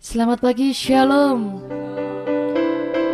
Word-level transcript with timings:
Selamat 0.00 0.40
pagi, 0.40 0.72
Shalom. 0.72 1.60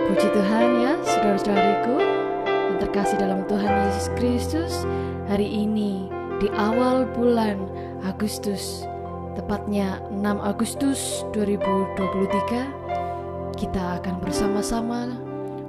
Puji 0.06 0.28
Tuhan 0.30 0.86
ya, 0.86 0.94
saudara-saudariku 1.02 1.98
yang 2.46 2.78
terkasih 2.78 3.18
dalam 3.18 3.42
Tuhan 3.50 3.90
Yesus 3.90 4.06
Kristus. 4.14 4.86
Hari 5.26 5.50
ini 5.50 6.06
di 6.38 6.46
awal 6.54 7.10
bulan 7.10 7.58
Agustus, 8.06 8.86
tepatnya 9.34 9.98
6 10.14 10.38
Agustus 10.38 11.26
2023, 11.34 13.58
kita 13.58 13.98
akan 13.98 14.22
bersama-sama 14.22 15.10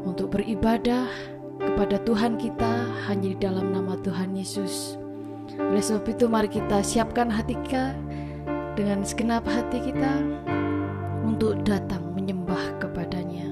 untuk 0.05 0.37
beribadah 0.37 1.09
kepada 1.57 1.97
Tuhan 2.05 2.37
kita 2.37 2.93
hanya 3.09 3.33
di 3.33 3.37
dalam 3.41 3.73
nama 3.73 3.97
Tuhan 4.05 4.37
Yesus. 4.37 5.01
Oleh 5.57 5.81
sebab 5.81 6.13
itu 6.13 6.29
mari 6.29 6.45
kita 6.45 6.85
siapkan 6.85 7.33
hati 7.33 7.57
kita 7.65 7.97
dengan 8.77 9.01
segenap 9.01 9.41
hati 9.49 9.81
kita 9.81 10.13
untuk 11.37 11.61
datang 11.69 12.17
menyembah 12.17 12.81
kepadanya. 12.81 13.45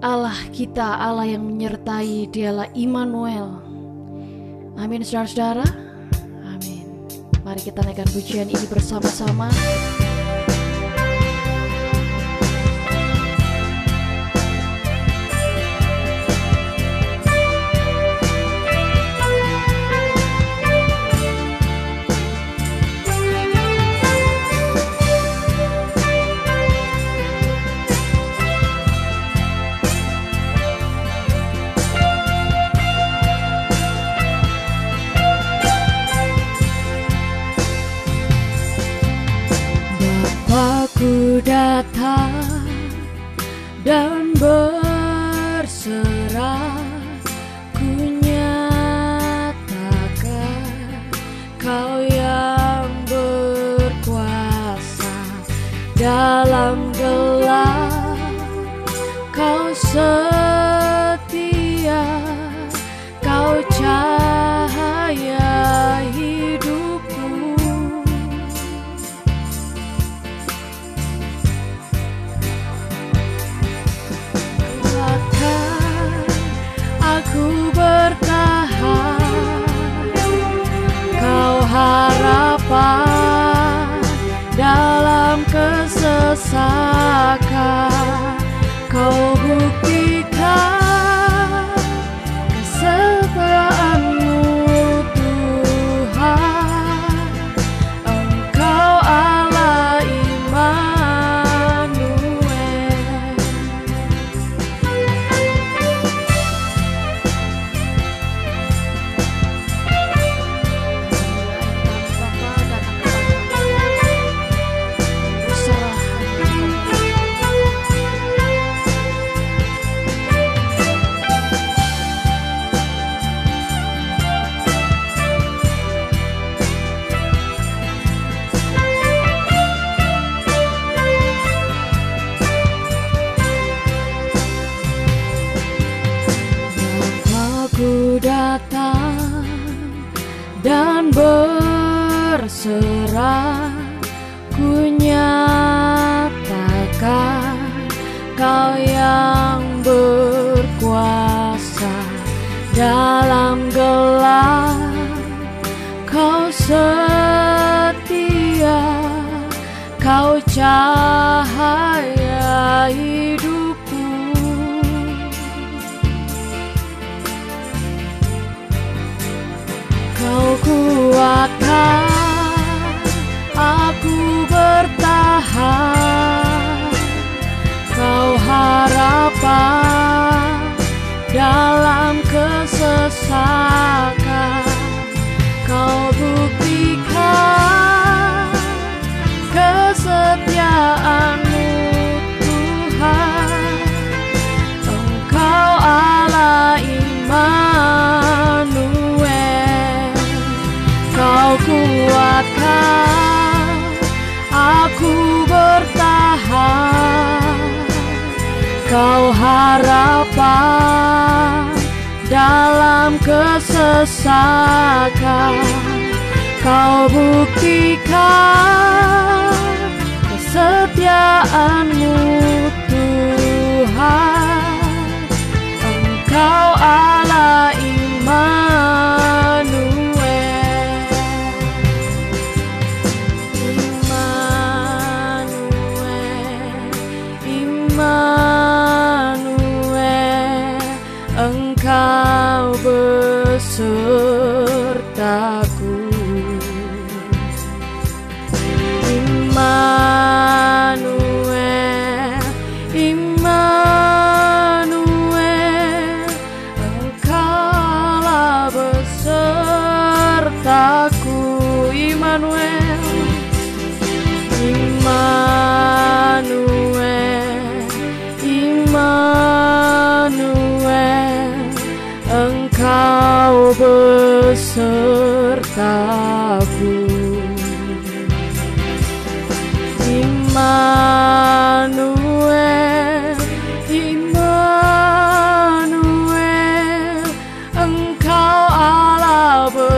Allah 0.00 0.32
kita, 0.48 0.96
Allah 0.96 1.28
yang 1.28 1.44
menyertai, 1.44 2.24
dialah 2.32 2.72
Immanuel. 2.72 3.60
Amin, 4.80 5.04
saudara-saudara. 5.04 5.68
Amin. 6.48 6.88
Mari 7.44 7.60
kita 7.68 7.84
naikkan 7.84 8.08
pujian 8.08 8.48
ini 8.48 8.64
bersama-sama. 8.64 9.52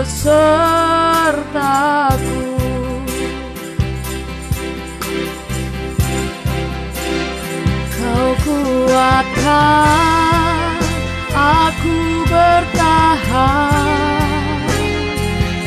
Allah 0.04 1.32
besertaku. 1.32 2.44
Kau 7.96 8.28
kuatkan 8.44 9.96
aku 11.32 11.96
bertahan. 12.28 13.88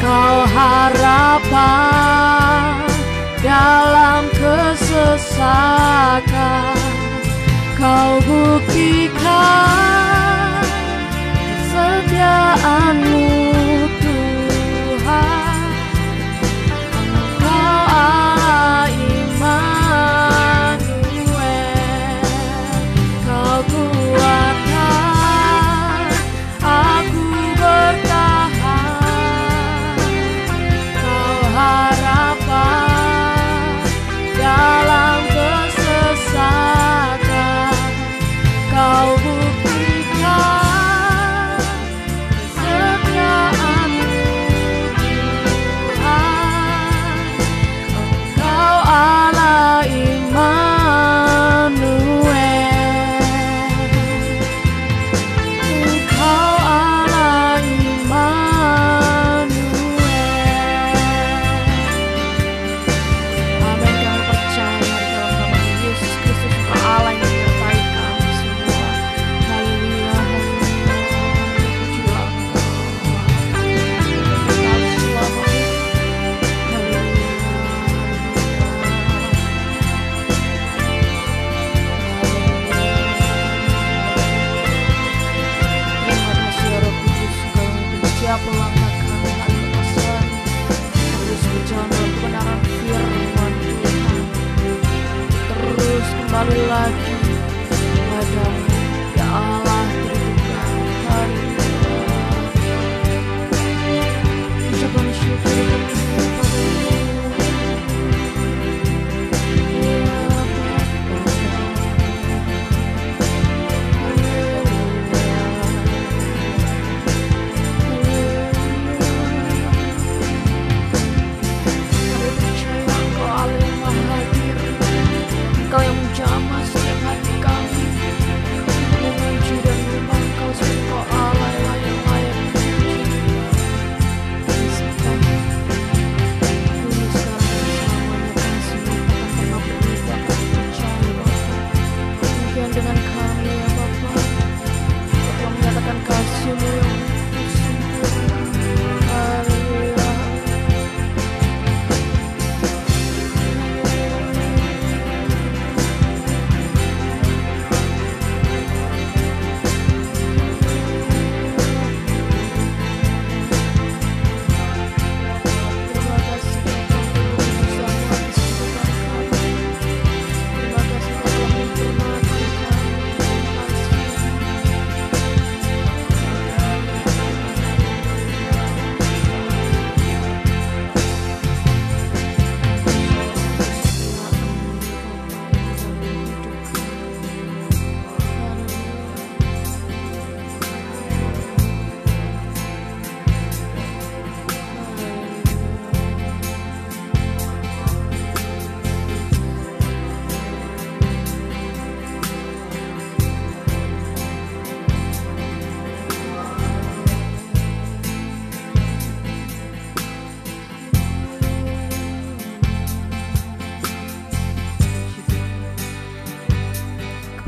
Kau 0.05 0.37
harapan 0.45 1.57
dalam 3.41 4.29
kesesakan. 4.37 5.57
Kau 7.77 8.21
buktikan 8.25 9.37
kesetiaanmu 11.69 13.56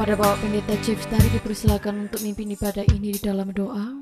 Kepada 0.09 0.25
Bapak 0.25 0.41
Pendeta 0.41 0.73
tadi 1.05 1.27
dipersilakan 1.37 2.09
untuk 2.09 2.25
mimpin 2.25 2.49
ibadah 2.49 2.81
ini 2.81 3.13
di 3.13 3.21
dalam 3.21 3.53
doa. 3.53 4.01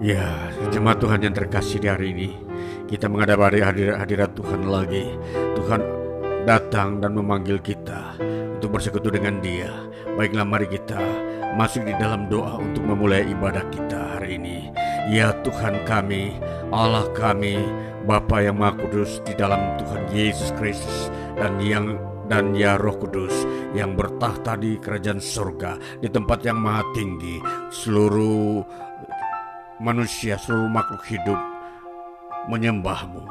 Ya, 0.00 0.48
jemaat 0.72 1.04
Tuhan 1.04 1.20
yang 1.20 1.36
terkasih 1.36 1.76
di 1.76 1.92
hari 1.92 2.16
ini, 2.16 2.40
kita 2.88 3.04
menghadap 3.04 3.44
hari 3.44 3.60
hadir- 3.60 4.00
hadirat 4.00 4.32
Tuhan 4.32 4.64
lagi. 4.64 5.12
Tuhan 5.52 5.84
datang 6.48 7.04
dan 7.04 7.20
memanggil 7.20 7.60
kita 7.60 8.16
untuk 8.56 8.80
bersekutu 8.80 9.12
dengan 9.12 9.36
Dia. 9.44 9.68
Baiklah, 10.16 10.48
mari 10.48 10.72
kita 10.72 11.04
masuk 11.60 11.84
di 11.84 11.92
dalam 12.00 12.32
doa 12.32 12.64
untuk 12.64 12.80
memulai 12.80 13.28
ibadah 13.28 13.68
kita 13.68 14.16
hari 14.16 14.40
ini. 14.40 14.72
Ya 15.12 15.36
Tuhan 15.44 15.84
kami, 15.84 16.32
Allah 16.72 17.04
kami, 17.12 17.60
Bapa 18.08 18.40
yang 18.40 18.56
Maha 18.56 18.80
Kudus 18.80 19.20
di 19.22 19.36
dalam 19.36 19.76
Tuhan 19.76 20.08
Yesus 20.16 20.48
Kristus 20.56 21.12
dan 21.36 21.58
yang 21.62 21.86
dan 22.30 22.54
ya 22.56 22.78
Roh 22.78 22.96
Kudus 22.96 23.34
yang 23.76 23.98
bertahta 23.98 24.56
di 24.56 24.78
kerajaan 24.78 25.20
surga 25.20 26.00
di 26.00 26.08
tempat 26.08 26.44
yang 26.46 26.60
maha 26.60 26.86
tinggi 26.96 27.42
seluruh 27.72 28.62
manusia 29.82 30.38
seluruh 30.38 30.70
makhluk 30.70 31.02
hidup 31.08 31.40
menyembahmu 32.46 33.26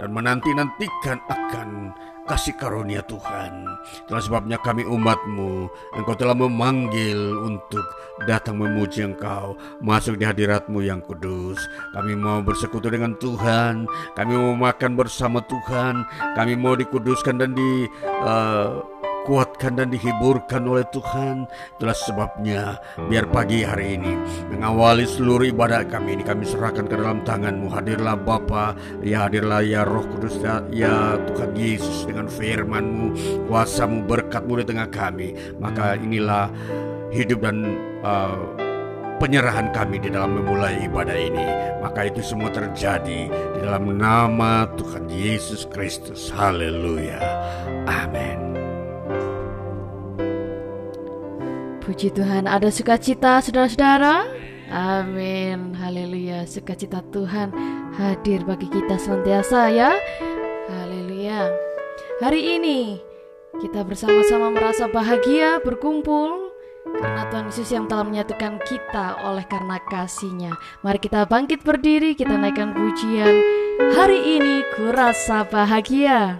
dan 0.00 0.08
menanti-nantikan 0.16 1.20
akan 1.28 1.92
kasih 2.30 2.54
karunia 2.54 3.02
Tuhan. 3.02 3.66
Itulah 4.06 4.22
sebabnya 4.22 4.62
kami 4.62 4.86
umatmu, 4.86 5.66
Engkau 5.98 6.14
telah 6.14 6.38
memanggil 6.38 7.18
untuk 7.42 7.82
datang 8.30 8.62
memuji 8.62 9.02
Engkau, 9.02 9.58
masuk 9.82 10.14
di 10.14 10.22
hadiratmu 10.22 10.78
yang 10.78 11.02
kudus. 11.02 11.58
Kami 11.90 12.14
mau 12.14 12.38
bersekutu 12.38 12.86
dengan 12.86 13.18
Tuhan, 13.18 13.90
kami 14.14 14.32
mau 14.38 14.54
makan 14.54 14.94
bersama 14.94 15.42
Tuhan, 15.42 16.06
kami 16.38 16.54
mau 16.54 16.78
dikuduskan 16.78 17.42
dan 17.42 17.50
di 17.50 17.90
uh, 18.22 18.78
dikuatkan 19.30 19.78
dan 19.78 19.94
dihiburkan 19.94 20.66
oleh 20.66 20.82
Tuhan. 20.90 21.46
Itulah 21.78 21.94
sebabnya 21.94 22.82
biar 23.06 23.30
pagi 23.30 23.62
hari 23.62 23.94
ini 23.94 24.18
mengawali 24.50 25.06
seluruh 25.06 25.46
ibadah 25.54 25.86
kami 25.86 26.18
ini 26.18 26.26
kami 26.26 26.42
serahkan 26.42 26.90
ke 26.90 26.98
dalam 26.98 27.22
tanganmu. 27.22 27.70
Hadirlah 27.70 28.18
Bapa, 28.18 28.74
ya 29.06 29.30
hadirlah 29.30 29.62
ya 29.62 29.86
Roh 29.86 30.02
Kudus 30.02 30.34
ya, 30.42 30.66
ya 30.74 31.14
Tuhan 31.30 31.54
Yesus 31.54 32.10
dengan 32.10 32.26
firmanmu, 32.26 33.14
kuasamu, 33.46 34.02
berkatmu 34.10 34.58
di 34.58 34.64
tengah 34.66 34.90
kami. 34.90 35.38
Maka 35.62 35.94
inilah 35.94 36.50
hidup 37.14 37.46
dan 37.46 37.78
uh, 38.02 38.34
penyerahan 39.22 39.70
kami 39.70 40.02
di 40.02 40.10
dalam 40.10 40.42
memulai 40.42 40.90
ibadah 40.90 41.14
ini. 41.14 41.46
Maka 41.78 42.10
itu 42.10 42.18
semua 42.18 42.50
terjadi 42.50 43.30
di 43.30 43.58
dalam 43.62 43.94
nama 43.94 44.66
Tuhan 44.74 45.06
Yesus 45.06 45.70
Kristus. 45.70 46.34
Haleluya. 46.34 47.22
Amin. 47.86 47.99
Puji 51.90 52.14
Tuhan, 52.14 52.46
ada 52.46 52.70
sukacita 52.70 53.42
saudara-saudara. 53.42 54.22
Amin. 54.70 55.74
Haleluya. 55.74 56.46
Sukacita 56.46 57.02
Tuhan 57.10 57.50
hadir 57.98 58.46
bagi 58.46 58.70
kita 58.70 58.94
senantiasa 58.94 59.74
ya. 59.74 59.98
Haleluya. 60.70 61.50
Hari 62.22 62.62
ini 62.62 63.02
kita 63.58 63.82
bersama-sama 63.82 64.54
merasa 64.54 64.86
bahagia 64.86 65.58
berkumpul 65.66 66.54
karena 66.94 67.26
Tuhan 67.26 67.50
Yesus 67.50 67.74
yang 67.74 67.90
telah 67.90 68.06
menyatukan 68.06 68.62
kita 68.62 69.26
oleh 69.26 69.42
karena 69.50 69.82
kasihnya. 69.90 70.54
Mari 70.86 71.02
kita 71.02 71.26
bangkit 71.26 71.66
berdiri, 71.66 72.14
kita 72.14 72.38
naikkan 72.38 72.70
pujian. 72.70 73.34
Hari 73.98 74.38
ini 74.38 74.62
ku 74.78 74.94
rasa 74.94 75.42
bahagia. 75.42 76.38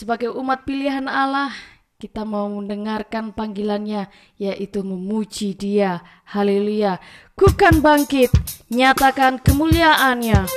Sebagai 0.00 0.32
umat 0.32 0.64
pilihan 0.64 1.04
Allah, 1.04 1.52
kita 2.00 2.24
mau 2.24 2.48
mendengarkan 2.48 3.36
panggilannya, 3.36 4.08
yaitu 4.40 4.80
memuji 4.80 5.52
dia. 5.52 6.00
Haleluya. 6.24 6.96
Kukan 7.36 7.84
bangkit, 7.84 8.32
nyatakan 8.72 9.36
kemuliaannya. 9.44 10.48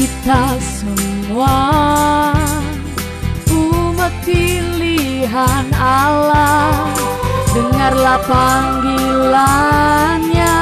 Kita 0.00 0.56
semua 0.60 1.56
umat 3.52 4.12
pilihan 4.24 5.66
Allah. 5.76 6.88
Dengarlah 7.52 8.20
panggilannya 8.24 10.56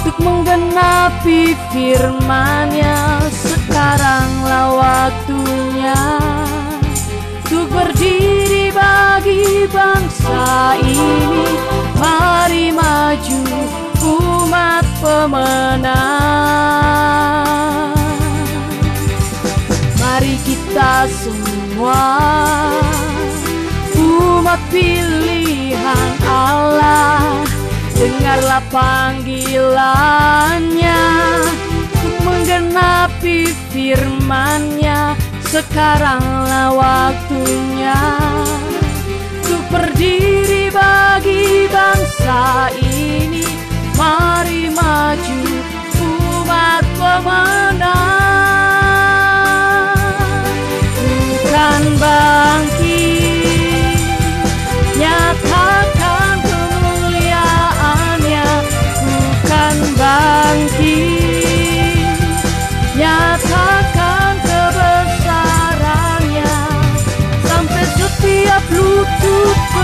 untuk 0.00 0.16
menggenapi 0.24 1.52
firmannya. 1.74 2.96
Sekaranglah 3.28 4.72
waktunya 4.78 5.98
untuk 7.44 7.68
berdiri 7.68 8.72
bagi 8.72 9.68
bangsa 9.68 10.80
ini. 10.80 11.44
Mari 11.98 12.70
maju 12.72 13.42
umat 14.00 14.86
pemenang. 15.02 16.78
Mari 16.78 17.97
kita 20.48 21.04
semua. 21.12 22.00
Umat 23.98 24.62
pilihan 24.72 26.12
Allah 26.24 27.44
Dengarlah 27.92 28.64
panggilannya. 28.72 29.84
Untuk 31.92 32.16
menggenapi 32.24 33.52
firmannya 33.74 35.12
Sekaranglah 35.52 36.72
waktunya. 36.72 37.98
Untuk 39.44 39.64
berdiri 39.68 40.72
bagi 40.72 41.68
bangsa 41.68 42.72
ini 42.78 43.44
Mari 43.98 44.70
maju 44.72 45.40
umat 45.98 46.84
pemenang 46.96 48.07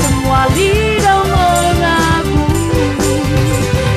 Semua 0.00 0.48
lidah 0.56 1.22
mengaku 1.28 2.48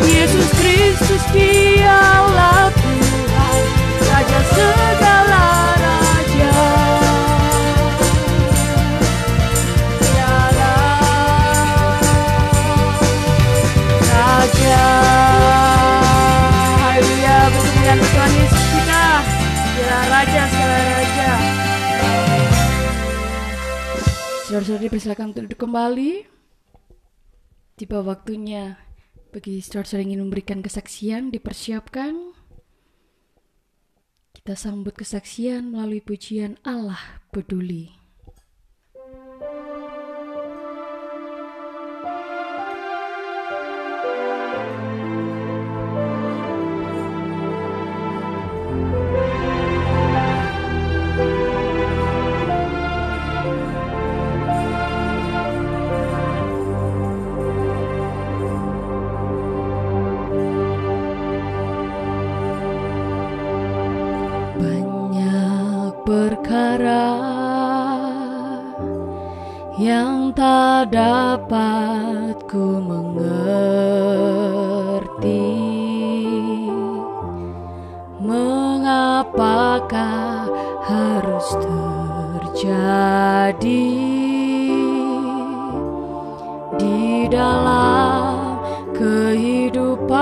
Yesus 0.04 0.50
Kristus 0.60 1.24
dialah 1.32 2.67
Tuhan. 2.76 3.62
Raja 4.04 4.41
Saudara-saudari 24.65 24.97
persilakan 24.97 25.30
untuk 25.30 25.43
duduk 25.45 25.62
kembali. 25.62 26.12
Tiba 27.78 28.01
waktunya 28.01 28.82
bagi 29.30 29.62
saudara-saudara 29.62 30.01
yang 30.01 30.10
ingin 30.10 30.23
memberikan 30.25 30.65
kesaksian 30.65 31.30
dipersiapkan. 31.30 32.34
Kita 34.34 34.58
sambut 34.58 34.97
kesaksian 34.97 35.69
melalui 35.69 36.01
pujian 36.01 36.58
Allah 36.65 36.97
peduli 37.30 37.93
tak 70.46 70.94
dapat 70.94 72.38
ku 72.46 72.78
mengerti 72.78 73.34
Mengapakah 78.22 79.26
harus 80.86 81.50
terjadi 82.54 83.90
di 86.78 87.26
dalam 87.26 88.62
kehidupan 88.94 90.14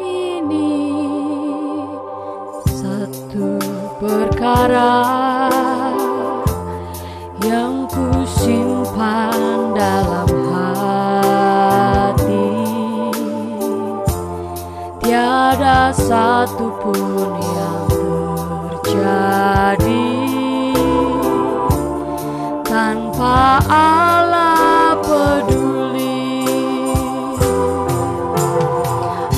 ini. 0.00 0.80
Satu 2.72 3.60
perkara 4.00 5.31
tiada 16.12 16.44
satu 16.44 16.68
pun 16.76 17.40
yang 17.40 17.88
terjadi. 18.84 20.12
Tanpa 22.68 23.56
Allah 23.64 24.92
peduli. 25.00 26.44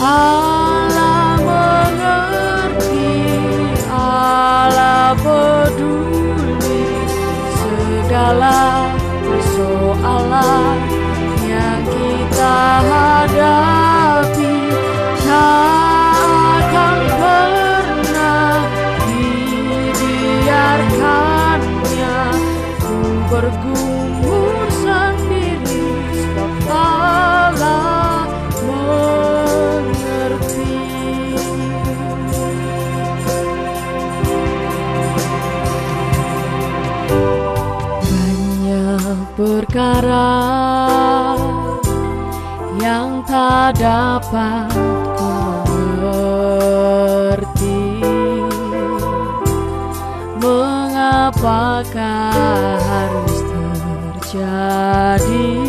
Allah 0.03 1.39
mengerti 1.47 3.15
Allah 3.95 5.15
peduli 5.23 6.83
segala 7.55 8.74
tak 43.45 43.77
dapat 43.77 44.73
ku 45.21 45.29
mengerti 45.69 46.81
Mengapakah 50.41 52.01
harus 52.81 53.37
terjadi 54.33 55.61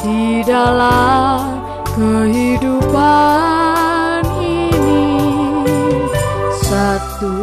di 0.00 0.40
dalam 0.48 1.60
kehidupan 1.92 3.00
ini. 4.40 5.20
Satu 6.64 7.36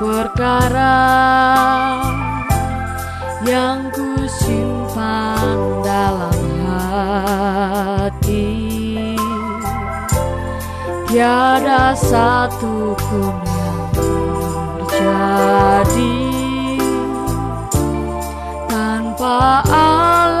perkara 0.00 0.96
yang 3.44 3.92
ku 3.92 4.24
simpan 4.28 5.84
dalam 5.84 6.33
tiada 11.14 11.94
satu 11.94 12.90
pun 12.98 13.34
yang 13.46 13.86
terjadi 14.82 16.18
tanpa 18.66 19.62
Allah 19.62 20.33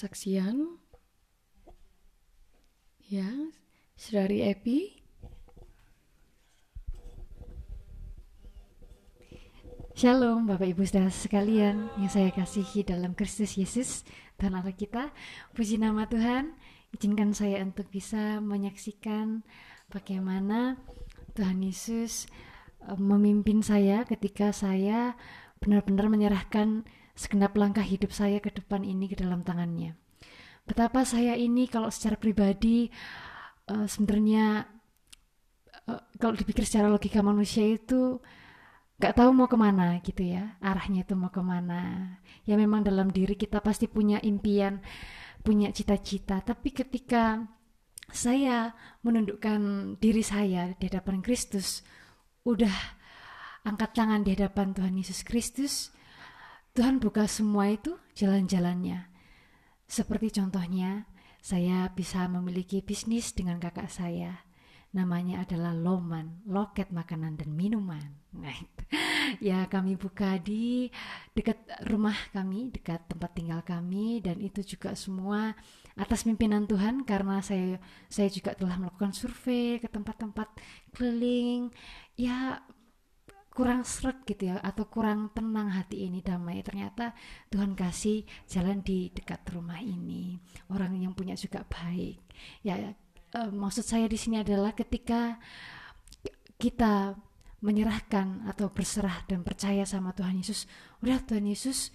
kesaksian. 0.00 0.80
Ya, 3.12 3.28
saudari 4.00 4.48
Epi. 4.48 4.96
Shalom 9.92 10.48
Bapak 10.48 10.72
Ibu 10.72 10.88
Saudara 10.88 11.12
sekalian 11.12 11.92
yang 12.00 12.08
saya 12.08 12.32
kasihi 12.32 12.80
dalam 12.80 13.12
Kristus 13.12 13.60
Yesus 13.60 14.08
Tuhan 14.40 14.56
Allah 14.56 14.72
kita. 14.72 15.12
Puji 15.52 15.76
nama 15.76 16.08
Tuhan. 16.08 16.56
Izinkan 16.96 17.36
saya 17.36 17.60
untuk 17.60 17.92
bisa 17.92 18.40
menyaksikan 18.40 19.44
bagaimana 19.92 20.80
Tuhan 21.36 21.60
Yesus 21.60 22.24
eh, 22.88 22.96
memimpin 22.96 23.60
saya 23.60 24.08
ketika 24.08 24.48
saya 24.56 25.12
benar-benar 25.60 26.08
menyerahkan 26.08 26.88
segenap 27.20 27.52
langkah 27.60 27.84
hidup 27.84 28.16
saya 28.16 28.40
ke 28.40 28.48
depan 28.48 28.80
ini 28.80 29.12
ke 29.12 29.20
dalam 29.20 29.44
tangannya. 29.44 29.92
Betapa 30.64 31.04
saya 31.04 31.36
ini 31.36 31.68
kalau 31.68 31.92
secara 31.92 32.16
pribadi 32.16 32.88
eh, 33.68 33.86
sebenarnya 33.86 34.64
eh, 35.84 36.02
kalau 36.16 36.32
dipikir 36.32 36.64
secara 36.64 36.88
logika 36.88 37.20
manusia 37.20 37.68
itu 37.68 38.24
gak 39.00 39.16
tahu 39.16 39.32
mau 39.32 39.48
ke 39.48 39.56
mana 39.56 39.96
gitu 40.04 40.28
ya 40.28 40.60
arahnya 40.60 41.08
itu 41.08 41.16
mau 41.16 41.32
ke 41.32 41.40
mana 41.40 42.12
ya 42.44 42.52
memang 42.60 42.84
dalam 42.84 43.08
diri 43.08 43.32
kita 43.32 43.64
pasti 43.64 43.88
punya 43.88 44.20
impian 44.20 44.84
punya 45.40 45.72
cita-cita 45.72 46.44
tapi 46.44 46.76
ketika 46.76 47.48
saya 48.12 48.76
menundukkan 49.00 49.96
diri 49.96 50.20
saya 50.20 50.76
di 50.76 50.84
hadapan 50.92 51.24
Kristus 51.24 51.80
udah 52.44 53.00
angkat 53.64 53.96
tangan 53.96 54.20
di 54.20 54.36
hadapan 54.36 54.76
Tuhan 54.76 54.92
Yesus 55.00 55.24
Kristus 55.24 55.96
Tuhan 56.70 57.02
buka 57.02 57.26
semua 57.26 57.70
itu 57.70 57.98
jalan-jalannya 58.14 59.10
seperti 59.90 60.30
contohnya 60.38 61.10
saya 61.42 61.90
bisa 61.90 62.30
memiliki 62.30 62.78
bisnis 62.78 63.34
dengan 63.34 63.58
kakak 63.58 63.90
saya 63.90 64.46
namanya 64.90 65.46
adalah 65.46 65.70
Loman, 65.70 66.42
loket 66.50 66.90
makanan 66.90 67.38
dan 67.38 67.54
minuman. 67.54 68.02
Nah, 68.34 68.50
ya 69.38 69.70
kami 69.70 69.94
buka 69.94 70.34
di 70.42 70.90
dekat 71.30 71.62
rumah 71.86 72.14
kami, 72.34 72.74
dekat 72.74 73.06
tempat 73.06 73.30
tinggal 73.38 73.62
kami 73.62 74.18
dan 74.18 74.42
itu 74.42 74.66
juga 74.66 74.98
semua 74.98 75.54
atas 75.94 76.26
pimpinan 76.26 76.66
Tuhan 76.66 77.06
karena 77.06 77.38
saya 77.38 77.78
saya 78.10 78.26
juga 78.34 78.58
telah 78.58 78.82
melakukan 78.82 79.14
survei 79.14 79.78
ke 79.78 79.86
tempat-tempat 79.86 80.58
keliling. 80.90 81.70
Ya 82.18 82.66
kurang 83.50 83.82
seret 83.82 84.22
gitu 84.24 84.54
ya 84.54 84.62
atau 84.62 84.86
kurang 84.86 85.34
tenang 85.34 85.74
hati 85.74 86.06
ini 86.06 86.22
damai. 86.22 86.62
Ternyata 86.62 87.12
Tuhan 87.50 87.74
kasih 87.74 88.22
jalan 88.46 88.80
di 88.80 89.10
dekat 89.10 89.42
rumah 89.50 89.82
ini. 89.82 90.38
Orang 90.70 90.96
yang 90.96 91.12
punya 91.12 91.34
juga 91.34 91.66
baik. 91.66 92.22
Ya 92.62 92.94
eh, 93.34 93.50
maksud 93.50 93.84
saya 93.84 94.06
di 94.06 94.16
sini 94.16 94.40
adalah 94.40 94.72
ketika 94.72 95.38
kita 96.60 97.18
menyerahkan 97.60 98.48
atau 98.48 98.72
berserah 98.72 99.24
dan 99.28 99.44
percaya 99.44 99.84
sama 99.84 100.16
Tuhan 100.16 100.40
Yesus, 100.40 100.64
udah 101.04 101.20
Tuhan 101.28 101.44
Yesus, 101.44 101.92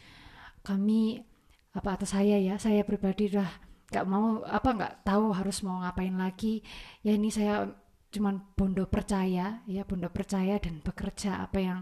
kami 0.61 1.25
apa 1.73 1.97
atas 1.97 2.13
saya 2.13 2.37
ya, 2.37 2.61
saya 2.61 2.85
pribadi 2.85 3.33
udah 3.33 3.49
nggak 3.85 4.05
mau 4.05 4.41
apa 4.45 4.69
nggak 4.73 4.93
tahu 5.05 5.33
harus 5.33 5.61
mau 5.65 5.81
ngapain 5.81 6.13
lagi. 6.13 6.61
Ya 7.01 7.17
ini 7.17 7.33
saya 7.33 7.69
cuman 8.15 8.39
bondo 8.55 8.87
percaya 8.87 9.59
ya 9.67 9.83
bondo 9.83 10.07
percaya 10.07 10.55
dan 10.63 10.79
bekerja 10.79 11.43
apa 11.43 11.59
yang 11.59 11.79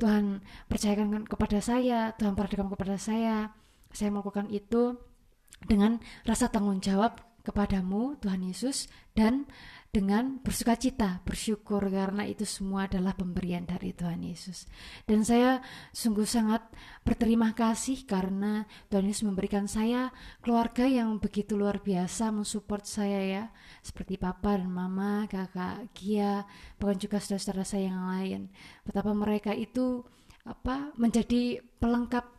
Tuhan 0.00 0.40
percayakan 0.66 1.28
kepada 1.28 1.60
saya 1.60 2.16
Tuhan 2.16 2.32
percayakan 2.32 2.72
kepada 2.72 2.96
saya. 2.96 3.52
Saya 3.94 4.10
melakukan 4.10 4.50
itu 4.50 4.98
dengan 5.70 6.02
rasa 6.26 6.50
tanggung 6.50 6.82
jawab 6.82 7.22
kepadamu 7.44 8.18
Tuhan 8.18 8.42
Yesus 8.42 8.88
dan 9.14 9.46
dengan 9.94 10.42
bersuka 10.42 10.74
cita, 10.74 11.22
bersyukur 11.22 11.86
karena 11.86 12.26
itu 12.26 12.42
semua 12.42 12.90
adalah 12.90 13.14
pemberian 13.14 13.62
dari 13.62 13.94
Tuhan 13.94 14.26
Yesus. 14.26 14.66
Dan 15.06 15.22
saya 15.22 15.62
sungguh 15.94 16.26
sangat 16.26 16.66
berterima 17.06 17.54
kasih 17.54 18.02
karena 18.02 18.66
Tuhan 18.90 19.06
Yesus 19.06 19.22
memberikan 19.22 19.70
saya 19.70 20.10
keluarga 20.42 20.82
yang 20.90 21.22
begitu 21.22 21.54
luar 21.54 21.78
biasa 21.78 22.34
mensupport 22.34 22.82
saya 22.82 23.20
ya, 23.22 23.44
seperti 23.86 24.18
papa 24.18 24.58
dan 24.58 24.66
mama, 24.66 25.30
kakak 25.30 25.94
Gia, 25.94 26.42
bahkan 26.82 26.98
juga 26.98 27.22
saudara-saudara 27.22 27.62
saya 27.62 27.94
yang 27.94 28.02
lain. 28.10 28.40
Betapa 28.82 29.14
mereka 29.14 29.54
itu 29.54 30.02
apa 30.42 30.90
menjadi 30.98 31.62
pelengkap 31.78 32.33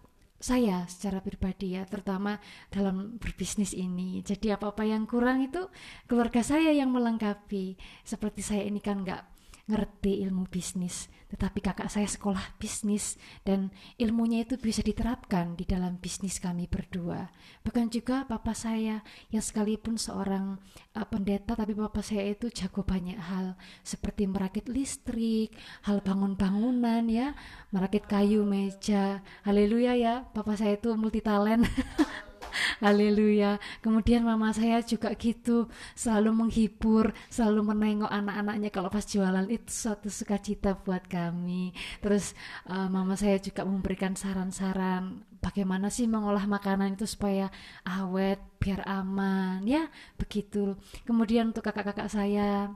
saya 0.46 0.86
secara 0.86 1.26
pribadi 1.26 1.74
ya 1.74 1.90
terutama 1.90 2.38
dalam 2.70 3.18
berbisnis 3.18 3.74
ini. 3.74 4.22
Jadi 4.22 4.54
apa-apa 4.54 4.86
yang 4.86 5.10
kurang 5.10 5.42
itu 5.42 5.66
keluarga 6.06 6.46
saya 6.46 6.70
yang 6.70 6.94
melengkapi. 6.94 7.74
Seperti 8.06 8.46
saya 8.46 8.62
ini 8.70 8.78
kan 8.78 9.02
nggak 9.02 9.35
ngerti 9.66 10.22
ilmu 10.26 10.46
bisnis 10.50 11.10
tetapi 11.36 11.60
kakak 11.60 11.90
saya 11.90 12.08
sekolah 12.08 12.56
bisnis 12.56 13.20
dan 13.44 13.74
ilmunya 14.00 14.48
itu 14.48 14.56
bisa 14.56 14.86
diterapkan 14.86 15.60
di 15.60 15.68
dalam 15.68 16.00
bisnis 16.00 16.40
kami 16.40 16.70
berdua. 16.70 17.28
Bahkan 17.66 17.92
juga 17.92 18.24
papa 18.30 18.54
saya 18.56 19.04
yang 19.34 19.44
sekalipun 19.44 20.00
seorang 20.00 20.56
uh, 20.96 21.08
pendeta 21.10 21.58
tapi 21.58 21.76
papa 21.76 22.06
saya 22.06 22.32
itu 22.32 22.48
jago 22.54 22.88
banyak 22.88 23.20
hal 23.20 23.60
seperti 23.82 24.30
merakit 24.32 24.70
listrik 24.72 25.52
hal 25.84 26.00
bangun-bangunan 26.00 27.04
ya 27.10 27.36
merakit 27.74 28.08
kayu 28.08 28.46
meja. 28.48 29.26
Haleluya 29.44 29.98
ya 29.98 30.14
papa 30.30 30.56
saya 30.56 30.80
itu 30.80 30.94
multi 30.94 31.20
talent 31.20 31.66
Haleluya. 32.84 33.58
Kemudian 33.82 34.24
mama 34.24 34.52
saya 34.52 34.82
juga 34.82 35.12
gitu, 35.16 35.68
selalu 35.98 36.46
menghibur, 36.46 37.12
selalu 37.28 37.74
menengok 37.74 38.12
anak-anaknya 38.12 38.70
kalau 38.72 38.90
pas 38.92 39.06
jualan 39.06 39.48
itu 39.50 39.72
suatu 39.72 40.08
sukacita 40.12 40.78
buat 40.82 41.06
kami. 41.08 41.76
Terus 42.04 42.38
uh, 42.70 42.88
mama 42.92 43.16
saya 43.16 43.40
juga 43.42 43.64
memberikan 43.66 44.14
saran-saran 44.14 45.26
bagaimana 45.46 45.94
sih 45.94 46.10
mengolah 46.10 46.50
makanan 46.50 46.98
itu 46.98 47.06
supaya 47.06 47.54
awet, 47.86 48.42
biar 48.58 48.82
aman, 48.90 49.62
ya 49.62 49.86
begitu. 50.18 50.74
Kemudian 51.06 51.54
untuk 51.54 51.62
kakak-kakak 51.70 52.10
saya 52.10 52.74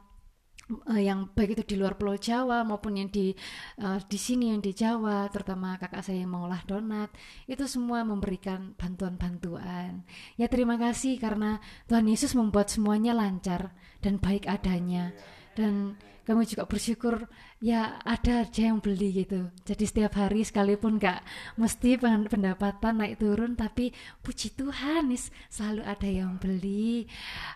uh, 0.70 1.02
yang 1.02 1.30
baik 1.34 1.58
itu 1.58 1.74
di 1.74 1.76
luar 1.76 1.98
Pulau 1.98 2.16
Jawa 2.16 2.62
maupun 2.62 2.98
yang 2.98 3.10
di 3.10 3.34
uh, 3.82 3.98
di 4.06 4.20
sini 4.22 4.54
yang 4.54 4.62
di 4.62 4.72
Jawa, 4.72 5.28
terutama 5.34 5.76
kakak 5.82 6.06
saya 6.06 6.22
yang 6.24 6.32
mengolah 6.32 6.62
donat, 6.70 7.10
itu 7.50 7.66
semua 7.66 8.06
memberikan 8.06 8.78
bantuan-bantuan. 8.78 10.06
Ya 10.38 10.48
terima 10.48 10.78
kasih 10.78 11.18
karena 11.18 11.58
Tuhan 11.90 12.06
Yesus 12.06 12.38
membuat 12.38 12.70
semuanya 12.70 13.18
lancar 13.18 13.74
dan 14.00 14.22
baik 14.22 14.46
adanya. 14.46 15.12
Dan 15.58 15.98
kamu 16.30 16.46
juga 16.46 16.70
bersyukur 16.70 17.26
ya 17.60 18.00
ada 18.08 18.48
aja 18.48 18.72
yang 18.72 18.80
beli 18.80 19.12
gitu. 19.24 19.52
Jadi 19.68 19.84
setiap 19.84 20.16
hari 20.16 20.48
sekalipun 20.48 20.96
nggak 20.96 21.20
mesti 21.60 22.00
pendapatan 22.00 23.04
naik 23.04 23.20
turun 23.20 23.60
tapi 23.60 23.92
puji 24.24 24.56
Tuhan 24.56 25.12
nih 25.12 25.20
selalu 25.52 25.84
ada 25.84 26.08
yang 26.08 26.40
beli. 26.40 27.04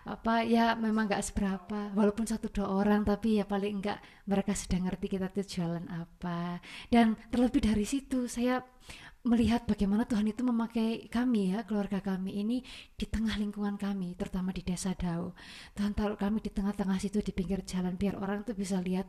Apa 0.03 0.43
ya 0.43 0.75
memang 0.75 1.07
nggak 1.07 1.23
seberapa 1.23 1.95
walaupun 1.95 2.27
satu 2.27 2.51
dua 2.51 2.67
orang 2.83 3.07
tapi 3.07 3.39
ya 3.39 3.47
paling 3.47 3.79
enggak 3.79 4.03
mereka 4.27 4.51
sudah 4.51 4.79
ngerti 4.83 5.07
kita 5.07 5.31
tuh 5.31 5.47
jualan 5.47 5.87
apa. 5.87 6.59
Dan 6.91 7.15
terlebih 7.31 7.63
dari 7.63 7.87
situ 7.87 8.27
saya 8.27 8.59
melihat 9.23 9.63
bagaimana 9.63 10.03
Tuhan 10.03 10.27
itu 10.27 10.43
memakai 10.43 11.07
kami 11.07 11.55
ya 11.55 11.63
keluarga 11.63 12.03
kami 12.03 12.43
ini 12.43 12.59
di 12.91 13.07
tengah 13.07 13.39
lingkungan 13.39 13.79
kami 13.79 14.19
terutama 14.19 14.51
di 14.51 14.67
desa 14.67 14.91
Dau 14.99 15.31
Tuhan 15.79 15.95
taruh 15.95 16.19
kami 16.19 16.43
di 16.43 16.51
tengah-tengah 16.51 16.99
situ 16.99 17.23
di 17.23 17.31
pinggir 17.31 17.63
jalan 17.63 17.95
biar 17.95 18.19
orang 18.19 18.43
tuh 18.43 18.51
bisa 18.51 18.83
lihat 18.83 19.07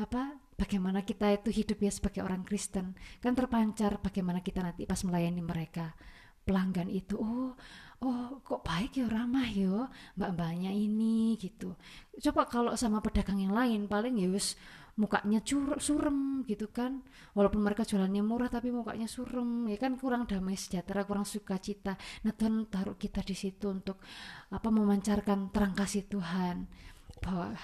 apa 0.00 0.40
bagaimana 0.56 1.04
kita 1.04 1.28
itu 1.32 1.52
hidup 1.52 1.78
ya 1.84 1.92
sebagai 1.92 2.24
orang 2.24 2.40
Kristen. 2.44 2.96
Kan 3.20 3.36
terpancar 3.36 4.00
bagaimana 4.00 4.40
kita 4.40 4.64
nanti 4.64 4.88
pas 4.88 5.00
melayani 5.04 5.44
mereka. 5.44 5.92
Pelanggan 6.40 6.88
itu 6.88 7.20
oh 7.20 7.52
oh 8.00 8.40
kok 8.40 8.64
baik 8.64 8.96
ya 8.96 9.06
ramah 9.12 9.44
ya 9.44 9.88
mbak-mbaknya 10.16 10.72
ini 10.72 11.36
gitu. 11.36 11.76
Coba 12.16 12.48
kalau 12.48 12.72
sama 12.80 13.04
pedagang 13.04 13.40
yang 13.44 13.52
lain 13.52 13.84
paling 13.84 14.16
ya 14.16 14.32
wis 14.32 14.56
mukanya 14.96 15.44
cur 15.44 15.76
surem 15.76 16.44
gitu 16.48 16.72
kan. 16.72 17.04
Walaupun 17.36 17.60
mereka 17.60 17.84
jualannya 17.84 18.24
murah 18.24 18.48
tapi 18.48 18.72
mukanya 18.72 19.04
surem 19.04 19.68
ya 19.68 19.76
kan 19.76 20.00
kurang 20.00 20.24
damai 20.24 20.56
sejahtera 20.56 21.04
kurang 21.04 21.28
sukacita. 21.28 22.00
Nah 22.24 22.32
Tuhan 22.32 22.72
taruh 22.72 22.96
kita 22.96 23.20
di 23.20 23.36
situ 23.36 23.68
untuk 23.68 24.00
apa 24.48 24.68
memancarkan 24.72 25.52
terang 25.52 25.76
kasih 25.76 26.08
Tuhan 26.08 26.88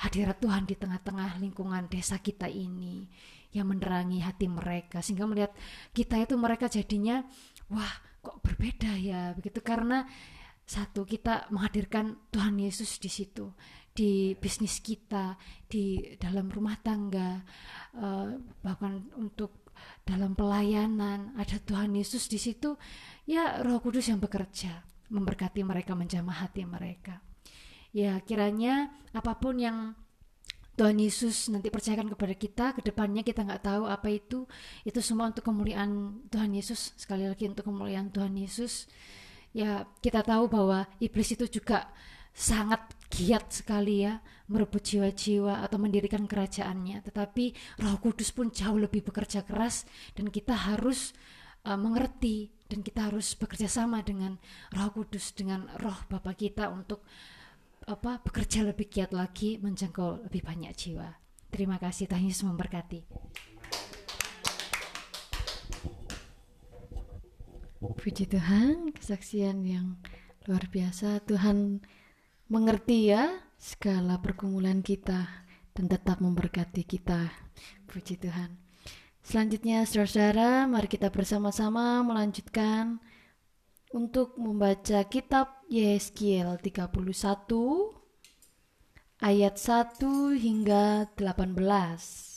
hadirat 0.05 0.39
Tuhan 0.39 0.69
di 0.69 0.77
tengah-tengah 0.77 1.41
lingkungan 1.41 1.89
desa 1.89 2.21
kita 2.21 2.47
ini 2.47 3.09
yang 3.57 3.73
menerangi 3.73 4.21
hati 4.21 4.47
mereka 4.53 5.01
sehingga 5.01 5.25
melihat 5.25 5.53
kita 5.97 6.21
itu 6.21 6.37
mereka 6.37 6.69
jadinya 6.69 7.25
wah 7.73 7.93
kok 8.21 8.45
berbeda 8.45 9.01
ya 9.01 9.33
begitu 9.33 9.65
karena 9.65 10.05
satu 10.67 11.07
kita 11.07 11.49
menghadirkan 11.55 12.19
Tuhan 12.35 12.59
Yesus 12.59 12.99
di 13.01 13.09
situ 13.09 13.55
di 13.97 14.37
bisnis 14.37 14.85
kita, 14.85 15.41
di 15.65 15.97
dalam 16.21 16.53
rumah 16.53 16.77
tangga, 16.85 17.41
uh, 17.97 18.29
bahkan 18.61 19.09
untuk 19.17 19.73
dalam 20.05 20.37
pelayanan 20.37 21.33
ada 21.41 21.57
Tuhan 21.57 21.97
Yesus 21.97 22.29
di 22.29 22.37
situ, 22.37 22.77
ya 23.25 23.65
Roh 23.65 23.81
Kudus 23.81 24.13
yang 24.13 24.21
bekerja 24.21 24.85
memberkati 25.09 25.65
mereka, 25.65 25.97
menjamah 25.97 26.45
hati 26.45 26.69
mereka. 26.69 27.25
Ya 27.97 28.21
kiranya 28.21 28.93
apa 29.17 29.41
pun 29.41 29.57
yang 29.57 29.97
Tuhan 30.77 31.01
Yesus 31.01 31.49
nanti 31.49 31.73
percayakan 31.73 32.13
kepada 32.13 32.37
kita, 32.37 32.67
ke 32.77 32.85
depannya 32.85 33.25
kita 33.25 33.41
nggak 33.41 33.65
tahu 33.65 33.89
apa 33.89 34.13
itu, 34.13 34.45
itu 34.85 35.01
semua 35.01 35.33
untuk 35.33 35.49
kemuliaan 35.49 36.21
Tuhan 36.29 36.53
Yesus, 36.53 36.93
sekali 37.01 37.25
lagi 37.25 37.49
untuk 37.49 37.65
kemuliaan 37.65 38.13
Tuhan 38.13 38.37
Yesus. 38.37 38.85
Ya 39.57 39.89
kita 40.05 40.21
tahu 40.21 40.53
bahwa 40.53 40.85
iblis 41.01 41.33
itu 41.33 41.49
juga 41.49 41.89
sangat 42.37 42.93
giat 43.09 43.49
sekali 43.49 44.05
ya 44.05 44.21
merebut 44.53 44.85
jiwa-jiwa 44.85 45.65
atau 45.65 45.81
mendirikan 45.81 46.29
kerajaannya 46.29 47.01
tetapi 47.01 47.57
Roh 47.81 47.97
Kudus 47.97 48.29
pun 48.29 48.53
jauh 48.53 48.77
lebih 48.77 49.09
bekerja 49.09 49.41
keras 49.41 49.89
dan 50.13 50.29
kita 50.29 50.53
harus 50.53 51.17
uh, 51.65 51.81
mengerti 51.81 52.53
dan 52.69 52.85
kita 52.85 53.09
harus 53.09 53.33
bekerja 53.33 53.73
sama 53.73 54.05
dengan 54.05 54.37
Roh 54.77 54.93
Kudus 54.93 55.33
dengan 55.33 55.65
Roh 55.81 55.97
Bapa 56.13 56.37
kita 56.37 56.69
untuk 56.69 57.09
apa 57.87 58.19
bekerja 58.19 58.67
lebih 58.67 58.91
giat 58.91 59.15
lagi 59.15 59.63
menjangkau 59.63 60.27
lebih 60.27 60.43
banyak 60.43 60.75
jiwa. 60.75 61.23
Terima 61.55 61.79
kasih 61.79 62.11
Tuhan 62.11 62.27
Yesus 62.27 62.43
memberkati. 62.43 63.07
Puji 67.79 68.27
Tuhan, 68.27 68.91
kesaksian 68.91 69.63
yang 69.63 70.03
luar 70.51 70.67
biasa. 70.67 71.23
Tuhan 71.23 71.79
mengerti 72.51 73.15
ya 73.15 73.31
segala 73.55 74.19
pergumulan 74.19 74.83
kita 74.83 75.47
dan 75.71 75.87
tetap 75.87 76.19
memberkati 76.19 76.83
kita. 76.83 77.31
Puji 77.87 78.19
Tuhan. 78.19 78.59
Selanjutnya 79.23 79.87
saudara-saudara, 79.87 80.67
mari 80.67 80.91
kita 80.91 81.15
bersama-sama 81.15 82.03
melanjutkan 82.03 82.99
untuk 83.97 84.37
membaca 84.37 85.09
kitab 85.09 85.65
Yeskiel 85.73 86.61
31 86.61 86.93
ayat 89.25 89.57
1 89.57 90.37
hingga 90.37 91.09
18. 91.17 92.37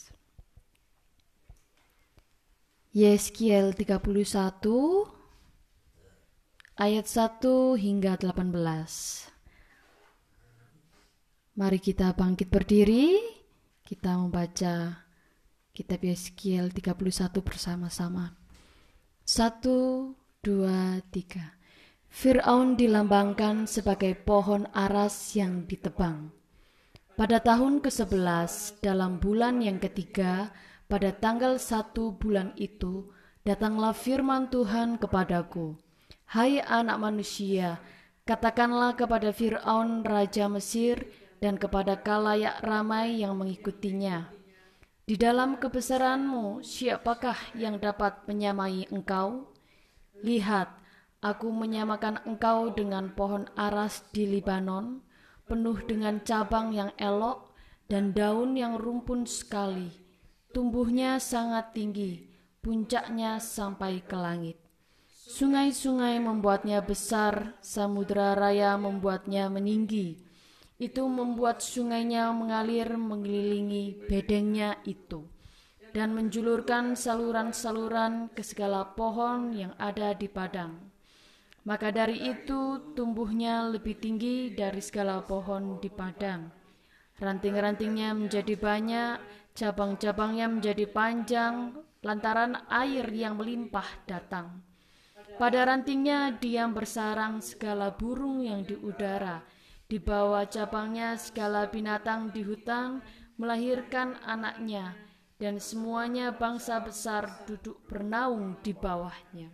Yeskiel 2.96 3.76
31 3.76 4.00
ayat 6.80 7.04
1 7.04 7.76
hingga 7.76 8.16
18. 8.16 9.28
Mari 11.60 11.76
kita 11.76 12.16
bangkit 12.16 12.48
berdiri, 12.48 13.20
kita 13.84 14.16
membaca 14.16 15.04
kitab 15.76 16.00
Yeskiel 16.08 16.72
31 16.72 17.44
bersama-sama. 17.44 18.32
Satu, 19.28 20.16
dua, 20.40 21.04
tiga. 21.12 21.52
Fir'aun 22.08 22.72
dilambangkan 22.72 23.68
sebagai 23.68 24.16
pohon 24.16 24.64
aras 24.72 25.36
yang 25.36 25.68
ditebang. 25.68 26.32
Pada 27.12 27.44
tahun 27.44 27.84
ke-11 27.84 28.80
dalam 28.80 29.20
bulan 29.20 29.60
yang 29.60 29.76
ketiga, 29.76 30.48
pada 30.88 31.12
tanggal 31.12 31.60
satu 31.60 32.16
bulan 32.16 32.56
itu, 32.56 33.12
datanglah 33.44 33.92
firman 33.92 34.48
Tuhan 34.48 34.96
kepadaku. 34.96 35.76
Hai 36.32 36.64
anak 36.64 36.96
manusia, 36.96 37.76
katakanlah 38.24 38.96
kepada 38.96 39.36
Fir'aun 39.36 40.08
Raja 40.08 40.48
Mesir 40.48 41.04
dan 41.44 41.60
kepada 41.60 42.00
kalayak 42.00 42.64
ramai 42.64 43.20
yang 43.20 43.36
mengikutinya. 43.36 44.32
Di 45.04 45.20
dalam 45.20 45.60
kebesaranmu, 45.60 46.64
siapakah 46.64 47.36
yang 47.52 47.76
dapat 47.76 48.24
menyamai 48.24 48.88
engkau? 48.88 49.49
Lihat, 50.20 50.68
aku 51.24 51.48
menyamakan 51.52 52.20
engkau 52.28 52.72
dengan 52.72 53.12
pohon 53.12 53.48
aras 53.56 54.04
di 54.12 54.24
Libanon, 54.24 55.00
penuh 55.48 55.78
dengan 55.84 56.20
cabang 56.22 56.72
yang 56.72 56.90
elok 57.00 57.52
dan 57.90 58.12
daun 58.14 58.54
yang 58.54 58.78
rumpun 58.78 59.24
sekali. 59.24 59.90
Tumbuhnya 60.50 61.22
sangat 61.22 61.72
tinggi, 61.72 62.26
puncaknya 62.60 63.38
sampai 63.38 64.02
ke 64.02 64.16
langit. 64.18 64.58
Sungai-sungai 65.30 66.18
membuatnya 66.18 66.82
besar, 66.82 67.54
samudera 67.62 68.34
raya 68.34 68.74
membuatnya 68.74 69.46
meninggi 69.46 70.30
itu 70.80 71.04
membuat 71.04 71.60
sungainya 71.60 72.32
mengalir 72.32 72.96
mengelilingi 72.96 74.08
bedengnya 74.08 74.80
itu 74.88 75.28
dan 75.90 76.14
menjulurkan 76.14 76.94
saluran-saluran 76.94 78.30
ke 78.30 78.46
segala 78.46 78.94
pohon 78.94 79.50
yang 79.50 79.74
ada 79.76 80.14
di 80.14 80.30
padang. 80.30 80.78
Maka 81.66 81.92
dari 81.92 82.30
itu 82.30 82.94
tumbuhnya 82.96 83.68
lebih 83.68 83.98
tinggi 84.00 84.54
dari 84.54 84.80
segala 84.80 85.20
pohon 85.20 85.76
di 85.82 85.92
padang. 85.92 86.48
Ranting-rantingnya 87.20 88.16
menjadi 88.16 88.56
banyak, 88.56 89.20
cabang-cabangnya 89.52 90.46
menjadi 90.48 90.88
panjang, 90.88 91.76
lantaran 92.00 92.64
air 92.72 93.04
yang 93.12 93.36
melimpah 93.36 93.84
datang. 94.08 94.64
Pada 95.36 95.68
rantingnya 95.68 96.40
diam 96.40 96.72
bersarang 96.72 97.44
segala 97.44 97.92
burung 97.92 98.40
yang 98.40 98.64
di 98.64 98.76
udara, 98.80 99.44
di 99.84 100.00
bawah 100.00 100.48
cabangnya 100.48 101.20
segala 101.20 101.68
binatang 101.68 102.32
di 102.32 102.40
hutan 102.40 103.04
melahirkan 103.36 104.16
anaknya 104.24 105.09
dan 105.40 105.56
semuanya 105.56 106.36
bangsa 106.36 106.84
besar 106.84 107.48
duduk 107.48 107.80
bernaung 107.88 108.60
di 108.60 108.76
bawahnya. 108.76 109.48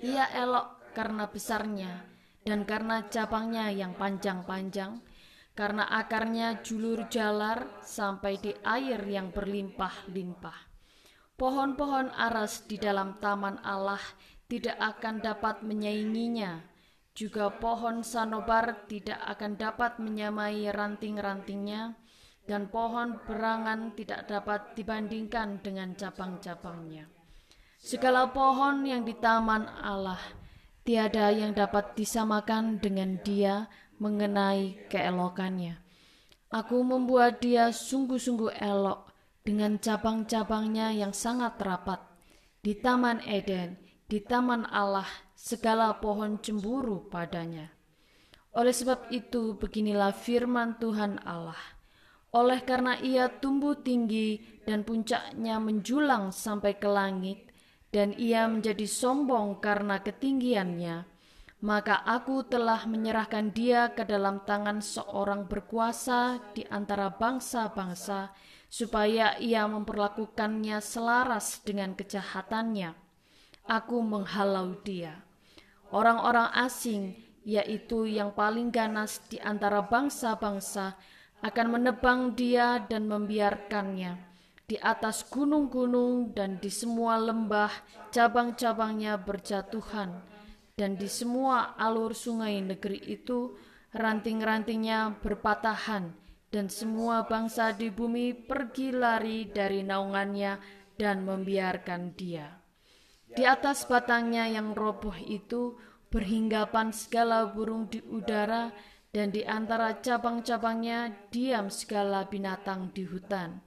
Ia 0.00 0.32
elok 0.32 0.96
karena 0.96 1.28
besarnya 1.28 1.92
dan 2.40 2.64
karena 2.64 3.04
cabangnya 3.12 3.68
yang 3.68 3.92
panjang-panjang, 3.92 5.04
karena 5.52 5.84
akarnya 5.84 6.64
julur 6.64 7.04
jalar 7.12 7.84
sampai 7.84 8.40
di 8.40 8.56
air 8.64 9.04
yang 9.04 9.28
berlimpah-limpah. 9.36 10.58
Pohon-pohon 11.36 12.16
aras 12.16 12.64
di 12.64 12.80
dalam 12.80 13.20
taman 13.20 13.60
Allah 13.60 14.00
tidak 14.48 14.80
akan 14.80 15.20
dapat 15.20 15.60
menyainginya 15.60 16.76
juga 17.16 17.48
pohon 17.48 18.04
sanobar 18.04 18.84
tidak 18.92 19.16
akan 19.24 19.56
dapat 19.56 19.96
menyamai 19.96 20.68
ranting-rantingnya, 20.68 21.96
dan 22.46 22.70
pohon 22.70 23.18
berangan 23.26 23.92
tidak 23.98 24.30
dapat 24.30 24.78
dibandingkan 24.78 25.60
dengan 25.60 25.98
cabang-cabangnya. 25.98 27.10
Segala 27.76 28.30
pohon 28.30 28.86
yang 28.86 29.02
di 29.02 29.14
taman 29.18 29.66
Allah, 29.82 30.18
tiada 30.86 31.34
yang 31.34 31.52
dapat 31.52 31.98
disamakan 31.98 32.78
dengan 32.78 33.18
dia 33.20 33.66
mengenai 33.98 34.86
keelokannya. 34.86 35.82
Aku 36.54 36.86
membuat 36.86 37.42
dia 37.42 37.74
sungguh-sungguh 37.74 38.62
elok 38.62 39.10
dengan 39.42 39.78
cabang-cabangnya 39.82 40.94
yang 40.94 41.10
sangat 41.10 41.58
rapat. 41.58 41.98
Di 42.62 42.74
Taman 42.78 43.22
Eden, 43.26 43.78
di 44.06 44.22
Taman 44.22 44.66
Allah, 44.70 45.06
segala 45.34 45.98
pohon 45.98 46.38
cemburu 46.38 47.06
padanya. 47.06 47.70
Oleh 48.54 48.72
sebab 48.72 49.10
itu, 49.12 49.54
beginilah 49.58 50.14
firman 50.14 50.80
Tuhan 50.80 51.22
Allah. 51.22 51.75
Oleh 52.36 52.60
karena 52.68 53.00
ia 53.00 53.32
tumbuh 53.32 53.80
tinggi 53.80 54.60
dan 54.68 54.84
puncaknya 54.84 55.56
menjulang 55.56 56.36
sampai 56.36 56.76
ke 56.76 56.84
langit, 56.84 57.48
dan 57.88 58.12
ia 58.12 58.44
menjadi 58.44 58.84
sombong 58.84 59.56
karena 59.64 60.04
ketinggiannya, 60.04 61.08
maka 61.64 62.04
aku 62.04 62.44
telah 62.44 62.84
menyerahkan 62.84 63.56
dia 63.56 63.88
ke 63.96 64.04
dalam 64.04 64.44
tangan 64.44 64.84
seorang 64.84 65.48
berkuasa 65.48 66.36
di 66.52 66.60
antara 66.68 67.08
bangsa-bangsa, 67.08 68.36
supaya 68.68 69.40
ia 69.40 69.64
memperlakukannya 69.64 70.76
selaras 70.84 71.64
dengan 71.64 71.96
kejahatannya. 71.96 72.92
Aku 73.64 74.04
menghalau 74.04 74.76
dia. 74.84 75.24
Orang-orang 75.88 76.52
asing, 76.52 77.16
yaitu 77.48 78.04
yang 78.04 78.36
paling 78.36 78.68
ganas 78.68 79.24
di 79.32 79.40
antara 79.40 79.80
bangsa-bangsa, 79.80 81.00
akan 81.46 81.78
menebang 81.78 82.34
dia 82.34 82.82
dan 82.90 83.06
membiarkannya 83.06 84.18
di 84.66 84.74
atas 84.82 85.22
gunung-gunung 85.30 86.34
dan 86.34 86.58
di 86.58 86.66
semua 86.74 87.14
lembah 87.22 87.70
cabang-cabangnya 88.10 89.14
berjatuhan 89.14 90.26
dan 90.74 90.98
di 90.98 91.06
semua 91.06 91.78
alur 91.78 92.18
sungai 92.18 92.58
negeri 92.58 92.98
itu 93.06 93.54
ranting-rantingnya 93.94 95.22
berpatahan 95.22 96.10
dan 96.50 96.66
semua 96.66 97.22
bangsa 97.30 97.70
di 97.70 97.94
bumi 97.94 98.34
pergi 98.34 98.90
lari 98.90 99.46
dari 99.46 99.86
naungannya 99.86 100.58
dan 100.98 101.22
membiarkan 101.22 102.18
dia. 102.18 102.58
Di 103.30 103.46
atas 103.46 103.86
batangnya 103.86 104.50
yang 104.50 104.74
roboh 104.74 105.14
itu 105.14 105.78
berhinggapan 106.10 106.90
segala 106.90 107.46
burung 107.50 107.86
di 107.86 108.00
udara 108.02 108.72
dan 109.16 109.32
di 109.32 109.40
antara 109.48 109.96
cabang-cabangnya 109.96 111.32
diam 111.32 111.72
segala 111.72 112.28
binatang 112.28 112.92
di 112.92 113.08
hutan. 113.08 113.64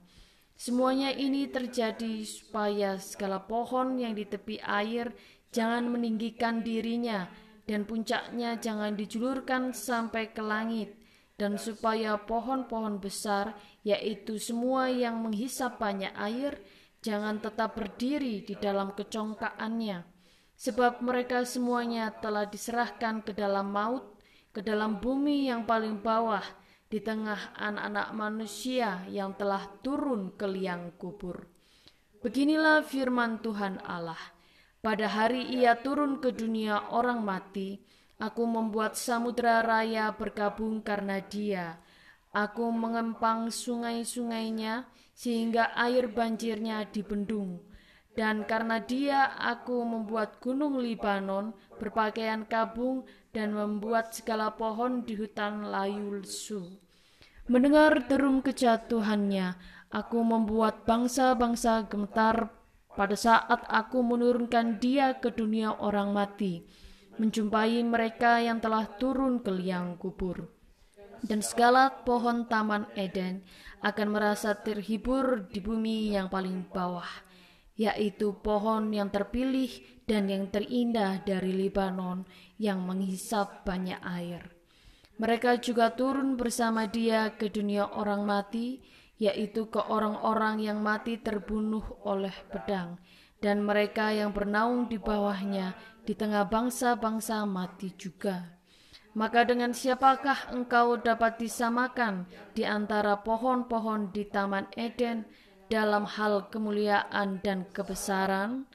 Semuanya 0.54 1.10
ini 1.10 1.50
terjadi 1.50 2.22
supaya 2.22 2.94
segala 3.02 3.42
pohon 3.42 3.98
yang 3.98 4.14
di 4.14 4.30
tepi 4.30 4.62
air 4.62 5.10
jangan 5.50 5.90
meninggikan 5.90 6.62
dirinya 6.62 7.26
dan 7.66 7.82
puncaknya 7.82 8.62
jangan 8.62 8.94
dijulurkan 8.94 9.74
sampai 9.74 10.30
ke 10.30 10.38
langit 10.38 10.94
dan 11.34 11.58
supaya 11.58 12.14
pohon-pohon 12.20 13.02
besar, 13.02 13.58
yaitu 13.82 14.38
semua 14.38 14.86
yang 14.86 15.18
menghisap 15.24 15.80
banyak 15.80 16.12
air, 16.14 16.60
jangan 17.00 17.40
tetap 17.40 17.74
berdiri 17.74 18.44
di 18.44 18.52
dalam 18.60 18.92
kecongkaannya, 18.92 20.04
sebab 20.60 21.00
mereka 21.00 21.42
semuanya 21.48 22.12
telah 22.12 22.44
diserahkan 22.44 23.24
ke 23.24 23.32
dalam 23.32 23.72
maut, 23.72 24.09
ke 24.50 24.60
dalam 24.60 24.98
bumi 24.98 25.50
yang 25.50 25.66
paling 25.66 26.02
bawah, 26.02 26.44
di 26.90 26.98
tengah 26.98 27.54
anak-anak 27.54 28.08
manusia 28.18 29.06
yang 29.06 29.38
telah 29.38 29.62
turun 29.78 30.34
ke 30.34 30.46
liang 30.50 30.90
kubur. 30.98 31.46
Beginilah 32.18 32.82
firman 32.82 33.38
Tuhan 33.38 33.78
Allah. 33.86 34.18
Pada 34.82 35.06
hari 35.06 35.54
ia 35.54 35.78
turun 35.78 36.18
ke 36.18 36.34
dunia 36.34 36.90
orang 36.90 37.22
mati, 37.22 37.78
Aku 38.20 38.44
membuat 38.44 39.00
samudera 39.00 39.64
raya 39.64 40.12
bergabung 40.12 40.84
karena 40.84 41.24
dia. 41.24 41.80
Aku 42.36 42.68
mengempang 42.68 43.48
sungai-sungainya 43.48 44.84
sehingga 45.16 45.72
air 45.72 46.04
banjirnya 46.12 46.84
dibendung. 46.84 47.64
Dan 48.12 48.44
karena 48.44 48.76
dia 48.76 49.40
aku 49.40 49.80
membuat 49.88 50.36
gunung 50.36 50.84
Libanon 50.84 51.56
berpakaian 51.80 52.44
kabung 52.44 53.08
dan 53.30 53.54
membuat 53.54 54.14
segala 54.14 54.54
pohon 54.54 55.06
di 55.06 55.14
hutan 55.14 55.70
layu 55.70 56.18
lesu. 56.18 56.66
Mendengar 57.50 58.06
derum 58.06 58.42
kejatuhannya, 58.42 59.58
aku 59.90 60.22
membuat 60.22 60.86
bangsa-bangsa 60.86 61.90
gemetar 61.90 62.54
pada 62.94 63.16
saat 63.18 63.66
aku 63.66 64.02
menurunkan 64.02 64.78
dia 64.78 65.18
ke 65.18 65.34
dunia 65.34 65.74
orang 65.78 66.14
mati 66.14 66.66
menjumpai 67.20 67.84
mereka 67.84 68.40
yang 68.40 68.64
telah 68.64 68.88
turun 68.96 69.44
ke 69.44 69.52
liang 69.52 70.00
kubur. 70.00 70.48
Dan 71.20 71.44
segala 71.44 71.92
pohon 72.08 72.48
taman 72.48 72.88
Eden 72.96 73.44
akan 73.84 74.08
merasa 74.08 74.56
terhibur 74.56 75.44
di 75.52 75.60
bumi 75.60 76.16
yang 76.16 76.32
paling 76.32 76.64
bawah, 76.72 77.08
yaitu 77.76 78.32
pohon 78.40 78.88
yang 78.88 79.12
terpilih 79.12 79.68
dan 80.10 80.26
yang 80.26 80.50
terindah 80.50 81.22
dari 81.22 81.54
Libanon 81.54 82.26
yang 82.58 82.82
menghisap 82.82 83.62
banyak 83.62 84.02
air. 84.02 84.42
Mereka 85.22 85.62
juga 85.62 85.94
turun 85.94 86.34
bersama 86.34 86.90
dia 86.90 87.30
ke 87.38 87.46
dunia 87.46 87.86
orang 87.94 88.26
mati, 88.26 88.82
yaitu 89.22 89.70
ke 89.70 89.78
orang-orang 89.78 90.58
yang 90.58 90.82
mati 90.82 91.14
terbunuh 91.22 92.02
oleh 92.02 92.34
pedang, 92.50 92.98
dan 93.38 93.62
mereka 93.62 94.10
yang 94.10 94.34
bernaung 94.34 94.90
di 94.90 94.98
bawahnya 94.98 95.78
di 96.02 96.18
tengah 96.18 96.42
bangsa-bangsa 96.50 97.46
mati 97.46 97.94
juga. 97.94 98.58
Maka 99.14 99.46
dengan 99.46 99.70
siapakah 99.70 100.50
engkau 100.50 100.98
dapat 100.98 101.38
disamakan 101.38 102.26
di 102.50 102.66
antara 102.66 103.22
pohon-pohon 103.22 104.10
di 104.10 104.26
Taman 104.26 104.74
Eden 104.74 105.22
dalam 105.70 106.02
hal 106.02 106.50
kemuliaan 106.50 107.38
dan 107.46 107.68
kebesaran? 107.70 108.66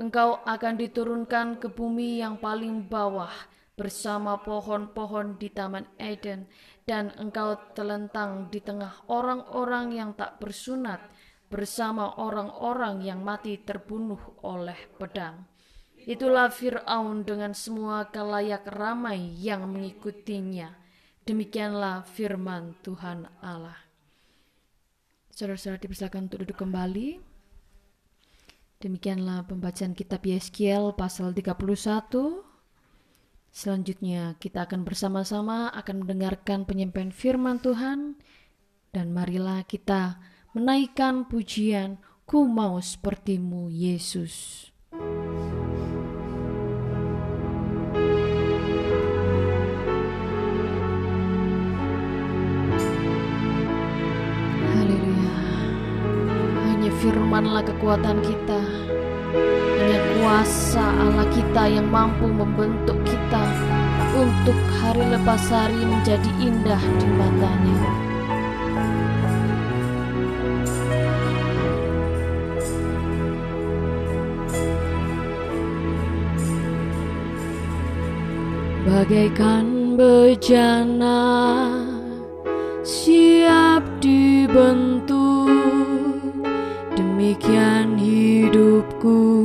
Engkau 0.00 0.40
akan 0.48 0.80
diturunkan 0.80 1.60
ke 1.60 1.68
bumi 1.68 2.24
yang 2.24 2.40
paling 2.40 2.88
bawah 2.88 3.28
bersama 3.76 4.40
pohon-pohon 4.40 5.36
di 5.36 5.52
Taman 5.52 5.84
Eden 6.00 6.48
dan 6.88 7.12
engkau 7.20 7.60
telentang 7.76 8.48
di 8.48 8.64
tengah 8.64 9.04
orang-orang 9.12 9.92
yang 9.92 10.16
tak 10.16 10.40
bersunat 10.40 11.04
bersama 11.52 12.16
orang-orang 12.16 13.04
yang 13.04 13.20
mati 13.20 13.60
terbunuh 13.60 14.40
oleh 14.40 14.76
pedang. 14.96 15.44
Itulah 16.00 16.48
Fir'aun 16.48 17.28
dengan 17.28 17.52
semua 17.52 18.08
kalayak 18.08 18.64
ramai 18.72 19.36
yang 19.36 19.68
mengikutinya. 19.68 20.80
Demikianlah 21.28 22.08
firman 22.08 22.72
Tuhan 22.80 23.28
Allah. 23.44 23.76
Saudara-saudara 25.28 25.76
dipersilakan 25.76 26.32
untuk 26.32 26.48
duduk 26.48 26.56
kembali. 26.56 27.29
Demikianlah 28.80 29.44
pembacaan 29.44 29.92
kitab 29.92 30.24
Yeskiel 30.24 30.96
pasal 30.96 31.36
31. 31.36 31.52
Selanjutnya 33.52 34.40
kita 34.40 34.64
akan 34.64 34.88
bersama-sama 34.88 35.68
akan 35.76 36.00
mendengarkan 36.00 36.64
penyampaian 36.64 37.12
firman 37.12 37.60
Tuhan 37.60 38.16
dan 38.88 39.12
marilah 39.12 39.68
kita 39.68 40.16
menaikkan 40.56 41.28
pujian 41.28 42.00
ku 42.24 42.48
mau 42.48 42.80
sepertimu 42.80 43.68
Yesus. 43.68 44.72
Firmanlah 57.00 57.64
kekuatan 57.64 58.20
kita. 58.20 58.60
Hanya 59.80 60.00
kuasa 60.20 60.84
Allah 60.84 61.26
kita 61.32 61.62
yang 61.72 61.88
mampu 61.88 62.28
membentuk 62.28 63.00
kita 63.08 63.42
untuk 64.12 64.58
hari 64.84 65.00
lepas 65.08 65.40
hari 65.48 65.80
menjadi 65.80 66.30
indah 66.44 66.82
di 67.00 67.08
matanya. 67.16 67.80
Bagaikan 78.84 79.96
bejana 79.96 81.22
siap 82.84 83.86
dibentuk 84.02 85.69
Demikian 87.20 88.00
hidupku 88.00 89.44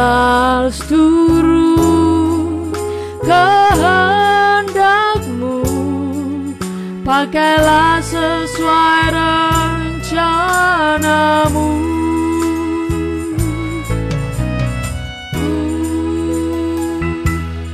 Bentuklah 0.00 0.72
seluruh 0.72 1.52
kehendakmu. 3.20 4.00
Pakailah 7.04 8.00
sesuai 8.00 9.12
rencanamu. 10.00 10.48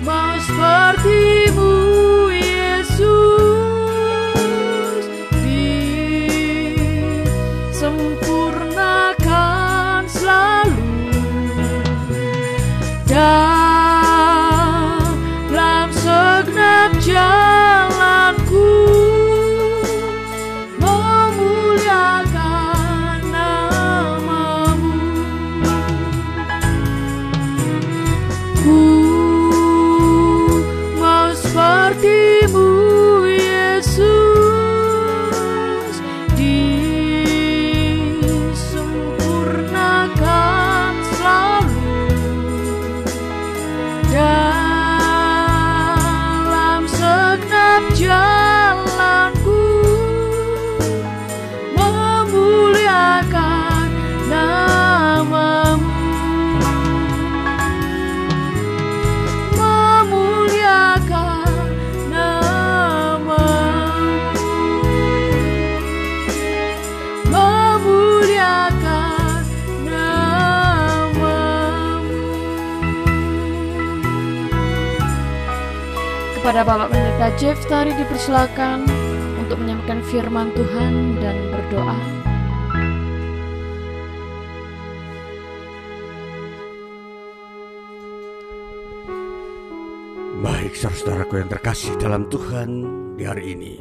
Mau 0.03 0.35
sepertimu 0.43 1.70
Yesus 2.35 3.07
disempurnakan 7.70 8.36
kepada 76.57 76.72
Bapak 76.72 76.88
Pendeta 76.88 77.28
Jeff 77.36 77.61
tadi 77.68 77.92
dipersilakan 77.92 78.88
untuk 79.44 79.61
menyampaikan 79.61 80.00
firman 80.09 80.48
Tuhan 80.57 81.20
dan 81.20 81.36
berdoa. 81.52 81.98
Baik 90.40 90.72
saudaraku 90.72 91.44
yang 91.44 91.52
terkasih 91.52 91.92
dalam 92.00 92.24
Tuhan 92.32 92.68
di 93.20 93.28
hari 93.28 93.52
ini. 93.52 93.76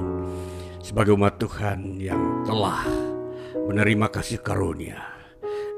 Sebagai 0.83 1.15
umat 1.15 1.39
Tuhan 1.39 1.95
yang 1.95 2.43
telah 2.43 2.83
menerima 3.55 4.11
kasih 4.11 4.43
karunia 4.43 4.99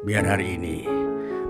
Biar 0.01 0.25
hari 0.25 0.57
ini 0.57 0.89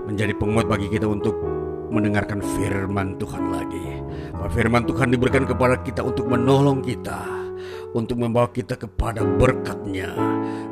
menjadi 0.04 0.36
penguat 0.36 0.68
bagi 0.68 0.92
kita 0.92 1.08
untuk 1.08 1.40
mendengarkan 1.88 2.44
firman 2.44 3.16
Tuhan 3.16 3.44
lagi 3.48 4.07
Bahwa 4.38 4.50
Firman 4.54 4.86
Tuhan 4.86 5.10
diberikan 5.10 5.44
kepada 5.44 5.82
kita 5.82 6.06
untuk 6.06 6.30
menolong 6.30 6.80
kita 6.86 7.26
Untuk 7.92 8.22
membawa 8.22 8.46
kita 8.54 8.78
kepada 8.78 9.26
berkatnya 9.26 10.14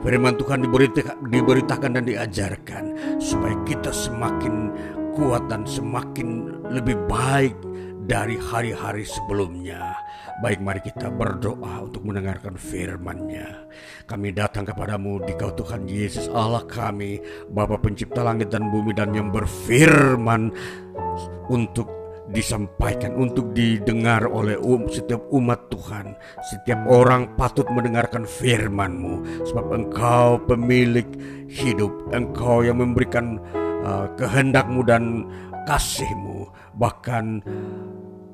Firman 0.06 0.38
Tuhan 0.38 0.62
diberita- 0.62 1.18
diberitakan 1.26 1.98
dan 1.98 2.04
diajarkan 2.06 2.84
Supaya 3.18 3.58
kita 3.66 3.90
semakin 3.90 4.70
kuat 5.16 5.48
dan 5.48 5.64
semakin 5.64 6.60
lebih 6.68 6.94
baik 7.08 7.56
dari 8.06 8.38
hari-hari 8.38 9.02
sebelumnya. 9.02 9.96
Baik 10.44 10.62
mari 10.62 10.80
kita 10.84 11.10
berdoa 11.10 11.82
untuk 11.82 12.06
mendengarkan 12.06 12.54
firman-Nya. 12.54 13.66
Kami 14.06 14.30
datang 14.30 14.68
kepadamu 14.68 15.24
di 15.24 15.34
kau 15.34 15.50
Tuhan 15.50 15.88
Yesus 15.88 16.30
Allah 16.30 16.62
kami, 16.68 17.18
Bapa 17.50 17.80
pencipta 17.80 18.22
langit 18.22 18.52
dan 18.52 18.70
bumi 18.70 18.94
dan 18.94 19.10
yang 19.16 19.34
berfirman 19.34 20.52
untuk 21.50 21.95
disampaikan, 22.32 23.14
untuk 23.14 23.52
didengar 23.54 24.26
oleh 24.26 24.58
um, 24.58 24.88
setiap 24.90 25.22
umat 25.30 25.70
Tuhan. 25.70 26.16
Setiap 26.42 26.86
orang 26.88 27.36
patut 27.38 27.66
mendengarkan 27.70 28.26
firman-Mu. 28.26 29.44
Sebab 29.46 29.66
Engkau 29.70 30.40
pemilik 30.46 31.06
hidup, 31.46 31.92
Engkau 32.10 32.66
yang 32.66 32.82
memberikan 32.82 33.38
uh, 33.84 34.10
kehendak-Mu 34.18 34.80
dan 34.86 35.26
kasih-Mu, 35.66 36.50
bahkan 36.78 37.42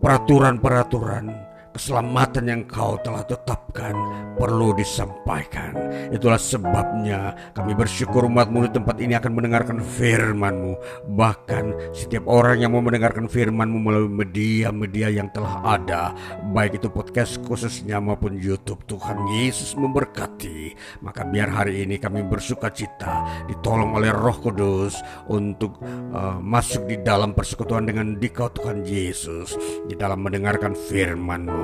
peraturan-peraturan 0.01 1.31
keselamatan 1.73 2.45
yang 2.47 2.63
kau 2.69 3.01
telah 3.01 3.25
tetapkan 3.25 3.97
perlu 4.37 4.77
disampaikan. 4.77 5.73
Itulah 6.13 6.37
sebabnya 6.37 7.33
kami 7.57 7.73
bersyukur 7.73 8.29
umatmu 8.29 8.69
di 8.69 8.71
tempat 8.77 8.97
ini 9.01 9.17
akan 9.17 9.33
mendengarkan 9.33 9.79
firmanmu. 9.81 10.77
Bahkan 11.17 11.97
setiap 11.97 12.29
orang 12.29 12.61
yang 12.61 12.77
mau 12.77 12.85
mendengarkan 12.85 13.27
firmanmu 13.27 13.79
melalui 13.81 14.13
media-media 14.13 15.09
yang 15.09 15.33
telah 15.33 15.65
ada. 15.65 16.13
Baik 16.53 16.79
itu 16.79 16.93
podcast 16.93 17.41
khususnya 17.43 17.99
maupun 17.99 18.37
Youtube. 18.37 18.85
Tuhan 18.85 19.25
Yesus 19.33 19.73
memberkati. 19.73 20.77
Maka 21.01 21.25
biar 21.25 21.49
hari 21.49 21.89
ini 21.89 21.97
kami 21.97 22.21
bersuka 22.27 22.69
cita 22.69 23.25
ditolong 23.49 23.97
oleh 23.97 24.13
roh 24.13 24.37
kudus 24.37 25.01
untuk 25.33 25.81
uh, 26.13 26.37
masuk 26.37 26.85
di 26.85 27.01
dalam 27.01 27.33
persekutuan 27.33 27.89
dengan 27.89 28.21
dikau 28.21 28.53
Tuhan 28.53 28.85
Yesus. 28.85 29.57
Di 29.89 29.97
dalam 29.97 30.21
mendengarkan 30.21 30.77
firmanmu 30.77 31.62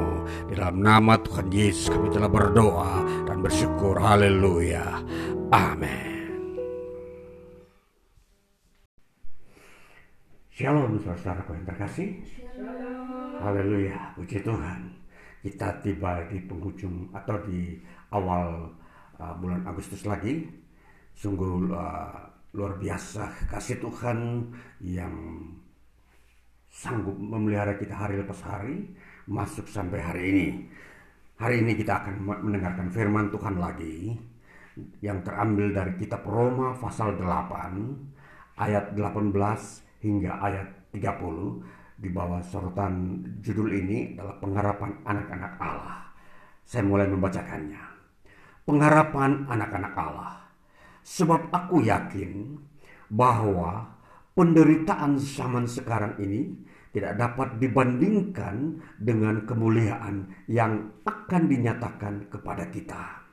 di 0.48 0.56
dalam 0.56 0.80
nama 0.80 1.20
Tuhan 1.20 1.48
Yesus 1.52 1.92
kami 1.92 2.08
telah 2.08 2.30
berdoa 2.30 3.04
dan 3.28 3.44
bersyukur. 3.44 4.00
Haleluya. 4.00 5.04
Amin. 5.52 6.18
Shalom 10.52 10.98
saudara-saudaraku 10.98 11.50
yang 11.54 11.66
terkasih. 11.70 12.08
Haleluya. 13.38 14.18
Puji 14.18 14.42
Tuhan. 14.42 14.90
Kita 15.38 15.78
tiba 15.84 16.26
di 16.26 16.42
penghujung 16.42 17.14
atau 17.14 17.38
di 17.46 17.78
awal 18.10 18.66
uh, 19.22 19.34
bulan 19.38 19.62
Agustus 19.68 20.02
lagi. 20.02 20.50
Sungguh 21.14 21.70
uh, 21.70 22.28
luar 22.56 22.74
biasa 22.80 23.52
kasih 23.54 23.78
Tuhan 23.78 24.50
yang 24.82 25.14
sanggup 26.72 27.16
memelihara 27.16 27.76
kita 27.76 27.94
hari 27.94 28.20
lepas 28.20 28.40
hari 28.44 28.92
masuk 29.28 29.68
sampai 29.68 30.00
hari 30.00 30.22
ini. 30.32 30.46
Hari 31.38 31.62
ini 31.62 31.76
kita 31.78 32.02
akan 32.02 32.14
mendengarkan 32.42 32.88
firman 32.90 33.30
Tuhan 33.30 33.60
lagi 33.60 34.16
yang 35.04 35.22
terambil 35.22 35.70
dari 35.70 35.94
kitab 36.00 36.26
Roma 36.26 36.74
pasal 36.74 37.14
8 37.14 38.58
ayat 38.58 38.96
18 38.96 39.30
hingga 40.02 40.32
ayat 40.42 40.68
30 40.90 42.02
di 42.02 42.08
bawah 42.10 42.42
sorotan 42.42 43.22
judul 43.42 43.70
ini 43.70 44.18
adalah 44.18 44.36
pengharapan 44.42 44.90
anak-anak 45.06 45.52
Allah. 45.62 45.98
Saya 46.66 46.82
mulai 46.86 47.06
membacakannya. 47.06 47.82
Pengharapan 48.66 49.46
anak-anak 49.48 49.94
Allah. 49.94 50.34
Sebab 51.06 51.48
aku 51.54 51.86
yakin 51.86 52.60
bahwa 53.08 53.88
penderitaan 54.36 55.16
zaman 55.16 55.64
sekarang 55.64 56.20
ini 56.20 56.52
tidak 56.92 57.20
dapat 57.20 57.60
dibandingkan 57.60 58.80
dengan 58.96 59.44
kemuliaan 59.44 60.28
yang 60.48 60.92
akan 61.04 61.42
dinyatakan 61.48 62.32
kepada 62.32 62.68
kita. 62.72 63.28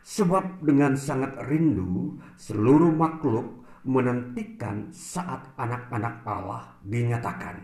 Sebab 0.00 0.64
dengan 0.64 0.96
sangat 0.96 1.36
rindu 1.44 2.16
seluruh 2.40 2.88
makhluk 2.88 3.68
menantikan 3.84 4.88
saat 4.92 5.44
anak-anak 5.60 6.24
Allah 6.24 6.80
dinyatakan. 6.84 7.60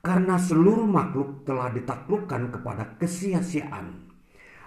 Karena 0.00 0.40
seluruh 0.40 0.88
makhluk 0.88 1.44
telah 1.44 1.70
ditaklukkan 1.70 2.50
kepada 2.56 2.96
kesia-siaan, 2.96 4.10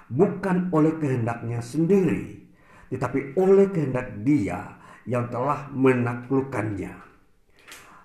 bukan 0.07 0.69
oleh 0.69 0.93
kehendaknya 1.01 1.57
sendiri, 1.59 2.47
tetapi 2.93 3.33
oleh 3.35 3.67
kehendak 3.73 4.13
dia 4.21 4.77
yang 5.09 5.27
telah 5.33 5.67
menaklukkannya 5.73 7.12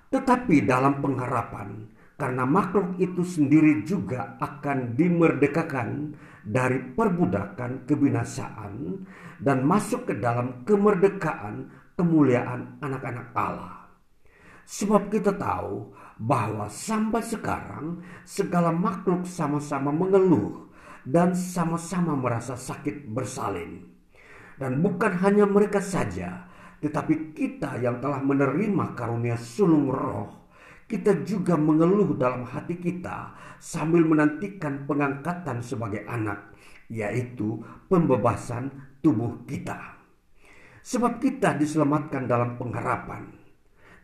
tetapi 0.09 0.65
dalam 0.65 1.05
pengharapan, 1.05 1.89
karena 2.19 2.43
makhluk 2.43 2.99
itu 2.99 3.23
sendiri 3.23 3.87
juga 3.87 4.35
akan 4.43 4.99
dimerdekakan 4.99 6.19
dari 6.43 6.81
perbudakan 6.97 7.87
kebinasaan 7.87 9.07
dan 9.39 9.63
masuk 9.63 10.09
ke 10.09 10.19
dalam 10.19 10.67
kemerdekaan 10.67 11.71
kemuliaan 11.95 12.81
anak-anak 12.83 13.29
Allah. 13.37 13.87
Sebab 14.69 15.13
kita 15.13 15.37
tahu 15.39 15.95
bahwa 16.19 16.67
sampai 16.67 17.23
sekarang 17.23 18.03
segala 18.27 18.75
makhluk 18.75 19.25
sama-sama 19.25 19.95
mengeluh 19.95 20.69
dan 21.07 21.33
sama-sama 21.33 22.19
merasa 22.19 22.59
sakit 22.59 23.07
bersalin. 23.09 23.87
Dan 24.59 24.83
bukan 24.83 25.15
hanya 25.23 25.47
mereka 25.47 25.79
saja, 25.79 26.48
tetapi 26.79 27.35
kita 27.35 27.83
yang 27.83 27.99
telah 27.99 28.23
menerima 28.23 28.95
karunia 28.95 29.35
sulung 29.35 29.91
roh, 29.91 30.39
kita 30.87 31.27
juga 31.27 31.59
mengeluh 31.59 32.15
dalam 32.15 32.47
hati 32.47 32.79
kita 32.79 33.35
sambil 33.59 34.07
menantikan 34.07 34.87
pengangkatan 34.87 35.61
sebagai 35.61 36.07
anak, 36.07 36.55
yaitu 36.87 37.61
pembebasan 37.91 38.71
tubuh 39.03 39.43
kita. 39.45 39.99
Sebab 40.81 41.21
kita 41.21 41.59
diselamatkan 41.59 42.25
dalam 42.25 42.57
pengharapan, 42.57 43.29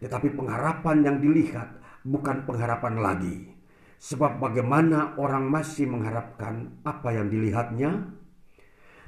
tetapi 0.03 0.35
pengharapan 0.35 0.97
yang 1.01 1.17
dilihat 1.23 1.81
bukan 2.05 2.45
pengharapan 2.45 3.01
lagi. 3.01 3.37
Sebab 4.05 4.37
bagaimana 4.37 5.17
orang 5.17 5.49
masih 5.49 5.89
mengharapkan 5.89 6.85
apa 6.85 7.09
yang 7.17 7.33
dilihatnya? 7.33 8.13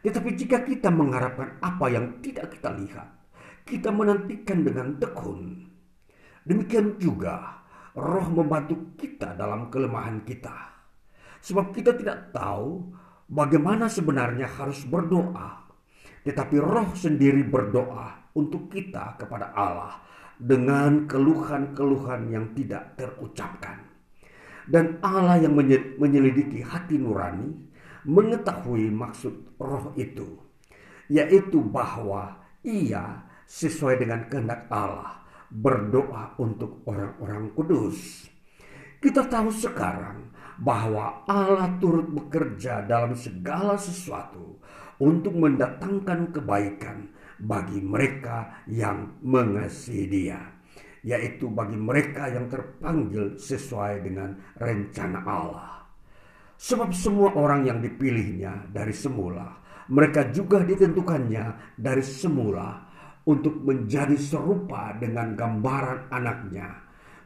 Tetapi 0.00 0.30
jika 0.32 0.64
kita 0.64 0.88
mengharapkan 0.88 1.60
apa 1.60 1.92
yang 1.92 2.24
tidak 2.24 2.56
kita 2.56 2.72
lihat, 2.72 3.15
kita 3.66 3.90
menantikan 3.90 4.62
dengan 4.62 4.94
tekun. 4.94 5.66
Demikian 6.46 7.02
juga 7.02 7.66
roh 7.98 8.30
membantu 8.30 8.94
kita 8.94 9.34
dalam 9.34 9.66
kelemahan 9.66 10.22
kita. 10.22 10.54
Sebab 11.42 11.74
kita 11.74 11.98
tidak 11.98 12.30
tahu 12.30 12.94
bagaimana 13.26 13.90
sebenarnya 13.90 14.46
harus 14.46 14.86
berdoa. 14.86 15.66
Tetapi 16.22 16.56
roh 16.62 16.94
sendiri 16.94 17.42
berdoa 17.42 18.30
untuk 18.38 18.70
kita 18.70 19.18
kepada 19.18 19.50
Allah 19.50 19.98
dengan 20.38 21.10
keluhan-keluhan 21.10 22.30
yang 22.30 22.54
tidak 22.54 22.94
terucapkan. 22.94 23.82
Dan 24.66 24.98
Allah 25.02 25.42
yang 25.42 25.54
menyelidiki 25.98 26.62
hati 26.62 26.98
nurani 26.98 27.54
mengetahui 28.06 28.90
maksud 28.90 29.58
roh 29.58 29.94
itu, 29.94 30.38
yaitu 31.06 31.62
bahwa 31.62 32.42
ia 32.66 33.25
sesuai 33.46 34.02
dengan 34.02 34.26
kehendak 34.26 34.66
Allah 34.68 35.22
berdoa 35.50 36.34
untuk 36.42 36.82
orang-orang 36.90 37.54
kudus. 37.54 38.26
Kita 38.98 39.24
tahu 39.30 39.48
sekarang 39.54 40.34
bahwa 40.58 41.22
Allah 41.30 41.70
turut 41.78 42.10
bekerja 42.10 42.82
dalam 42.88 43.14
segala 43.14 43.78
sesuatu 43.78 44.58
untuk 44.98 45.36
mendatangkan 45.36 46.32
kebaikan 46.32 47.12
bagi 47.36 47.84
mereka 47.84 48.64
yang 48.66 49.20
mengasihi 49.20 50.08
Dia, 50.08 50.40
yaitu 51.04 51.52
bagi 51.52 51.76
mereka 51.76 52.32
yang 52.32 52.48
terpanggil 52.48 53.36
sesuai 53.36 54.00
dengan 54.00 54.32
rencana 54.56 55.20
Allah. 55.22 55.72
Sebab 56.56 56.88
semua 56.96 57.36
orang 57.36 57.68
yang 57.68 57.84
dipilihnya 57.84 58.72
dari 58.72 58.96
semula, 58.96 59.60
mereka 59.92 60.32
juga 60.32 60.64
ditentukannya 60.64 61.76
dari 61.76 62.00
semula 62.00 62.85
untuk 63.26 63.58
menjadi 63.66 64.14
serupa 64.14 64.94
dengan 64.96 65.34
gambaran 65.34 66.14
anaknya, 66.14 66.70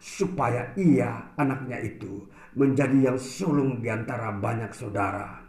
supaya 0.01 0.73
ia, 0.81 1.29
anaknya 1.37 1.77
itu, 1.85 2.25
menjadi 2.57 3.13
yang 3.13 3.19
sulung 3.21 3.85
di 3.85 3.93
antara 3.93 4.33
banyak 4.33 4.73
saudara. 4.73 5.45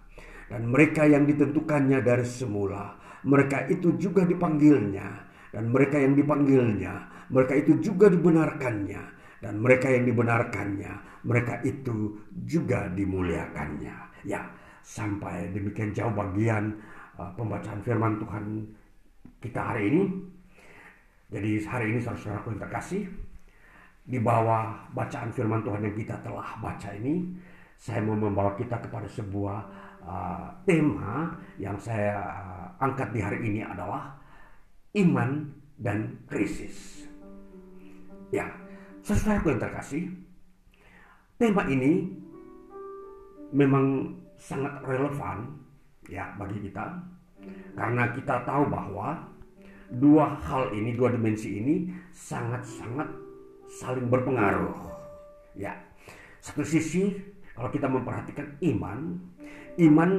Dan 0.52 0.68
mereka 0.68 1.08
yang 1.08 1.24
ditentukannya 1.24 2.04
dari 2.04 2.28
semula, 2.28 3.00
mereka 3.24 3.64
itu 3.72 3.96
juga 3.96 4.28
dipanggilnya. 4.28 5.32
Dan 5.52 5.72
mereka 5.72 6.00
yang 6.00 6.16
dipanggilnya, 6.16 6.94
mereka 7.32 7.54
itu 7.56 7.80
juga 7.80 8.12
dibenarkannya. 8.12 9.04
Dan 9.40 9.64
mereka 9.64 9.88
yang 9.88 10.04
dibenarkannya, 10.04 11.24
mereka 11.24 11.64
itu 11.64 12.20
juga 12.44 12.92
dimuliakannya. 12.92 14.28
Ya, 14.28 14.44
sampai 14.84 15.50
demikian 15.56 15.96
jauh 15.96 16.14
bagian 16.14 16.76
uh, 17.18 17.32
pembacaan 17.40 17.80
firman 17.82 18.20
Tuhan 18.20 18.46
kita 19.42 19.62
hari 19.74 19.84
ini. 19.90 20.04
Jadi 21.32 21.64
hari 21.64 21.96
ini 21.96 22.00
saudara-saudaraku 22.04 22.48
yang 22.52 22.62
terkasih, 22.68 23.04
di 24.04 24.20
bawah 24.20 24.76
bacaan 24.92 25.32
firman 25.32 25.64
Tuhan 25.64 25.80
yang 25.80 25.96
kita 25.96 26.20
telah 26.20 26.60
baca 26.60 26.92
ini, 26.92 27.32
saya 27.80 28.04
mau 28.04 28.20
membawa 28.20 28.52
kita 28.60 28.76
kepada 28.84 29.08
sebuah 29.08 29.60
uh, 30.04 30.52
tema 30.68 31.32
yang 31.56 31.80
saya 31.80 32.20
uh, 32.20 32.68
angkat 32.84 33.16
di 33.16 33.24
hari 33.24 33.40
ini 33.48 33.64
adalah 33.64 34.12
iman 35.00 35.48
dan 35.80 36.20
krisis. 36.28 37.08
Ya, 38.36 38.52
saudaraku 39.00 39.56
yang 39.56 39.64
terkasih, 39.64 40.12
tema 41.40 41.64
ini 41.72 42.12
memang 43.56 44.20
sangat 44.36 44.84
relevan 44.84 45.48
ya 46.12 46.28
bagi 46.36 46.60
kita. 46.60 47.00
Karena 47.72 48.12
kita 48.12 48.44
tahu 48.44 48.68
bahwa 48.68 49.31
dua 49.92 50.40
hal 50.40 50.72
ini, 50.72 50.96
dua 50.96 51.12
dimensi 51.12 51.60
ini 51.60 51.92
sangat-sangat 52.16 53.12
saling 53.68 54.08
berpengaruh. 54.08 54.76
Ya, 55.56 55.76
satu 56.40 56.64
sisi 56.64 57.32
Kalau 57.52 57.70
kita 57.70 57.88
memperhatikan 57.92 58.58
iman, 58.74 59.20
iman 59.78 60.12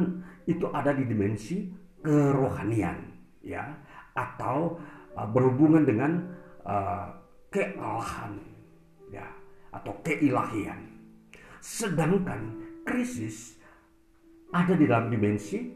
itu 0.44 0.68
ada 0.70 0.92
di 0.92 1.08
dimensi 1.08 1.72
kerohanian, 2.04 3.02
ya, 3.40 3.72
atau 4.12 4.78
uh, 5.16 5.26
berhubungan 5.26 5.82
dengan 5.82 6.12
uh, 6.62 7.08
kealahan, 7.48 8.36
ya, 9.08 9.24
atau 9.72 9.96
keilahian. 10.04 10.92
Sedangkan 11.58 12.62
krisis 12.84 13.56
ada 14.52 14.76
di 14.76 14.84
dalam 14.84 15.08
dimensi 15.08 15.72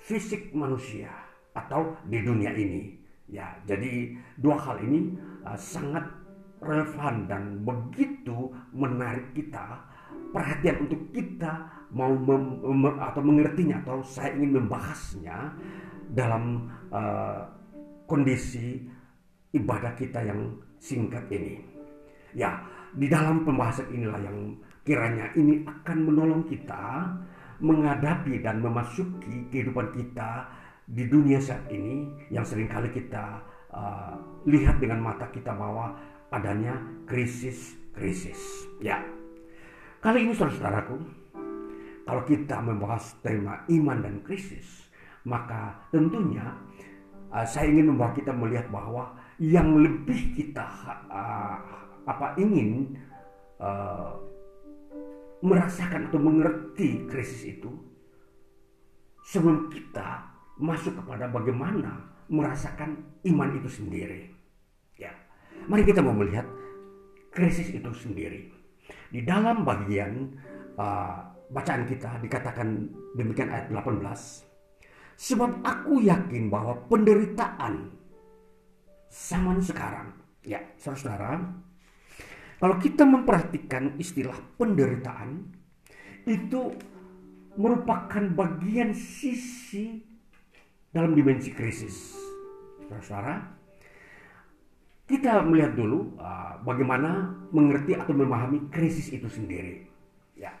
fisik 0.00 0.50
manusia 0.56 1.12
atau 1.52 2.00
di 2.08 2.18
dunia 2.24 2.50
ini. 2.56 3.03
Ya, 3.24 3.56
jadi 3.64 4.14
dua 4.36 4.60
hal 4.60 4.84
ini 4.84 5.16
uh, 5.48 5.56
sangat 5.56 6.04
relevan 6.60 7.28
dan 7.28 7.42
begitu 7.64 8.52
menarik 8.72 9.32
kita 9.32 9.80
perhatian 10.32 10.88
untuk 10.88 11.00
kita 11.12 11.68
mau 11.94 12.10
mem, 12.10 12.58
mem, 12.60 12.98
atau 12.98 13.22
mengertinya 13.22 13.80
atau 13.84 14.02
saya 14.02 14.34
ingin 14.34 14.64
membahasnya 14.64 15.54
dalam 16.10 16.68
uh, 16.90 17.46
kondisi 18.04 18.82
ibadah 19.54 19.94
kita 19.94 20.20
yang 20.26 20.58
singkat 20.82 21.24
ini. 21.30 21.62
Ya, 22.34 22.60
di 22.92 23.06
dalam 23.06 23.46
pembahasan 23.46 23.88
inilah 23.94 24.20
yang 24.20 24.58
kiranya 24.82 25.30
ini 25.38 25.62
akan 25.64 25.98
menolong 26.02 26.42
kita 26.50 27.08
menghadapi 27.62 28.42
dan 28.42 28.58
memasuki 28.58 29.46
kehidupan 29.48 29.94
kita 29.94 30.50
di 30.84 31.08
dunia 31.08 31.40
saat 31.40 31.64
ini 31.72 32.12
yang 32.28 32.44
sering 32.44 32.68
kali 32.68 32.92
kita 32.92 33.40
uh, 33.72 34.14
lihat 34.44 34.76
dengan 34.80 35.00
mata 35.00 35.28
kita 35.32 35.56
bahwa 35.56 35.96
adanya 36.28 36.76
krisis-krisis. 37.08 38.68
Ya, 38.84 39.00
kali 40.04 40.28
ini 40.28 40.36
saudara-saudaraku, 40.36 40.96
kalau 42.04 42.22
kita 42.28 42.60
membahas 42.60 43.16
tema 43.24 43.64
iman 43.72 43.98
dan 44.04 44.20
krisis, 44.20 44.84
maka 45.24 45.88
tentunya 45.88 46.52
uh, 47.32 47.46
saya 47.48 47.72
ingin 47.72 47.96
membawa 47.96 48.12
kita 48.12 48.32
melihat 48.36 48.68
bahwa 48.68 49.16
yang 49.40 49.80
lebih 49.80 50.36
kita 50.36 50.68
uh, 51.08 51.56
apa 52.04 52.36
ingin 52.36 52.92
uh, 53.56 54.20
merasakan 55.40 56.12
atau 56.12 56.20
mengerti 56.20 57.08
krisis 57.08 57.56
itu 57.56 57.72
sebelum 59.24 59.72
kita 59.72 60.33
masuk 60.58 60.94
kepada 61.02 61.26
bagaimana 61.30 62.14
merasakan 62.30 63.02
iman 63.26 63.50
itu 63.58 63.68
sendiri. 63.68 64.30
Ya. 64.96 65.10
Mari 65.66 65.82
kita 65.84 66.00
mau 66.00 66.14
melihat 66.14 66.46
krisis 67.34 67.74
itu 67.74 67.90
sendiri. 67.92 68.48
Di 69.10 69.22
dalam 69.26 69.66
bagian 69.66 70.30
uh, 70.78 71.18
bacaan 71.50 71.84
kita 71.86 72.22
dikatakan 72.22 72.88
demikian 73.18 73.50
ayat 73.50 73.70
18. 73.70 74.02
Sebab 75.14 75.62
aku 75.62 76.02
yakin 76.02 76.50
bahwa 76.50 76.74
penderitaan 76.90 77.94
zaman 79.06 79.62
sekarang, 79.62 80.10
ya 80.42 80.58
saudara-saudara, 80.74 81.38
kalau 82.58 82.76
kita 82.82 83.06
memperhatikan 83.06 83.94
istilah 83.98 84.34
penderitaan, 84.58 85.46
itu 86.26 86.74
merupakan 87.54 88.24
bagian 88.34 88.90
sisi 88.90 90.13
dalam 90.94 91.12
dimensi 91.12 91.50
krisis. 91.50 92.14
Saudara, 93.02 93.42
kita 95.04 95.42
melihat 95.42 95.74
dulu 95.74 96.14
uh, 96.16 96.62
bagaimana 96.62 97.34
mengerti 97.50 97.98
atau 97.98 98.14
memahami 98.14 98.70
krisis 98.70 99.10
itu 99.10 99.26
sendiri. 99.26 99.82
Ya, 100.38 100.54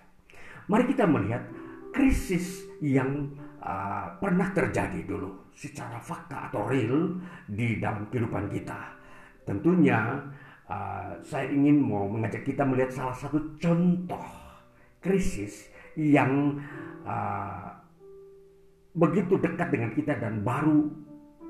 mari 0.66 0.90
kita 0.90 1.06
melihat 1.06 1.46
krisis 1.94 2.66
yang 2.82 3.30
uh, 3.62 4.18
pernah 4.18 4.50
terjadi 4.50 5.06
dulu 5.06 5.54
secara 5.54 6.02
fakta 6.02 6.50
atau 6.50 6.66
real 6.66 7.22
di 7.46 7.78
dalam 7.78 8.10
kehidupan 8.10 8.50
kita. 8.50 8.90
Tentunya 9.46 10.18
uh, 10.66 11.14
saya 11.22 11.46
ingin 11.48 11.78
mau 11.78 12.10
mengajak 12.10 12.42
kita 12.42 12.66
melihat 12.66 12.90
salah 12.90 13.14
satu 13.14 13.38
contoh 13.62 14.26
krisis 14.98 15.70
yang 15.94 16.58
uh, 17.06 17.73
begitu 18.94 19.36
dekat 19.42 19.68
dengan 19.74 19.90
kita 19.92 20.14
dan 20.16 20.40
baru 20.46 20.86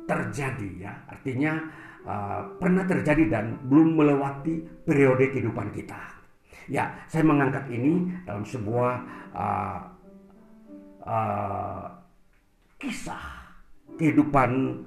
terjadi 0.08 0.70
ya. 0.80 0.92
Artinya 1.08 1.52
uh, 2.08 2.40
pernah 2.56 2.84
terjadi 2.88 3.24
dan 3.28 3.44
belum 3.68 4.00
melewati 4.00 4.64
periode 4.84 5.30
kehidupan 5.32 5.72
kita. 5.76 6.00
Ya 6.72 7.04
saya 7.12 7.24
mengangkat 7.28 7.68
ini 7.68 8.08
dalam 8.24 8.44
sebuah 8.44 8.92
uh, 9.36 9.78
uh, 11.04 11.84
kisah 12.80 13.24
kehidupan 14.00 14.80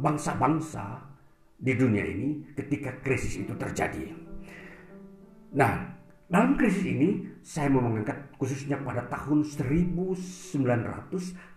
bangsa-bangsa 0.00 0.84
uh, 0.96 1.04
di 1.60 1.76
dunia 1.76 2.00
ini 2.00 2.48
ketika 2.56 2.96
krisis 3.04 3.44
itu 3.44 3.52
terjadi. 3.60 4.08
Nah 5.52 5.94
dalam 6.24 6.56
krisis 6.56 6.88
ini, 6.88 7.20
saya 7.44 7.68
mau 7.68 7.84
mengangkat 7.84 8.16
khususnya 8.44 8.76
pada 8.84 9.08
tahun 9.08 9.40
1997. 9.40 11.56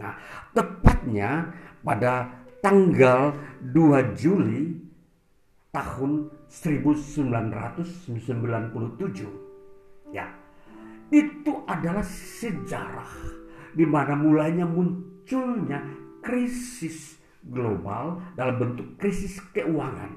Nah, 0.00 0.16
tepatnya 0.56 1.52
pada 1.84 2.32
tanggal 2.64 3.36
2 3.68 4.16
Juli 4.16 4.80
tahun 5.68 6.32
1997. 6.48 7.28
Ya, 10.08 10.32
itu 11.12 11.52
adalah 11.68 12.00
sejarah 12.00 13.12
di 13.76 13.84
mana 13.84 14.16
mulainya 14.16 14.64
munculnya 14.64 15.84
krisis 16.24 17.20
global 17.44 18.24
dalam 18.32 18.56
bentuk 18.56 18.96
krisis 18.96 19.36
keuangan, 19.52 20.16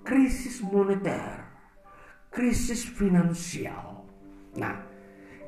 krisis 0.00 0.64
moneter, 0.64 1.53
krisis 2.34 2.82
finansial. 2.82 4.02
Nah, 4.58 4.74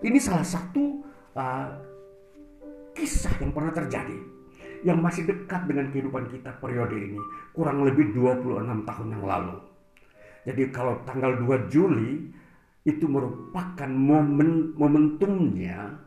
ini 0.07 0.23
salah 0.23 0.47
satu 0.47 1.03
uh, 1.35 1.69
kisah 2.95 3.35
yang 3.43 3.51
pernah 3.51 3.75
terjadi 3.75 4.39
yang 4.87 5.03
masih 5.03 5.27
dekat 5.27 5.67
dengan 5.67 5.91
kehidupan 5.91 6.31
kita 6.31 6.55
periode 6.63 6.95
ini 6.95 7.19
kurang 7.51 7.83
lebih 7.83 8.15
26 8.15 8.87
tahun 8.87 9.09
yang 9.19 9.25
lalu. 9.27 9.57
Jadi 10.47 10.63
kalau 10.71 11.03
tanggal 11.03 11.43
2 11.43 11.75
Juli 11.75 12.31
itu 12.87 13.03
merupakan 13.11 13.91
momen 13.91 14.79
momentumnya 14.79 16.07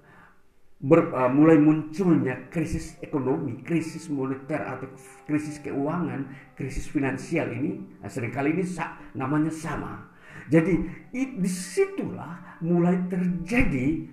ber, 0.79 1.11
uh, 1.11 1.27
mulai 1.27 1.59
munculnya 1.59 2.47
krisis 2.47 2.95
ekonomi, 3.03 3.59
krisis 3.67 4.07
moneter 4.07 4.63
atau 4.63 4.87
krisis 5.27 5.59
keuangan, 5.59 6.23
krisis 6.55 6.87
finansial 6.87 7.51
ini 7.51 7.83
nah 7.99 8.07
sering 8.07 8.31
kali 8.31 8.55
ini 8.55 8.63
namanya 9.11 9.51
sama 9.51 10.08
jadi 10.49 10.73
di 11.13 11.49
situlah 11.49 12.57
mulai 12.65 12.97
terjadi 13.05 14.09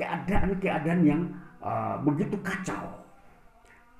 keadaan-keadaan 0.00 1.00
uh, 1.02 1.06
yang 1.06 1.22
uh, 1.60 2.00
begitu 2.00 2.40
kacau, 2.40 3.04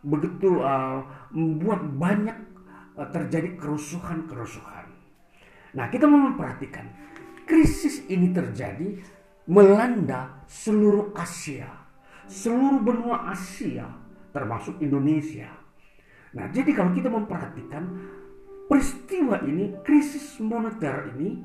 begitu 0.00 0.64
uh, 0.64 1.04
membuat 1.34 1.84
banyak 1.84 2.38
uh, 2.96 3.08
terjadi 3.12 3.58
kerusuhan-kerusuhan. 3.60 4.88
Nah 5.76 5.86
kita 5.92 6.08
memperhatikan 6.08 6.88
krisis 7.44 8.06
ini 8.08 8.32
terjadi 8.32 8.96
melanda 9.50 10.40
seluruh 10.48 11.12
Asia, 11.12 11.68
seluruh 12.30 12.80
benua 12.80 13.28
Asia, 13.34 13.84
termasuk 14.32 14.80
Indonesia. 14.80 15.52
Nah 16.32 16.48
jadi 16.48 16.72
kalau 16.72 16.96
kita 16.96 17.12
memperhatikan 17.12 17.84
peristiwa 18.66 19.42
ini, 19.46 19.74
krisis 19.82 20.38
moneter 20.42 21.14
ini, 21.16 21.42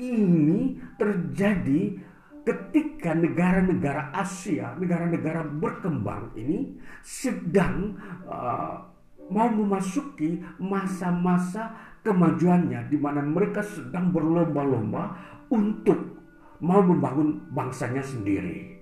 ini 0.00 0.80
terjadi 0.96 2.00
ketika 2.42 3.14
negara-negara 3.14 4.10
Asia, 4.10 4.74
negara-negara 4.74 5.46
berkembang 5.46 6.34
ini 6.34 6.74
sedang 7.04 7.94
uh, 8.26 8.82
mau 9.30 9.48
memasuki 9.48 10.42
masa-masa 10.58 11.70
kemajuannya 12.02 12.90
di 12.90 12.98
mana 12.98 13.22
mereka 13.22 13.62
sedang 13.62 14.10
berlomba-lomba 14.10 15.14
untuk 15.54 16.18
mau 16.58 16.82
membangun 16.82 17.46
bangsanya 17.54 18.02
sendiri. 18.02 18.74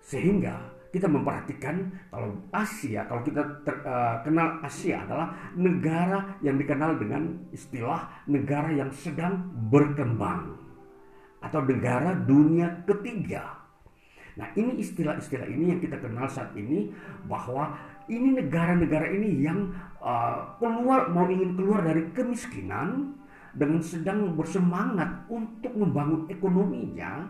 Sehingga 0.00 0.75
kita 0.96 1.12
memperhatikan 1.12 1.92
kalau 2.08 2.32
Asia, 2.48 3.04
kalau 3.04 3.20
kita 3.20 3.44
ter, 3.68 3.76
uh, 3.84 4.24
kenal 4.24 4.64
Asia 4.64 5.04
adalah 5.04 5.28
negara 5.52 6.40
yang 6.40 6.56
dikenal 6.56 6.96
dengan 6.96 7.36
istilah 7.52 8.24
negara 8.24 8.72
yang 8.72 8.88
sedang 8.96 9.44
berkembang 9.68 10.56
atau 11.44 11.60
negara 11.60 12.16
dunia 12.16 12.80
ketiga. 12.88 13.60
Nah, 14.40 14.48
ini 14.56 14.80
istilah-istilah 14.80 15.48
ini 15.48 15.76
yang 15.76 15.80
kita 15.84 16.00
kenal 16.00 16.24
saat 16.28 16.56
ini 16.56 16.88
bahwa 17.28 17.76
ini 18.08 18.40
negara-negara 18.40 19.12
ini 19.12 19.44
yang 19.44 19.68
uh, 20.00 20.56
keluar 20.56 21.12
mau 21.12 21.28
ingin 21.28 21.56
keluar 21.60 21.84
dari 21.84 22.08
kemiskinan 22.16 23.20
dengan 23.52 23.80
sedang 23.80 24.32
bersemangat 24.36 25.28
untuk 25.28 25.72
membangun 25.76 26.28
ekonominya 26.28 27.28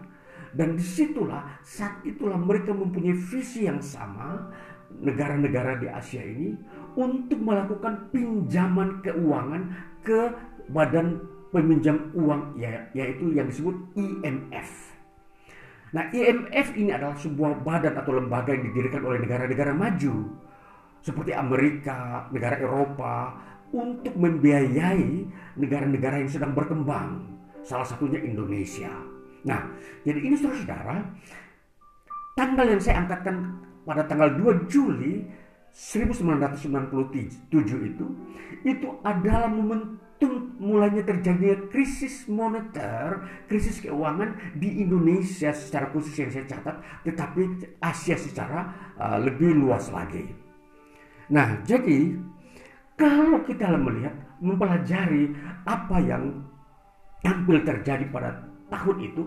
dan 0.54 0.78
di 0.78 0.84
situlah 0.84 1.58
saat 1.66 2.04
itulah 2.06 2.38
mereka 2.38 2.70
mempunyai 2.70 3.16
visi 3.16 3.66
yang 3.66 3.82
sama 3.82 4.52
negara-negara 5.02 5.82
di 5.82 5.86
Asia 5.90 6.22
ini 6.22 6.54
untuk 6.96 7.42
melakukan 7.42 8.08
pinjaman 8.14 9.02
keuangan 9.02 9.62
ke 10.06 10.32
badan 10.70 11.20
peminjam 11.50 12.10
uang 12.14 12.56
ya, 12.58 12.86
yaitu 12.92 13.34
yang 13.34 13.50
disebut 13.50 13.74
IMF. 13.96 14.96
Nah, 15.94 16.10
IMF 16.10 16.74
ini 16.76 16.90
adalah 16.92 17.16
sebuah 17.16 17.62
badan 17.62 17.94
atau 17.96 18.18
lembaga 18.18 18.52
yang 18.52 18.68
didirikan 18.68 19.06
oleh 19.06 19.22
negara-negara 19.22 19.72
maju 19.72 20.14
seperti 21.00 21.30
Amerika, 21.30 22.26
negara 22.34 22.58
Eropa 22.58 23.38
untuk 23.70 24.14
membiayai 24.18 25.26
negara-negara 25.54 26.22
yang 26.22 26.30
sedang 26.30 26.52
berkembang. 26.52 27.38
Salah 27.62 27.86
satunya 27.86 28.18
Indonesia. 28.22 29.15
Nah, 29.46 29.62
jadi 30.02 30.18
ini 30.18 30.34
saudara-saudara, 30.34 31.06
tanggal 32.34 32.66
yang 32.66 32.82
saya 32.82 33.06
angkatkan 33.06 33.62
pada 33.86 34.02
tanggal 34.10 34.34
2 34.34 34.66
Juli 34.66 35.22
1997 35.70 37.46
itu, 37.86 38.06
itu 38.66 38.88
adalah 39.06 39.46
momentum 39.46 40.56
mulainya 40.58 41.06
terjadinya 41.06 41.68
krisis 41.70 42.26
moneter, 42.26 43.22
krisis 43.46 43.78
keuangan 43.78 44.34
di 44.58 44.82
Indonesia 44.82 45.54
secara 45.54 45.94
khusus 45.94 46.16
yang 46.18 46.30
saya 46.34 46.48
catat, 46.50 46.76
tetapi 47.06 47.40
Asia 47.78 48.18
secara 48.18 48.66
uh, 48.98 49.22
lebih 49.22 49.54
luas 49.54 49.86
lagi. 49.94 50.26
Nah, 51.30 51.62
jadi 51.62 52.16
kalau 52.96 53.44
kita 53.44 53.70
melihat, 53.76 54.16
mempelajari 54.40 55.32
apa 55.64 55.96
yang 56.00 56.44
tampil 57.24 57.60
terjadi 57.64 58.04
pada 58.12 58.45
tahun 58.68 58.96
itu 59.02 59.22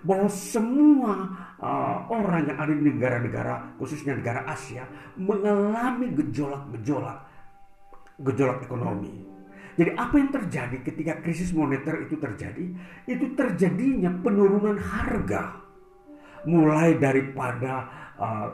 bahwa 0.00 0.28
semua 0.32 1.12
uh, 1.60 2.08
orang 2.08 2.48
yang 2.48 2.58
ada 2.58 2.72
di 2.72 2.82
negara-negara 2.88 3.76
khususnya 3.76 4.16
negara 4.16 4.48
Asia 4.48 4.88
mengalami 5.20 6.08
gejolak-gejolak 6.16 7.18
gejolak 8.20 8.58
ekonomi. 8.64 9.28
Jadi 9.76 9.96
apa 9.96 10.14
yang 10.20 10.28
terjadi 10.28 10.76
ketika 10.84 11.12
krisis 11.24 11.56
moneter 11.56 12.04
itu 12.04 12.20
terjadi? 12.20 12.68
Itu 13.08 13.32
terjadinya 13.32 14.12
penurunan 14.20 14.76
harga. 14.76 15.56
Mulai 16.44 17.00
daripada 17.00 17.88
uh, 18.20 18.48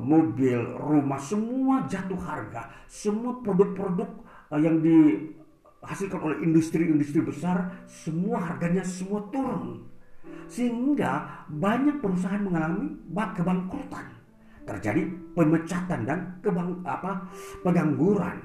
mobil, 0.00 0.56
rumah, 0.80 1.20
semua 1.20 1.84
jatuh 1.84 2.16
harga. 2.16 2.70
Semua 2.88 3.44
produk-produk 3.44 4.08
yang 4.56 4.80
dihasilkan 5.84 6.20
oleh 6.20 6.38
industri-industri 6.42 7.20
besar, 7.20 7.84
semua 7.84 8.40
harganya 8.40 8.82
semua 8.82 9.20
turun 9.28 9.94
sehingga 10.48 11.44
banyak 11.48 12.00
perusahaan 12.00 12.42
mengalami 12.42 12.96
kebangkrutan. 13.12 14.06
Terjadi 14.64 15.04
pemecatan 15.36 16.08
dan 16.08 16.18
kebang, 16.40 16.80
apa, 16.88 17.28
pengangguran. 17.60 18.40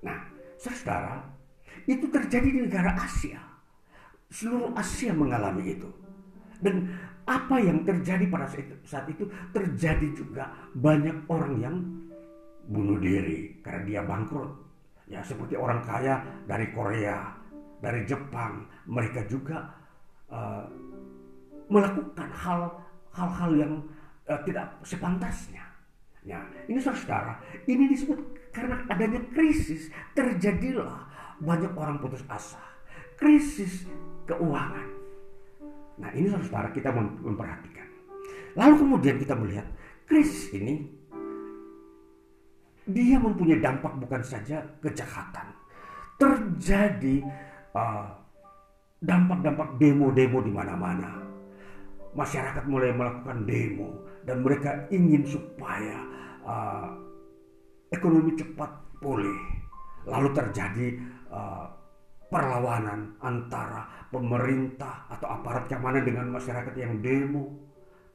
Nah, 0.00 0.24
saudara, 0.56 1.20
itu 1.84 2.08
terjadi 2.08 2.48
di 2.48 2.60
negara 2.64 2.96
Asia. 2.96 3.36
Seluruh 4.32 4.72
Asia 4.72 5.12
mengalami 5.12 5.76
itu. 5.76 5.90
Dan 6.64 6.88
apa 7.28 7.60
yang 7.60 7.84
terjadi 7.84 8.24
pada 8.32 8.48
saat 8.84 9.04
itu 9.12 9.28
terjadi 9.52 10.08
juga 10.16 10.48
banyak 10.72 11.28
orang 11.28 11.54
yang 11.60 11.76
bunuh 12.64 12.96
diri 12.96 13.60
karena 13.60 13.82
dia 13.84 14.00
bangkrut. 14.00 14.69
Ya 15.10 15.20
seperti 15.26 15.58
orang 15.58 15.82
kaya 15.82 16.22
dari 16.46 16.70
Korea, 16.70 17.34
dari 17.82 18.06
Jepang, 18.06 18.62
mereka 18.86 19.26
juga 19.26 19.74
uh, 20.30 20.70
melakukan 21.66 22.30
hal-hal 23.10 23.50
yang 23.58 23.72
uh, 24.30 24.40
tidak 24.46 24.70
sepantasnya. 24.86 25.66
Ya, 26.20 26.44
ini 26.68 26.76
saudara, 26.78 27.40
ini 27.64 27.90
disebut 27.90 28.20
karena 28.52 28.84
adanya 28.92 29.18
krisis 29.32 29.88
terjadilah 30.12 31.08
banyak 31.40 31.72
orang 31.72 31.96
putus 31.96 32.20
asa, 32.28 32.60
krisis 33.16 33.88
keuangan. 34.28 34.84
Nah, 35.96 36.12
ini 36.12 36.28
saudara 36.28 36.68
kita 36.70 36.92
memperhatikan. 36.94 37.88
Lalu 38.52 38.74
kemudian 38.78 39.16
kita 39.16 39.32
melihat 39.32 39.66
krisis 40.04 40.52
ini 40.52 40.99
dia 42.92 43.16
mempunyai 43.18 43.60
dampak 43.62 43.92
bukan 43.98 44.22
saja 44.22 44.60
kejahatan, 44.84 45.46
terjadi 46.20 47.24
uh, 47.74 48.08
dampak-dampak 49.00 49.80
demo-demo 49.80 50.38
di 50.44 50.52
mana-mana 50.52 51.30
masyarakat 52.14 52.64
mulai 52.66 52.90
melakukan 52.90 53.46
demo 53.46 54.02
dan 54.26 54.42
mereka 54.42 54.86
ingin 54.90 55.22
supaya 55.22 55.98
uh, 56.42 56.90
ekonomi 57.94 58.34
cepat 58.34 58.70
pulih. 58.98 59.40
Lalu 60.08 60.28
terjadi 60.32 60.86
uh, 61.30 61.68
perlawanan 62.32 63.14
antara 63.20 63.84
pemerintah 64.08 65.06
atau 65.12 65.28
aparat 65.28 65.68
keamanan 65.68 66.02
dengan 66.02 66.26
masyarakat 66.34 66.74
yang 66.78 66.98
demo. 67.04 67.69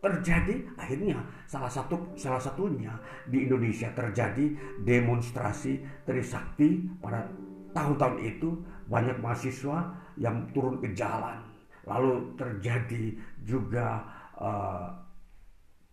Terjadi 0.05 0.61
akhirnya 0.77 1.17
salah 1.49 1.65
satu 1.65 1.97
salah 2.13 2.37
satunya 2.37 2.93
di 3.25 3.49
Indonesia 3.49 3.89
terjadi 3.89 4.53
demonstrasi 4.85 5.81
Trisakti 6.05 6.85
pada 7.01 7.25
tahun-tahun 7.73 8.21
itu. 8.21 8.53
Banyak 8.85 9.17
mahasiswa 9.17 9.81
yang 10.21 10.45
turun 10.53 10.77
ke 10.77 10.93
jalan. 10.93 11.41
Lalu 11.89 12.37
terjadi 12.37 13.17
juga 13.41 14.05
uh, 14.37 14.93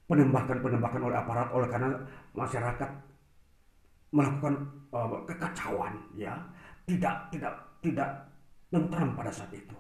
penembakan-penembakan 0.04 1.08
oleh 1.08 1.16
aparat 1.16 1.48
oleh 1.56 1.68
karena 1.72 1.96
masyarakat 2.36 2.90
melakukan 4.12 4.60
uh, 4.92 5.24
kekacauan 5.24 5.96
ya. 6.12 6.36
Tidak 6.84 7.32
tidak 7.32 7.56
tidak 7.80 8.28
tentram 8.68 9.16
pada 9.16 9.32
saat 9.32 9.56
itu. 9.56 9.76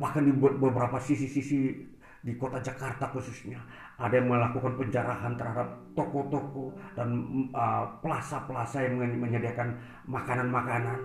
Bahkan 0.00 0.24
di 0.24 0.32
beberapa 0.40 0.96
sisi-sisi 0.96 1.84
di 2.24 2.32
kota 2.40 2.56
Jakarta 2.64 3.12
khususnya 3.12 3.60
ada 4.00 4.16
yang 4.16 4.32
melakukan 4.32 4.80
penjarahan 4.80 5.36
terhadap 5.36 5.68
toko-toko 5.92 6.72
dan 6.96 7.12
uh, 7.52 7.84
plaza-plaza 8.00 8.80
yang 8.80 8.96
menyediakan 8.96 9.76
makanan-makanan 10.08 10.98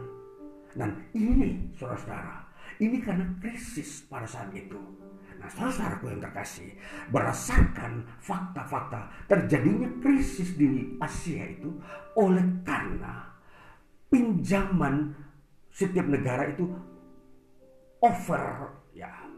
dan 0.80 0.96
ini 1.12 1.76
saudara-saudara 1.76 2.50
ini 2.80 3.04
karena 3.04 3.28
krisis 3.44 4.08
pada 4.08 4.24
saat 4.24 4.56
itu. 4.56 4.80
Nah, 5.40 5.48
saudaraku 5.48 6.12
yang 6.12 6.20
terkasih, 6.20 6.76
berdasarkan 7.12 8.04
fakta-fakta 8.20 9.08
terjadinya 9.28 9.88
krisis 10.04 10.56
di 10.60 10.96
Asia 11.00 11.48
itu 11.48 11.80
oleh 12.20 12.44
karena 12.68 13.24
pinjaman 14.12 15.16
setiap 15.72 16.08
negara 16.12 16.52
itu 16.52 16.68
over 18.04 18.76
ya 18.92 19.29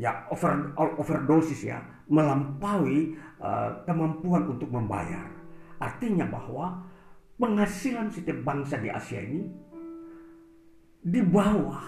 ya 0.00 0.24
over 0.32 0.72
overdosis 0.96 1.68
ya 1.68 1.76
melampaui 2.08 3.12
uh, 3.36 3.84
kemampuan 3.84 4.48
untuk 4.48 4.72
membayar. 4.72 5.28
Artinya 5.76 6.24
bahwa 6.24 6.80
penghasilan 7.36 8.08
setiap 8.08 8.40
bangsa 8.40 8.80
di 8.80 8.88
Asia 8.88 9.20
ini 9.20 9.44
di 11.04 11.20
bawah 11.20 11.84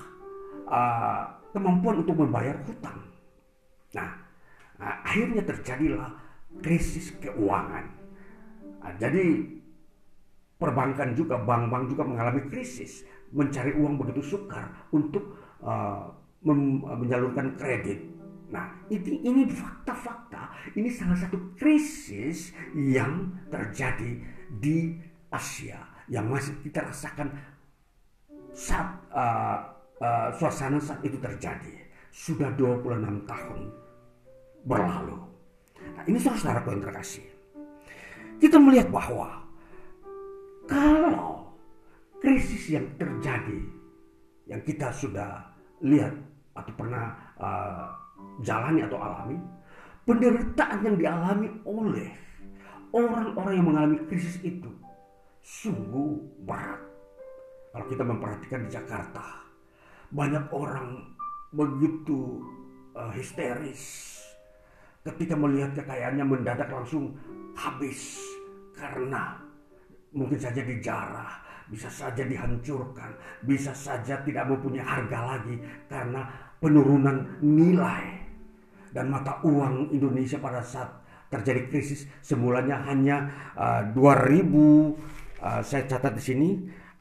uh, 0.68 1.24
kemampuan 1.56 2.04
untuk 2.04 2.16
membayar 2.20 2.56
hutang. 2.68 3.00
Nah, 3.96 4.12
nah 4.76 4.92
akhirnya 5.04 5.44
terjadilah 5.44 6.12
krisis 6.60 7.16
keuangan. 7.20 7.84
Nah, 8.80 8.92
jadi 8.96 9.40
perbankan 10.56 11.12
juga, 11.12 11.40
bank-bank 11.40 11.92
juga 11.92 12.08
mengalami 12.08 12.48
krisis, 12.48 13.04
mencari 13.32 13.76
uang 13.76 14.00
begitu 14.00 14.36
sukar 14.36 14.88
untuk 14.94 15.36
uh, 15.60 16.21
menyalurkan 16.42 17.54
kredit. 17.54 17.98
Nah, 18.52 18.68
ini, 18.92 19.24
ini 19.24 19.48
fakta-fakta, 19.48 20.74
ini 20.76 20.92
salah 20.92 21.16
satu 21.16 21.56
krisis 21.56 22.52
yang 22.76 23.32
terjadi 23.48 24.20
di 24.52 24.98
Asia 25.32 25.80
yang 26.12 26.28
masih 26.28 26.60
kita 26.60 26.84
rasakan 26.84 27.32
saat 28.52 28.92
uh, 29.08 29.72
uh, 30.04 30.28
suasana 30.36 30.76
saat 30.76 31.00
itu 31.00 31.16
terjadi. 31.16 31.80
Sudah 32.12 32.52
26 32.60 33.24
tahun 33.24 33.72
berlalu. 34.68 35.16
Nah, 35.96 36.04
ini 36.04 36.20
saudara 36.20 36.60
terkasih. 36.60 37.24
Kita 38.36 38.60
melihat 38.60 38.92
bahwa 38.92 39.48
kalau 40.68 41.56
krisis 42.20 42.68
yang 42.68 42.84
terjadi 43.00 43.64
yang 44.44 44.60
kita 44.62 44.92
sudah 44.92 45.56
lihat 45.82 46.12
atau 46.52 46.72
pernah 46.76 47.16
uh, 47.40 47.88
jalani 48.44 48.84
atau 48.84 48.98
alami, 49.00 49.36
penderitaan 50.04 50.80
yang 50.84 50.96
dialami 50.98 51.48
oleh 51.64 52.10
orang-orang 52.92 53.54
yang 53.56 53.66
mengalami 53.66 53.98
krisis 54.06 54.38
itu 54.44 54.68
sungguh 55.42 56.22
berat. 56.44 56.80
Kalau 57.72 57.86
kita 57.88 58.04
memperhatikan 58.04 58.68
di 58.68 58.70
Jakarta, 58.70 59.24
banyak 60.12 60.44
orang 60.52 61.16
begitu 61.56 62.44
uh, 62.92 63.12
histeris 63.12 64.12
ketika 65.02 65.34
melihat 65.34 65.74
kekayaannya 65.74 66.24
mendadak 66.24 66.68
langsung 66.70 67.16
habis 67.58 68.22
karena 68.76 69.34
mungkin 70.14 70.38
saja 70.38 70.62
dijarah, 70.62 71.41
bisa 71.72 71.88
saja 71.88 72.20
dihancurkan, 72.20 73.16
bisa 73.40 73.72
saja 73.72 74.20
tidak 74.20 74.44
mempunyai 74.52 74.84
harga 74.84 75.18
lagi 75.24 75.56
karena 75.88 76.28
penurunan 76.60 77.40
nilai 77.40 78.20
dan 78.92 79.08
mata 79.08 79.40
uang 79.40 79.88
Indonesia 79.88 80.36
pada 80.36 80.60
saat 80.60 81.00
terjadi 81.32 81.72
krisis 81.72 82.04
semulanya 82.20 82.84
hanya 82.84 83.24
uh, 83.56 83.88
2000 83.96 84.52
uh, 85.40 85.64
saya 85.64 85.88
catat 85.88 86.12
di 86.12 86.22
sini 86.22 86.48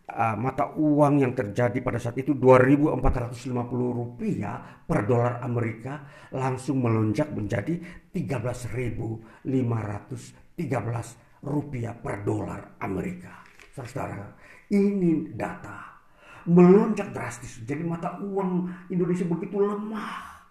uh, 0.08 0.40
mata 0.40 0.72
uang 0.72 1.20
yang 1.20 1.36
terjadi 1.36 1.84
pada 1.84 2.00
saat 2.00 2.16
itu 2.16 2.32
2450 2.40 3.44
rupiah 3.76 4.56
per 4.88 5.04
dolar 5.04 5.44
Amerika 5.44 6.08
langsung 6.32 6.80
melonjak 6.80 7.28
menjadi 7.36 7.76
13.513 8.16 9.52
rupiah 11.44 11.94
per 11.98 12.24
dolar 12.24 12.80
Amerika. 12.80 13.44
Saudara, 13.72 14.36
ini 14.72 15.36
data 15.36 15.92
melonjak 16.48 17.14
drastis. 17.14 17.62
Jadi 17.68 17.84
mata 17.86 18.18
uang 18.24 18.66
Indonesia 18.90 19.28
begitu 19.28 19.62
lemah, 19.62 20.42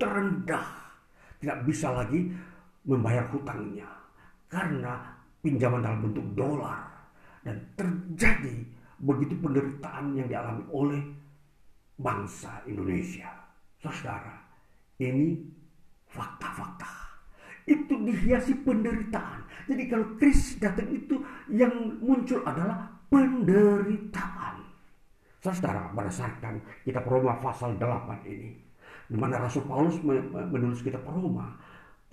terendah, 0.00 0.66
tidak 1.38 1.62
bisa 1.68 1.92
lagi 1.92 2.32
membayar 2.86 3.28
hutangnya 3.30 3.86
karena 4.50 5.14
pinjaman 5.42 5.82
dalam 5.82 6.00
bentuk 6.10 6.26
dolar 6.34 6.86
dan 7.42 7.58
terjadi 7.78 8.66
begitu 8.98 9.36
penderitaan 9.38 10.16
yang 10.16 10.26
dialami 10.26 10.64
oleh 10.72 11.02
bangsa 12.00 12.64
Indonesia. 12.66 13.30
Saudara, 13.78 14.40
ini 14.98 15.36
fakta-fakta 16.08 17.06
itu 17.66 17.94
dihiasi 17.98 18.62
penderitaan. 18.62 19.42
Jadi 19.66 19.82
kalau 19.90 20.14
krisis 20.16 20.56
datang 20.62 20.86
itu 20.94 21.18
yang 21.50 21.98
muncul 21.98 22.40
adalah 22.46 22.95
penderitaan. 23.16 24.56
Saudara, 25.40 25.88
berdasarkan 25.94 26.60
kitab 26.84 27.08
Roma 27.08 27.40
pasal 27.40 27.80
8 27.80 28.28
ini, 28.28 28.50
di 29.08 29.16
mana 29.16 29.40
Rasul 29.40 29.64
Paulus 29.64 29.96
menulis 30.02 30.84
kitab 30.84 31.06
Roma 31.08 31.56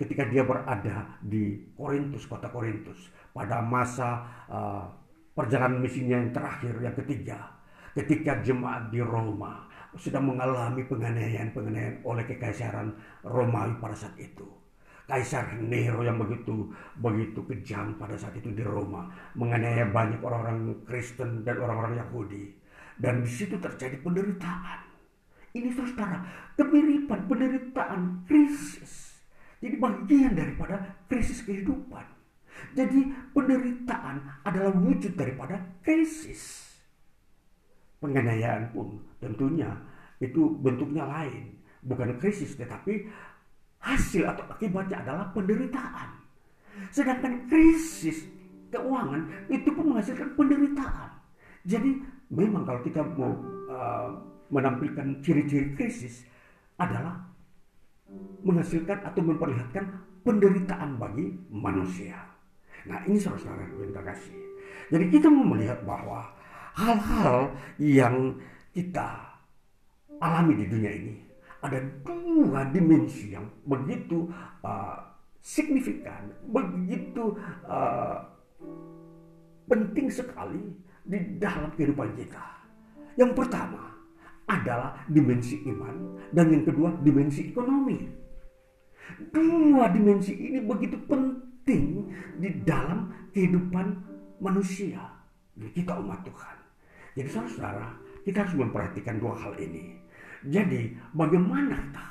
ketika 0.00 0.24
dia 0.30 0.46
berada 0.46 1.18
di 1.20 1.60
Korintus, 1.76 2.24
kota 2.24 2.48
Korintus, 2.48 3.10
pada 3.34 3.60
masa 3.60 4.22
uh, 4.48 4.86
perjalanan 5.34 5.82
misinya 5.82 6.16
yang 6.18 6.30
terakhir, 6.30 6.74
yang 6.78 6.94
ketiga, 6.94 7.52
ketika 7.92 8.40
jemaat 8.40 8.88
di 8.88 9.02
Roma 9.02 9.66
sedang 9.94 10.26
mengalami 10.26 10.82
penganiayaan-penganiayaan 10.90 12.02
oleh 12.02 12.24
kekaisaran 12.26 12.90
Romawi 13.22 13.78
pada 13.78 13.94
saat 13.94 14.18
itu 14.18 14.63
Kaisar 15.04 15.60
Nero 15.60 16.00
yang 16.00 16.16
begitu 16.16 16.72
begitu 16.96 17.44
kejam 17.44 18.00
pada 18.00 18.16
saat 18.16 18.40
itu 18.40 18.48
di 18.56 18.64
Roma 18.64 19.04
menganiaya 19.36 19.92
banyak 19.92 20.24
orang-orang 20.24 20.80
Kristen 20.88 21.44
dan 21.44 21.60
orang-orang 21.60 22.00
Yahudi 22.00 22.56
dan 22.96 23.20
di 23.20 23.28
situ 23.28 23.60
terjadi 23.60 24.00
penderitaan. 24.00 24.80
Ini 25.54 25.70
saudara 25.76 26.24
kemiripan 26.56 27.28
penderitaan 27.28 28.24
krisis 28.24 29.14
jadi 29.64 29.80
bagian 29.80 30.36
daripada 30.36 30.76
krisis 31.08 31.40
kehidupan. 31.40 32.04
Jadi 32.76 33.32
penderitaan 33.32 34.44
adalah 34.44 34.76
wujud 34.76 35.16
daripada 35.16 35.56
krisis. 35.80 36.68
Penganiayaan 38.04 38.76
pun 38.76 39.00
tentunya 39.24 39.72
itu 40.20 40.52
bentuknya 40.60 41.08
lain, 41.08 41.56
bukan 41.80 42.20
krisis 42.20 42.60
tetapi 42.60 43.08
hasil 43.84 44.24
atau 44.24 44.44
akibatnya 44.48 45.04
adalah 45.04 45.28
penderitaan. 45.36 46.08
Sedangkan 46.88 47.44
krisis 47.46 48.24
keuangan 48.72 49.28
itu 49.52 49.68
pun 49.70 49.94
menghasilkan 49.94 50.34
penderitaan. 50.34 51.10
Jadi 51.68 52.02
memang 52.32 52.64
kalau 52.64 52.80
kita 52.82 53.04
mau 53.14 53.32
uh, 53.70 54.08
menampilkan 54.48 55.20
ciri-ciri 55.20 55.76
krisis 55.76 56.24
adalah 56.80 57.22
menghasilkan 58.44 59.00
atau 59.04 59.22
memperlihatkan 59.24 59.84
penderitaan 60.24 60.96
bagi 60.96 61.32
manusia. 61.52 62.16
Nah 62.84 63.00
ini 63.08 63.16
saudara-saudara 63.16 63.68
yang 63.80 63.94
terkasih. 63.94 64.36
Jadi 64.92 65.04
kita 65.08 65.32
mau 65.32 65.44
melihat 65.56 65.80
bahwa 65.88 66.20
hal-hal 66.76 67.54
yang 67.80 68.36
kita 68.74 69.38
alami 70.20 70.58
di 70.60 70.66
dunia 70.68 70.92
ini 70.92 71.23
ada 71.64 71.80
dua 72.04 72.68
dimensi 72.68 73.32
yang 73.32 73.48
begitu 73.64 74.28
uh, 74.60 75.00
signifikan, 75.40 76.28
begitu 76.52 77.40
uh, 77.64 78.20
penting 79.64 80.12
sekali 80.12 80.60
di 81.08 81.40
dalam 81.40 81.72
kehidupan 81.72 82.12
kita. 82.20 82.44
Yang 83.16 83.32
pertama 83.32 83.96
adalah 84.44 85.08
dimensi 85.08 85.64
iman 85.64 86.20
dan 86.36 86.52
yang 86.52 86.68
kedua 86.68 87.00
dimensi 87.00 87.48
ekonomi. 87.48 88.12
Dua 89.32 89.88
dimensi 89.88 90.36
ini 90.36 90.60
begitu 90.60 91.00
penting 91.08 92.12
di 92.40 92.50
dalam 92.60 93.08
kehidupan 93.32 93.86
manusia. 94.40 95.00
Kita 95.56 95.96
umat 95.96 96.20
Tuhan. 96.28 96.56
Jadi 97.14 97.28
saudara, 97.30 97.94
kita 98.26 98.42
harus 98.42 98.56
memperhatikan 98.58 99.16
dua 99.22 99.38
hal 99.38 99.54
ini. 99.56 100.03
Jadi 100.44 100.92
bagaimanakah 101.16 102.08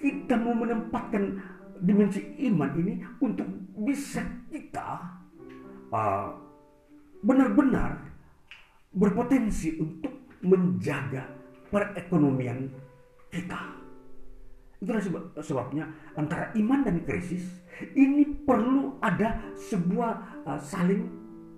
kita 0.00 0.34
mau 0.40 0.56
menempatkan 0.56 1.40
dimensi 1.80 2.24
iman 2.48 2.72
ini 2.80 2.94
untuk 3.20 3.44
bisa 3.84 4.24
kita 4.48 5.00
uh, 5.92 6.32
benar-benar 7.20 8.00
berpotensi 8.96 9.76
untuk 9.76 10.12
menjaga 10.40 11.28
perekonomian 11.68 12.72
kita. 13.28 13.76
Itulah 14.80 15.02
sebab, 15.02 15.22
sebabnya 15.40 15.84
antara 16.16 16.52
iman 16.56 16.80
dan 16.84 17.00
krisis 17.04 17.44
ini 17.96 18.24
perlu 18.44 18.96
ada 19.00 19.40
sebuah 19.56 20.44
uh, 20.48 20.60
saling 20.60 21.04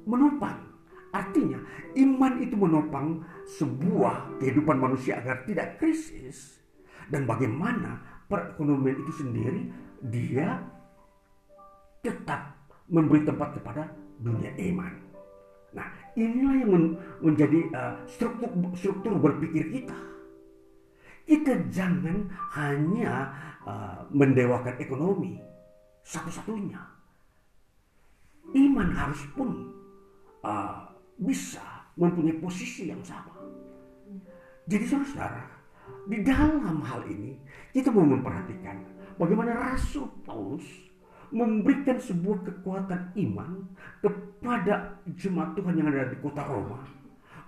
menopang. 0.07 0.68
Artinya 1.09 1.57
iman 1.97 2.33
itu 2.45 2.55
menopang 2.55 3.25
sebuah 3.59 4.41
kehidupan 4.41 4.77
manusia 4.77 5.21
agar 5.21 5.45
tidak 5.49 5.81
krisis. 5.81 6.61
Dan 7.09 7.25
bagaimana 7.25 8.05
perekonomian 8.29 9.01
itu 9.01 9.13
sendiri 9.25 9.63
dia 10.13 10.61
tetap 12.05 12.55
memberi 12.93 13.25
tempat 13.25 13.57
kepada 13.57 13.89
dunia 14.21 14.53
iman. 14.73 14.93
Nah 15.73 15.89
inilah 16.17 16.55
yang 16.61 16.73
menjadi 17.25 17.61
uh, 17.73 17.95
struktur, 18.05 18.53
struktur 18.77 19.17
berpikir 19.17 19.69
kita. 19.73 19.97
Kita 21.29 21.61
jangan 21.69 22.25
hanya 22.57 23.33
uh, 23.69 24.01
mendewakan 24.09 24.81
ekonomi 24.81 25.37
satu-satunya. 26.01 26.81
Iman 28.57 28.89
harus 28.97 29.21
pun 29.37 29.77
uh, 30.41 30.88
bisa 31.19 31.63
mempunyai 31.99 32.39
posisi 32.39 32.89
yang 32.89 33.03
sama. 33.03 33.35
Jadi 34.69 34.85
saudara, 34.87 35.45
di 36.07 36.23
dalam 36.23 36.81
hal 36.81 37.03
ini 37.11 37.35
kita 37.75 37.91
mau 37.91 38.07
memperhatikan 38.07 38.81
bagaimana 39.19 39.75
Rasul 39.75 40.07
Paulus 40.23 40.65
memberikan 41.29 42.01
sebuah 42.01 42.41
kekuatan 42.47 43.13
iman 43.29 43.69
kepada 44.01 44.97
jemaat 45.13 45.53
Tuhan 45.59 45.77
yang 45.77 45.89
ada 45.93 46.09
di 46.09 46.17
kota 46.25 46.41
Roma 46.47 46.81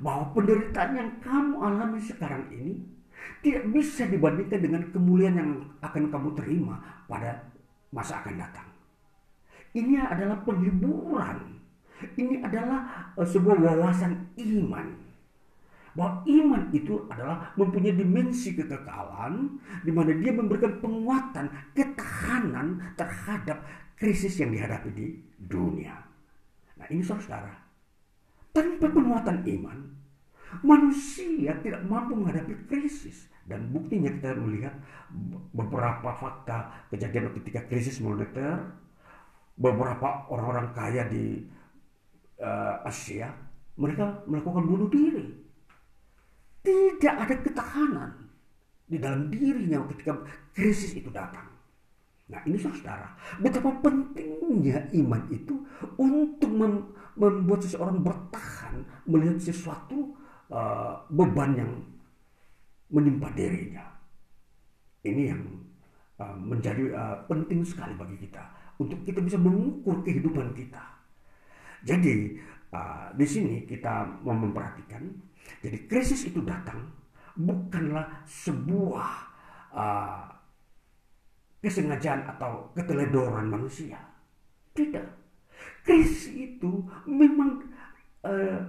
bahwa 0.00 0.32
penderitaan 0.32 0.92
yang 0.96 1.10
kamu 1.20 1.54
alami 1.60 2.00
sekarang 2.00 2.48
ini 2.52 2.80
tidak 3.44 3.68
bisa 3.72 4.08
dibandingkan 4.08 4.60
dengan 4.60 4.82
kemuliaan 4.92 5.36
yang 5.36 5.52
akan 5.84 6.08
kamu 6.08 6.28
terima 6.36 6.80
pada 7.04 7.36
masa 7.92 8.24
akan 8.24 8.36
datang. 8.40 8.68
Ini 9.76 10.02
adalah 10.02 10.40
penghiburan 10.42 11.59
ini 12.16 12.40
adalah 12.40 13.12
uh, 13.16 13.26
sebuah 13.26 13.56
wawasan 13.60 14.34
iman. 14.36 14.88
Bahwa 15.90 16.22
iman 16.22 16.62
itu 16.70 17.02
adalah 17.10 17.50
mempunyai 17.58 17.98
dimensi 17.98 18.54
kekekalan 18.54 19.58
di 19.82 19.90
mana 19.90 20.14
dia 20.14 20.30
memberikan 20.30 20.78
penguatan, 20.78 21.50
ketahanan 21.74 22.94
terhadap 22.94 23.66
krisis 23.98 24.38
yang 24.38 24.54
dihadapi 24.54 24.90
di 24.94 25.06
dunia. 25.34 25.98
Nah, 26.78 26.86
ini 26.88 27.02
saudara. 27.02 27.52
Tanpa 28.54 28.86
penguatan 28.86 29.42
iman, 29.46 29.78
manusia 30.62 31.54
tidak 31.62 31.82
mampu 31.86 32.18
menghadapi 32.18 32.54
krisis 32.66 33.30
dan 33.46 33.70
buktinya 33.70 34.10
kita 34.14 34.34
melihat 34.38 34.74
beberapa 35.54 36.10
fakta 36.18 36.86
kejadian 36.90 37.34
ketika 37.38 37.66
krisis 37.66 37.98
moneter 38.02 38.58
beberapa 39.58 40.26
orang-orang 40.30 40.70
kaya 40.72 41.06
di 41.06 41.44
uh, 42.40 42.82
Asia, 42.84 43.30
mereka 43.76 44.24
melakukan 44.26 44.64
bunuh 44.66 44.90
diri. 44.90 45.38
tidak 46.60 47.24
ada 47.24 47.36
ketahanan 47.40 48.12
di 48.84 49.00
dalam 49.00 49.32
dirinya 49.32 49.80
ketika 49.88 50.12
krisis 50.52 50.92
itu 50.92 51.08
datang. 51.08 51.48
Nah 52.28 52.40
ini 52.44 52.60
saudara, 52.60 53.16
betapa 53.40 53.70
pentingnya 53.80 54.92
iman 54.92 55.22
itu 55.32 55.56
untuk 55.96 56.50
mem 56.52 56.92
membuat 57.16 57.64
seseorang 57.64 58.04
bertahan 58.04 58.86
melihat 59.08 59.40
sesuatu 59.40 60.14
uh, 60.52 61.00
beban 61.10 61.58
yang 61.58 61.72
menimpa 62.90 63.32
dirinya. 63.34 63.82
Ini 65.02 65.22
yang 65.32 65.42
uh, 66.20 66.36
menjadi 66.36 66.92
uh, 66.92 67.16
penting 67.26 67.64
sekali 67.64 67.96
bagi 67.96 68.20
kita 68.28 68.42
untuk 68.78 69.02
kita 69.02 69.18
bisa 69.24 69.36
mengukur 69.40 70.04
kehidupan 70.06 70.54
kita. 70.54 70.99
Jadi 71.84 72.36
uh, 72.72 73.08
di 73.16 73.26
sini 73.26 73.64
kita 73.64 74.22
mau 74.24 74.36
memperhatikan, 74.36 75.04
jadi 75.64 75.78
krisis 75.88 76.28
itu 76.28 76.44
datang 76.44 76.88
bukanlah 77.36 78.24
sebuah 78.28 79.10
uh, 79.72 80.24
kesengajaan 81.60 82.24
atau 82.36 82.72
keteledoran 82.72 83.48
manusia. 83.48 84.00
Tidak. 84.72 85.08
Krisis 85.84 86.32
itu 86.32 86.84
memang 87.04 87.60
uh, 88.24 88.60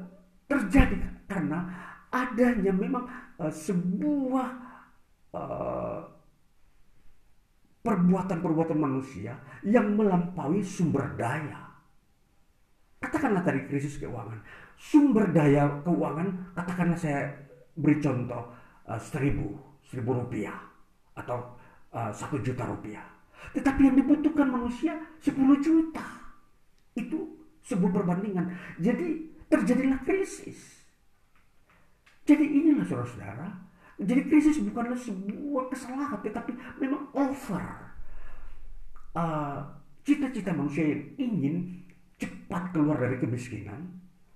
terjadi 0.47 0.99
karena 1.27 1.63
adanya 2.11 2.75
memang 2.75 3.07
uh, 3.39 3.47
sebuah 3.51 4.47
uh, 5.31 5.99
perbuatan-perbuatan 7.81 8.77
manusia 8.77 9.39
yang 9.63 9.95
melampaui 9.95 10.61
sumber 10.61 11.15
daya. 11.15 11.70
Katakanlah 13.01 13.41
tadi 13.41 13.65
krisis 13.65 13.97
keuangan. 13.97 14.37
Sumber 14.77 15.33
daya 15.33 15.81
keuangan, 15.81 16.53
katakanlah 16.53 16.97
saya 16.97 17.33
beri 17.73 17.97
contoh 17.97 18.53
uh, 18.85 19.01
seribu, 19.01 19.57
seribu 19.81 20.21
rupiah 20.21 20.57
atau 21.17 21.57
uh, 21.91 22.13
satu 22.13 22.37
juta 22.45 22.69
rupiah. 22.69 23.03
Tetapi 23.57 23.89
yang 23.89 23.97
dibutuhkan 23.97 24.45
manusia 24.45 24.93
sepuluh 25.17 25.57
juta. 25.57 26.05
Itu 26.93 27.41
sebuah 27.65 27.89
perbandingan. 27.89 28.53
Jadi 28.77 29.33
terjadilah 29.49 30.05
krisis. 30.05 30.85
Jadi 32.21 32.45
inilah 32.45 32.85
saudara-saudara. 32.85 33.49
Jadi 34.01 34.21
krisis 34.29 34.61
bukanlah 34.61 34.97
sebuah 34.97 35.73
kesalahan, 35.73 36.21
tetapi 36.21 36.53
memang 36.77 37.09
over. 37.17 37.65
Cita-cita 40.05 40.53
uh, 40.53 40.57
manusia 40.57 40.85
yang 40.85 41.01
ingin 41.17 41.55
cepat 42.21 42.69
keluar 42.69 43.01
dari 43.01 43.17
kemiskinan 43.17 43.81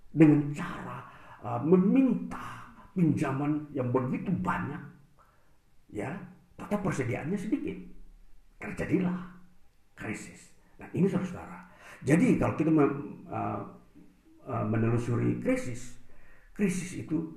dengan 0.09 0.49
cara 0.57 1.05
uh, 1.45 1.61
meminta 1.61 2.65
pinjaman 2.97 3.69
yang 3.75 3.93
begitu 3.93 4.33
banyak, 4.41 4.81
ya, 5.93 6.09
tapi 6.57 6.73
persediaannya 6.81 7.38
sedikit. 7.38 7.77
Terjadilah 8.57 9.19
krisis. 9.93 10.55
Nah 10.81 10.89
ini 10.95 11.05
saudara. 11.05 11.69
Jadi 12.01 12.41
kalau 12.41 12.55
kita 12.57 12.71
uh, 12.73 13.61
menelusuri 14.65 15.38
krisis, 15.43 16.01
krisis 16.55 17.05
itu 17.05 17.29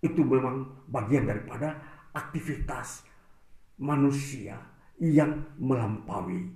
itu 0.00 0.20
memang 0.24 0.64
bagian 0.88 1.28
daripada 1.28 1.76
aktivitas 2.16 3.04
manusia 3.76 4.56
yang 5.00 5.44
melampaui 5.60 6.48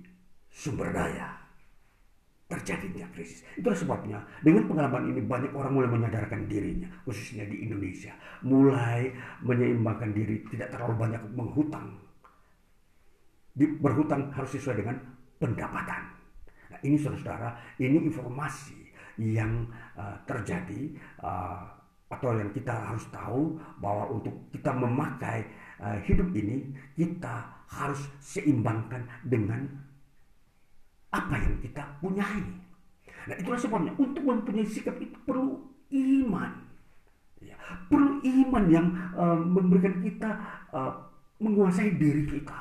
sumber 0.49 0.89
daya 0.93 1.44
terjadinya 2.45 3.09
krisis. 3.09 3.41
Itulah 3.57 3.73
sebabnya 3.73 4.19
dengan 4.45 4.69
pengalaman 4.69 5.09
ini 5.09 5.21
banyak 5.25 5.49
orang 5.57 5.73
mulai 5.73 5.89
menyadarkan 5.89 6.45
dirinya, 6.45 6.85
khususnya 7.01 7.49
di 7.49 7.65
Indonesia, 7.65 8.13
mulai 8.45 9.09
menyeimbangkan 9.41 10.13
diri, 10.13 10.45
tidak 10.53 10.69
terlalu 10.69 11.09
banyak 11.09 11.21
menghutang. 11.33 11.97
Di, 13.55 13.65
berhutang 13.81 14.29
harus 14.35 14.51
sesuai 14.53 14.83
dengan 14.83 14.95
pendapatan. 15.41 16.11
Nah, 16.69 16.79
ini 16.85 16.99
saudara-saudara, 16.99 17.79
ini 17.81 18.03
informasi 18.05 18.77
yang 19.15 19.65
uh, 19.95 20.13
terjadi 20.27 20.91
uh, 21.23 21.63
atau 22.11 22.35
yang 22.37 22.51
kita 22.53 22.71
harus 22.71 23.07
tahu 23.09 23.57
bahwa 23.81 24.11
untuk 24.11 24.35
kita 24.53 24.69
memakai 24.75 25.47
uh, 25.81 25.97
hidup 26.05 26.29
ini 26.35 26.69
kita 26.93 27.47
harus 27.65 28.05
seimbangkan 28.21 29.07
dengan 29.25 29.65
apa 31.15 31.35
yang 31.39 31.55
kita 31.63 31.83
punyai. 32.03 32.43
Nah 33.25 33.35
itulah 33.39 33.59
sebabnya 33.59 33.95
untuk 33.95 34.21
mempunyai 34.21 34.67
sikap 34.67 34.99
itu 34.99 35.15
perlu 35.23 35.63
iman. 35.95 36.51
Ya, 37.39 37.55
perlu 37.87 38.19
iman 38.23 38.63
yang 38.67 38.87
uh, 39.15 39.37
memberikan 39.39 40.03
kita 40.03 40.29
uh, 40.75 40.93
menguasai 41.39 41.95
diri 41.95 42.27
kita. 42.27 42.59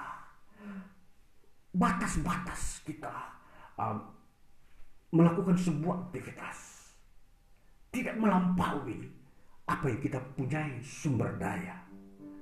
Batas-batas 1.75 2.85
kita 2.87 3.11
uh, 3.75 3.99
melakukan 5.11 5.59
sebuah 5.59 6.09
aktivitas. 6.09 6.91
Tidak 7.91 8.19
melampaui 8.19 9.07
apa 9.65 9.85
yang 9.87 10.01
kita 10.03 10.19
punyai 10.35 10.83
sumber 10.83 11.35
daya. 11.39 11.79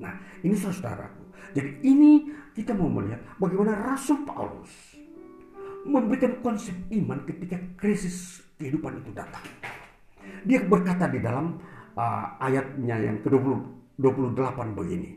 Nah 0.01 0.17
ini 0.41 0.57
saudaraku. 0.57 1.29
Jadi 1.53 1.85
ini 1.85 2.33
kita 2.57 2.73
mau 2.73 2.89
melihat 2.89 3.21
bagaimana 3.37 3.77
Rasul 3.77 4.25
Paulus 4.25 5.02
memberikan 5.83 6.39
konsep 6.43 6.75
iman 6.95 7.27
ketika 7.27 7.59
krisis 7.79 8.43
kehidupan 8.59 9.03
itu 9.03 9.11
datang. 9.15 9.43
Dia 10.47 10.63
berkata 10.63 11.11
di 11.11 11.19
dalam 11.19 11.59
uh, 11.99 12.39
ayatnya 12.39 12.97
yang 12.99 13.19
ke-28 13.27 14.59
begini. 14.79 15.11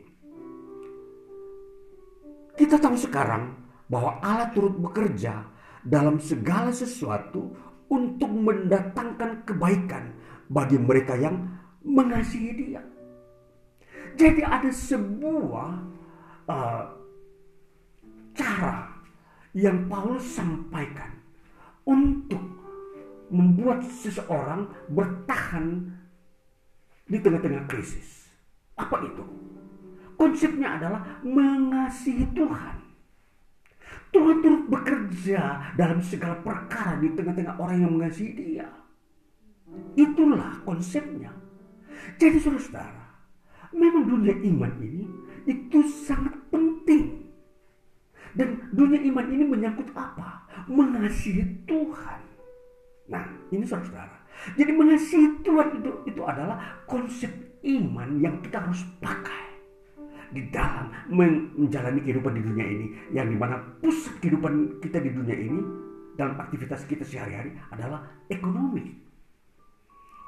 Kita 2.56 2.80
tahu 2.80 2.96
sekarang 2.96 3.52
bahwa 3.86 4.18
Allah 4.24 4.50
turut 4.50 4.74
bekerja 4.74 5.44
dalam 5.86 6.18
segala 6.18 6.74
sesuatu 6.74 7.54
untuk 7.86 8.32
mendatangkan 8.32 9.46
kebaikan 9.46 10.10
bagi 10.50 10.80
mereka 10.80 11.14
yang 11.14 11.46
mengasihi 11.86 12.50
dia. 12.58 12.82
Jadi 14.16 14.42
ada 14.42 14.70
sebuah 14.72 15.70
uh, 16.48 16.82
cara 18.34 18.95
yang 19.56 19.88
Paulus 19.88 20.36
sampaikan 20.36 21.16
untuk 21.88 22.44
membuat 23.32 23.80
seseorang 23.88 24.68
bertahan 24.92 25.96
di 27.08 27.16
tengah-tengah 27.16 27.64
krisis. 27.64 28.28
Apa 28.76 29.00
itu? 29.00 29.24
Konsepnya 30.20 30.76
adalah 30.76 31.24
mengasihi 31.24 32.28
Tuhan. 32.36 32.76
Tuhan 34.12 34.36
turut 34.44 34.64
bekerja 34.68 35.72
dalam 35.74 36.04
segala 36.04 36.36
perkara 36.44 37.00
di 37.00 37.08
tengah-tengah 37.16 37.56
orang 37.56 37.78
yang 37.80 37.92
mengasihi 37.96 38.32
dia. 38.36 38.68
Itulah 39.96 40.60
konsepnya. 40.68 41.32
Jadi 42.20 42.38
saudara-saudara, 42.38 43.06
memang 43.72 44.04
dunia 44.04 44.36
iman 44.52 44.72
ini 44.84 45.04
itu 45.48 45.80
sangat 45.84 46.32
penting 46.48 47.25
dan 48.36 48.68
dunia 48.70 49.00
iman 49.10 49.26
ini 49.32 49.44
menyangkut 49.48 49.88
apa? 49.96 50.44
Mengasihi 50.68 51.64
Tuhan. 51.64 52.20
Nah, 53.08 53.24
ini 53.48 53.64
saudara. 53.64 54.20
Jadi 54.54 54.70
mengasihi 54.76 55.40
Tuhan 55.40 55.80
itu 55.80 55.90
itu 56.04 56.20
adalah 56.20 56.60
konsep 56.84 57.32
iman 57.64 58.20
yang 58.20 58.36
kita 58.44 58.60
harus 58.60 58.84
pakai 59.00 59.48
di 60.36 60.52
dalam 60.52 60.92
menjalani 61.08 62.04
kehidupan 62.04 62.36
di 62.36 62.42
dunia 62.44 62.66
ini 62.66 62.86
yang 63.14 63.30
di 63.32 63.38
mana 63.38 63.56
pusat 63.80 64.20
kehidupan 64.20 64.82
kita 64.84 65.00
di 65.00 65.10
dunia 65.14 65.32
ini 65.32 65.60
dalam 66.18 66.36
aktivitas 66.36 66.84
kita 66.84 67.06
sehari-hari 67.08 67.56
adalah 67.72 68.04
ekonomi. 68.28 68.84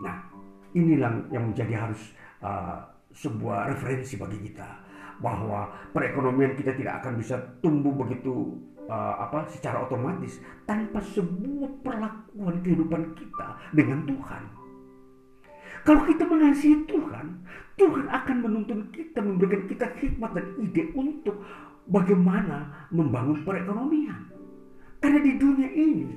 Nah, 0.00 0.16
inilah 0.72 1.28
yang 1.34 1.52
menjadi 1.52 1.74
harus 1.76 2.00
uh, 2.40 2.88
sebuah 3.12 3.74
referensi 3.74 4.14
bagi 4.16 4.38
kita 4.48 4.87
bahwa 5.18 5.70
perekonomian 5.90 6.54
kita 6.54 6.74
tidak 6.78 7.02
akan 7.02 7.18
bisa 7.18 7.38
tumbuh 7.58 7.90
begitu 7.90 8.54
uh, 8.88 9.14
apa 9.28 9.46
secara 9.50 9.84
otomatis 9.84 10.40
tanpa 10.64 10.98
sebuah 11.02 11.70
perlakuan 11.84 12.56
kehidupan 12.64 13.14
kita 13.14 13.48
dengan 13.76 14.02
Tuhan. 14.08 14.42
Kalau 15.86 16.02
kita 16.04 16.24
mengasihi 16.26 16.84
Tuhan, 16.84 17.26
Tuhan 17.78 18.06
akan 18.10 18.36
menuntun 18.42 18.90
kita, 18.90 19.22
memberikan 19.22 19.62
kita 19.70 19.86
hikmat 19.96 20.34
dan 20.34 20.46
ide 20.58 20.90
untuk 20.92 21.38
bagaimana 21.86 22.88
membangun 22.90 23.46
perekonomian. 23.46 24.28
Karena 24.98 25.22
di 25.22 25.32
dunia 25.38 25.70
ini 25.70 26.10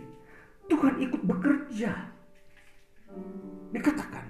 Tuhan 0.67 0.97
ikut 0.99 1.21
bekerja. 1.21 1.91
Dikatakan, 3.71 4.25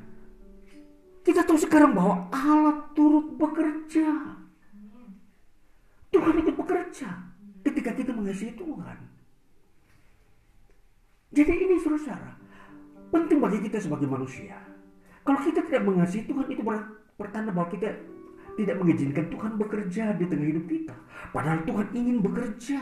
kita 1.25 1.41
tahu 1.47 1.57
sekarang 1.57 1.95
bahwa 1.95 2.27
Allah 2.33 2.91
turut 2.93 3.33
bekerja. 3.39 4.40
Tuhan 6.11 6.35
ikut 6.43 6.55
bekerja 6.59 7.09
ketika 7.63 7.91
kita 7.95 8.11
mengasihi 8.11 8.53
Tuhan. 8.59 8.97
Jadi 11.31 11.53
ini 11.55 11.79
saudara, 11.79 12.35
penting 13.07 13.39
bagi 13.39 13.63
kita 13.63 13.79
sebagai 13.79 14.11
manusia. 14.11 14.59
Kalau 15.23 15.39
kita 15.39 15.63
tidak 15.71 15.87
mengasihi 15.87 16.27
Tuhan 16.27 16.47
itu 16.51 16.59
pertanda 17.15 17.55
bahwa 17.55 17.71
kita 17.71 17.87
tidak 18.59 18.75
mengizinkan 18.83 19.31
Tuhan 19.31 19.55
bekerja 19.55 20.03
di 20.19 20.25
tengah 20.27 20.47
hidup 20.51 20.65
kita. 20.67 20.95
Padahal 21.31 21.63
Tuhan 21.63 21.87
ingin 21.95 22.17
bekerja. 22.19 22.81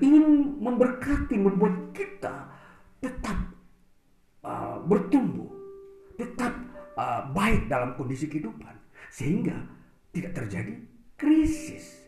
Ingin 0.00 0.56
memberkati, 0.64 1.36
membuat 1.36 1.92
kita 1.92 2.48
tetap 3.04 3.36
uh, 4.40 4.80
bertumbuh. 4.88 5.52
Tetap 6.16 6.56
uh, 6.96 7.28
baik 7.36 7.68
dalam 7.68 7.92
kondisi 8.00 8.24
kehidupan. 8.24 8.72
Sehingga 9.12 9.60
tidak 10.16 10.32
terjadi 10.32 10.80
krisis. 11.20 12.03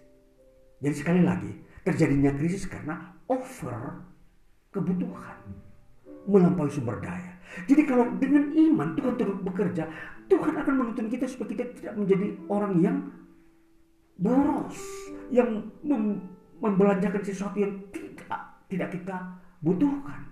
Jadi 0.87 1.03
sekali 1.03 1.27
lagi, 1.27 1.51
terjadinya 1.83 2.31
krisis 2.39 2.71
karena 2.71 2.95
over 3.27 4.07
kebutuhan. 4.71 5.35
Melampaui 6.31 6.71
sumber 6.71 7.03
daya. 7.03 7.35
Jadi 7.67 7.83
kalau 7.91 8.07
dengan 8.23 8.55
iman 8.55 8.95
Tuhan 8.95 9.19
terus 9.19 9.39
bekerja, 9.43 9.91
Tuhan 10.31 10.55
akan 10.55 10.75
menuntun 10.79 11.11
kita 11.11 11.27
supaya 11.27 11.59
kita 11.59 11.65
tidak 11.75 11.95
menjadi 11.99 12.27
orang 12.47 12.75
yang 12.79 12.97
boros, 14.15 14.79
yang 15.35 15.67
mem 15.83 16.23
membelanjakan 16.63 17.21
sesuatu 17.21 17.59
yang 17.59 17.83
tidak 17.91 18.43
tidak 18.71 18.89
kita 18.95 19.17
butuhkan. 19.63 20.23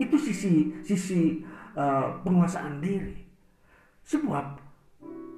Itu 0.00 0.16
sisi 0.16 0.72
sisi 0.80 1.44
uh, 1.76 2.24
penguasaan 2.24 2.80
diri. 2.80 3.20
Sebab 4.00 4.60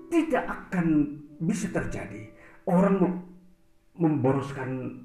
tidak 0.06 0.44
akan 0.46 1.18
bisa 1.42 1.66
terjadi 1.74 2.30
orang 2.70 3.02
memboroskan 3.94 4.98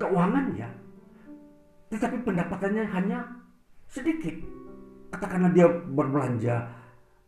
keuangannya, 0.00 0.68
tetapi 1.92 2.16
pendapatannya 2.24 2.84
hanya 2.88 3.18
sedikit. 3.88 4.32
Katakanlah 5.12 5.52
dia 5.52 5.68
berbelanja 5.68 6.72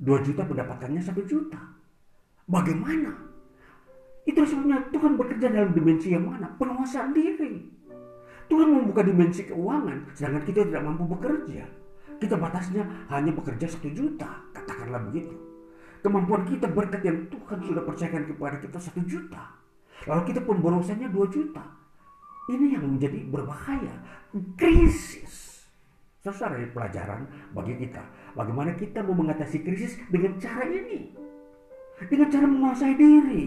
2 0.00 0.26
juta 0.26 0.42
pendapatannya 0.48 1.04
1 1.04 1.20
juta. 1.28 1.60
Bagaimana? 2.48 3.12
Itu 4.24 4.40
sebabnya 4.48 4.88
Tuhan 4.88 5.20
bekerja 5.20 5.52
dalam 5.52 5.76
dimensi 5.76 6.16
yang 6.16 6.24
mana? 6.24 6.48
Penguasaan 6.56 7.12
diri. 7.12 7.68
Tuhan 8.48 8.68
membuka 8.72 9.04
dimensi 9.04 9.44
keuangan, 9.44 10.16
sedangkan 10.16 10.44
kita 10.48 10.64
tidak 10.68 10.84
mampu 10.84 11.04
bekerja. 11.08 11.64
Kita 12.20 12.40
batasnya 12.40 12.84
hanya 13.12 13.32
bekerja 13.36 13.68
satu 13.68 13.92
juta, 13.92 14.28
katakanlah 14.56 15.00
begitu. 15.12 15.36
Kemampuan 16.04 16.44
kita 16.44 16.68
berkat 16.68 17.00
yang 17.04 17.28
Tuhan 17.32 17.58
sudah 17.64 17.82
percayakan 17.84 18.28
kepada 18.28 18.56
kita 18.60 18.76
satu 18.76 19.00
juta. 19.08 19.63
Lalu 20.04 20.22
kita 20.32 20.40
pemborosannya 20.44 21.08
dua 21.08 21.26
juta. 21.32 21.64
Ini 22.48 22.76
yang 22.76 22.84
menjadi 22.96 23.24
berbahaya. 23.28 23.94
Krisis. 24.60 25.64
Saudara 26.24 26.56
pelajaran 26.72 27.28
bagi 27.52 27.76
kita. 27.84 28.00
Bagaimana 28.32 28.72
kita 28.76 29.04
mau 29.04 29.16
mengatasi 29.16 29.60
krisis 29.60 30.00
dengan 30.08 30.36
cara 30.40 30.64
ini. 30.64 31.12
Dengan 32.08 32.28
cara 32.32 32.46
menguasai 32.48 32.96
diri. 32.96 33.44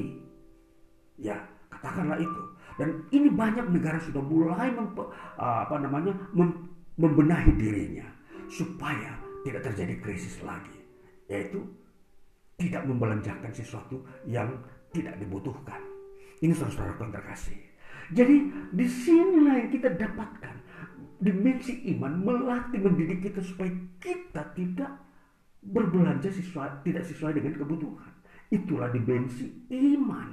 Ya, 1.18 1.42
katakanlah 1.74 2.22
itu. 2.22 2.42
Dan 2.78 3.10
ini 3.10 3.34
banyak 3.34 3.74
negara 3.74 3.98
sudah 3.98 4.22
mulai 4.22 4.70
uh, 4.78 5.66
apa 5.66 5.82
namanya 5.82 6.14
mem, 6.38 6.70
membenahi 7.02 7.58
dirinya 7.58 8.06
supaya 8.46 9.18
tidak 9.42 9.66
terjadi 9.74 9.98
krisis 9.98 10.38
lagi. 10.46 10.78
Yaitu 11.26 11.66
tidak 12.62 12.86
membelanjakan 12.86 13.50
sesuatu 13.50 14.06
yang 14.30 14.54
tidak 14.94 15.18
dibutuhkan. 15.18 15.97
Ini 16.38 16.54
saudara 16.54 16.94
yang 17.02 17.10
terkasih. 17.10 17.58
Jadi 18.14 18.36
di 18.72 18.86
sinilah 18.88 19.56
yang 19.66 19.70
kita 19.74 19.90
dapatkan 19.98 20.56
dimensi 21.18 21.82
iman 21.98 22.14
melatih 22.22 22.80
mendidik 22.80 23.26
kita 23.26 23.42
supaya 23.42 23.74
kita 23.98 24.54
tidak 24.54 24.92
berbelanja 25.66 26.30
sesuai, 26.30 26.86
tidak 26.86 27.04
sesuai 27.04 27.42
dengan 27.42 27.58
kebutuhan. 27.58 28.14
Itulah 28.54 28.88
dimensi 28.94 29.68
iman. 29.74 30.30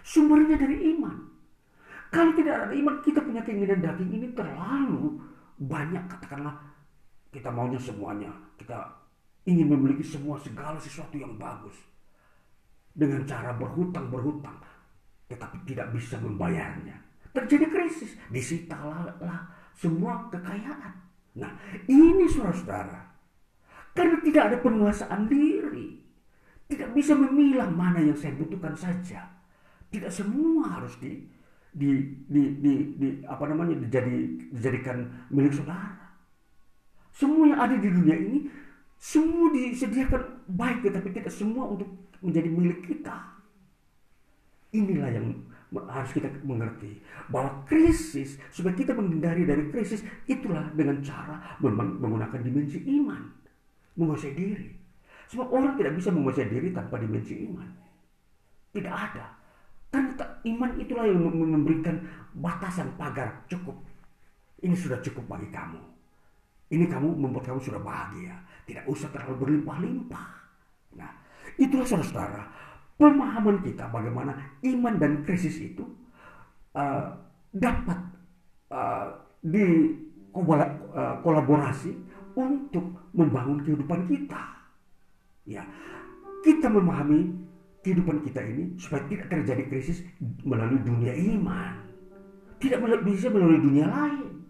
Sumbernya 0.00 0.56
dari 0.56 0.96
iman. 0.96 1.28
Kalau 2.08 2.32
tidak 2.32 2.54
ada 2.64 2.72
iman, 2.72 3.04
kita 3.04 3.20
punya 3.20 3.44
keinginan 3.44 3.84
daging 3.84 4.08
ini 4.08 4.32
terlalu 4.32 5.20
banyak. 5.60 6.00
Katakanlah 6.08 6.56
kita 7.28 7.52
maunya 7.52 7.76
semuanya. 7.76 8.32
Kita 8.56 8.88
ingin 9.44 9.68
memiliki 9.68 10.00
semua 10.00 10.40
segala 10.40 10.80
sesuatu 10.80 11.20
yang 11.20 11.36
bagus. 11.36 11.76
Dengan 12.96 13.28
cara 13.28 13.52
berhutang-berhutang. 13.52 14.56
Tetapi 15.28 15.56
tidak 15.68 15.92
bisa 15.92 16.16
membayarnya. 16.18 16.96
Terjadi 17.32 17.66
krisis. 17.68 18.16
Disitalah 18.32 19.44
semua 19.76 20.26
kekayaan. 20.32 20.92
Nah, 21.38 21.52
ini 21.86 22.26
saudara-saudara. 22.26 23.04
Karena 23.94 24.16
tidak 24.24 24.42
ada 24.50 24.56
penguasaan 24.58 25.30
diri. 25.30 26.00
Tidak 26.68 26.92
bisa 26.92 27.16
memilah 27.16 27.70
mana 27.70 28.02
yang 28.02 28.16
saya 28.16 28.34
butuhkan 28.36 28.74
saja. 28.74 29.24
Tidak 29.88 30.12
semua 30.12 30.80
harus 30.80 31.00
di 31.00 31.24
di 31.72 31.94
di 32.28 32.42
di, 32.60 32.72
di 32.96 33.08
apa 33.24 33.48
namanya 33.48 33.78
dijadi, 33.78 34.50
dijadikan 34.52 35.04
milik 35.32 35.56
saudara. 35.56 35.96
Semua 37.14 37.48
yang 37.48 37.60
ada 37.60 37.76
di 37.80 37.88
dunia 37.88 38.16
ini 38.18 38.38
semua 38.98 39.54
disediakan 39.54 40.50
baik 40.50 40.82
tetapi 40.90 41.14
tidak 41.14 41.30
semua 41.30 41.70
untuk 41.70 41.88
menjadi 42.18 42.50
milik 42.50 42.82
kita. 42.82 43.37
Inilah 44.74 45.10
yang 45.12 45.26
harus 45.68 46.10
kita 46.16 46.28
mengerti 46.44 46.96
bahwa 47.28 47.60
krisis 47.68 48.40
supaya 48.48 48.72
kita 48.72 48.96
menghindari 48.96 49.44
dari 49.44 49.68
krisis 49.68 50.00
itulah 50.24 50.64
dengan 50.72 50.96
cara 51.04 51.56
menggunakan 51.60 52.40
dimensi 52.40 52.80
iman 53.00 53.20
menguasai 53.98 54.32
diri. 54.32 54.68
Sebab 55.28 55.52
orang 55.52 55.76
tidak 55.76 55.98
bisa 56.00 56.08
menguasai 56.08 56.48
diri 56.48 56.72
tanpa 56.72 56.96
dimensi 56.96 57.36
iman. 57.44 57.68
Tidak 58.72 58.94
ada. 58.94 59.26
Karena 59.92 60.12
iman 60.44 60.70
itulah 60.80 61.04
yang 61.04 61.20
memberikan 61.28 62.00
batasan 62.32 62.96
pagar 62.96 63.44
cukup. 63.50 63.76
Ini 64.64 64.72
sudah 64.72 65.00
cukup 65.04 65.26
bagi 65.28 65.48
kamu. 65.52 65.80
Ini 66.68 66.84
kamu 66.88 67.08
membuat 67.16 67.48
kamu 67.52 67.60
sudah 67.60 67.80
bahagia. 67.80 68.36
Tidak 68.64 68.84
usah 68.88 69.08
terlalu 69.12 69.44
berlimpah-limpah. 69.44 70.28
Nah 70.96 71.12
itulah 71.56 71.84
saudara-saudara 71.84 72.44
pemahaman 72.98 73.62
kita 73.62 73.86
bagaimana 73.88 74.34
iman 74.66 74.94
dan 74.98 75.22
krisis 75.22 75.56
itu 75.62 75.86
uh, 76.74 77.14
dapat 77.54 77.98
uh, 78.74 79.22
di 79.40 79.94
uh, 80.34 81.16
kolaborasi 81.22 81.94
untuk 82.34 83.10
membangun 83.14 83.62
kehidupan 83.62 84.06
kita. 84.10 84.42
Ya, 85.48 85.64
kita 86.44 86.68
memahami 86.68 87.32
kehidupan 87.80 88.20
kita 88.26 88.44
ini 88.44 88.76
supaya 88.76 89.06
tidak 89.08 89.32
terjadi 89.32 89.64
krisis 89.70 90.04
melalui 90.44 90.82
dunia 90.82 91.14
iman. 91.38 91.88
Tidak 92.58 92.78
bisa 93.06 93.30
melalui 93.30 93.62
dunia 93.62 93.86
lain. 93.86 94.44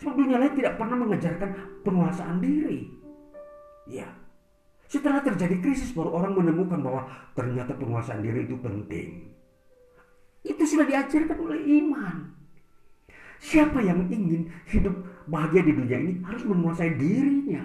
Sebab 0.00 0.18
dunia 0.18 0.40
lain 0.40 0.56
tidak 0.56 0.80
pernah 0.80 0.96
mengajarkan 0.98 1.50
penguasaan 1.86 2.42
diri. 2.42 2.90
Ya, 3.86 4.08
setelah 4.92 5.24
terjadi 5.24 5.56
krisis 5.64 5.96
baru 5.96 6.12
orang 6.20 6.36
menemukan 6.36 6.76
bahwa 6.84 7.08
ternyata 7.32 7.72
penguasaan 7.72 8.20
diri 8.20 8.44
itu 8.44 8.60
penting. 8.60 9.32
Itu 10.44 10.68
sudah 10.68 10.84
diajarkan 10.84 11.38
oleh 11.40 11.64
iman. 11.80 12.28
Siapa 13.40 13.80
yang 13.80 14.12
ingin 14.12 14.52
hidup 14.68 14.92
bahagia 15.24 15.64
di 15.64 15.72
dunia 15.72 15.96
ini 15.96 16.20
harus 16.28 16.44
menguasai 16.44 16.92
dirinya. 17.00 17.64